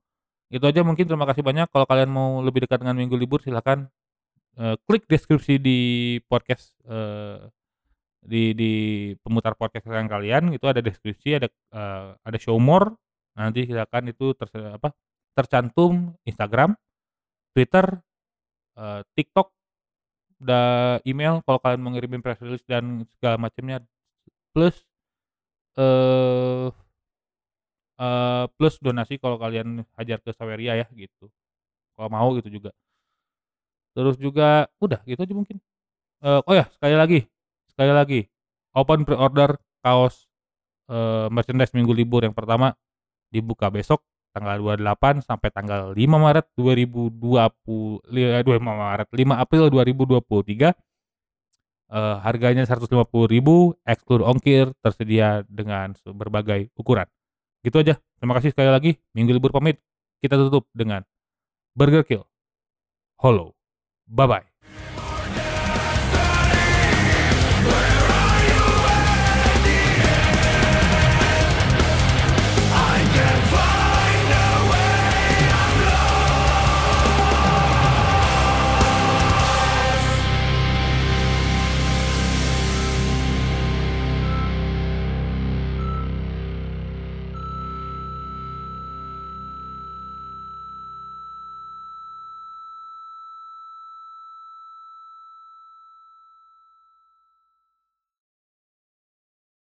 Itu 0.52 0.68
aja 0.68 0.84
mungkin 0.84 1.08
terima 1.08 1.24
kasih 1.24 1.48
banyak, 1.48 1.72
kalau 1.72 1.88
kalian 1.88 2.12
mau 2.12 2.44
lebih 2.44 2.68
dekat 2.68 2.84
dengan 2.84 3.00
Minggu 3.00 3.16
Libur 3.16 3.40
silahkan, 3.40 3.88
eee, 4.60 4.76
klik 4.88 5.08
deskripsi 5.08 5.60
di 5.62 5.80
podcast, 6.28 6.76
eee, 6.88 7.48
di 8.24 8.44
di 8.58 8.72
pemutar 9.24 9.56
podcast 9.56 9.88
kesayangan 9.88 10.12
kalian. 10.12 10.44
Itu 10.56 10.68
ada 10.68 10.84
deskripsi 10.84 11.40
ada, 11.40 11.48
eee, 11.52 12.08
ada 12.24 12.38
show 12.40 12.60
more, 12.60 12.96
nanti 13.40 13.64
silakan 13.70 14.12
itu 14.12 14.36
terse 14.36 14.60
apa, 14.76 14.92
tercantum 15.38 16.16
Instagram, 16.28 16.76
Twitter, 17.56 17.88
eee, 18.80 19.02
TikTok, 19.16 19.50
da 20.42 20.62
email. 21.08 21.40
Kalau 21.48 21.60
kalian 21.64 21.82
mau 21.84 21.94
press 22.24 22.42
release 22.44 22.66
dan 22.68 23.06
segala 23.18 23.38
macemnya, 23.40 23.80
plus, 24.56 24.76
eee 25.80 26.72
eee, 28.02 28.44
plus 28.58 28.76
donasi 28.82 29.16
kalau 29.22 29.38
kalian 29.44 29.86
hajar 30.00 30.20
ke 30.26 30.32
Saweria 30.34 30.74
ya 30.82 30.88
gitu, 30.98 31.30
kalau 31.98 32.10
mau 32.12 32.30
gitu 32.40 32.50
juga. 32.52 32.72
Terus 33.96 34.16
juga 34.16 34.72
udah 34.80 35.00
gitu 35.04 35.20
aja 35.20 35.34
mungkin, 35.36 35.58
eee, 36.24 36.42
oh 36.48 36.56
ya 36.56 36.66
sekali 36.76 36.96
lagi 36.98 37.20
sekali 37.72 37.94
lagi, 37.96 38.22
open 38.78 39.04
pre-order 39.08 39.58
kaos, 39.86 40.28
eee, 40.92 41.28
merchandise 41.34 41.74
Minggu 41.78 41.94
Libur 41.96 42.24
yang 42.28 42.36
pertama 42.38 42.76
dibuka 43.34 43.70
besok. 43.74 44.02
tanggal 44.32 44.62
28 44.62 45.16
sampai 45.26 45.50
tanggal 45.50 45.92
5 45.98 46.16
Maret 46.22 46.54
2020 46.60 48.00
li- 48.14 48.30
2 48.46 48.60
Maret 48.62 49.10
5 49.12 49.36
April 49.40 49.68
2023 49.74 50.72
eh, 51.92 52.16
harganya 52.26 52.64
150.000 52.68 53.76
eksklud 53.86 54.22
ongkir 54.24 54.72
tersedia 54.84 55.44
dengan 55.50 55.94
berbagai 56.16 56.72
ukuran. 56.78 57.08
Gitu 57.62 57.78
aja. 57.78 57.98
Terima 58.18 58.34
kasih 58.38 58.54
sekali 58.54 58.70
lagi. 58.70 58.92
Minggu 59.14 59.38
libur 59.38 59.54
pamit. 59.54 59.78
Kita 60.22 60.38
tutup 60.38 60.70
dengan 60.74 61.02
Burger 61.74 62.06
Kill. 62.06 62.26
Hollow. 63.22 63.54
Bye 64.10 64.28
bye. 64.28 64.51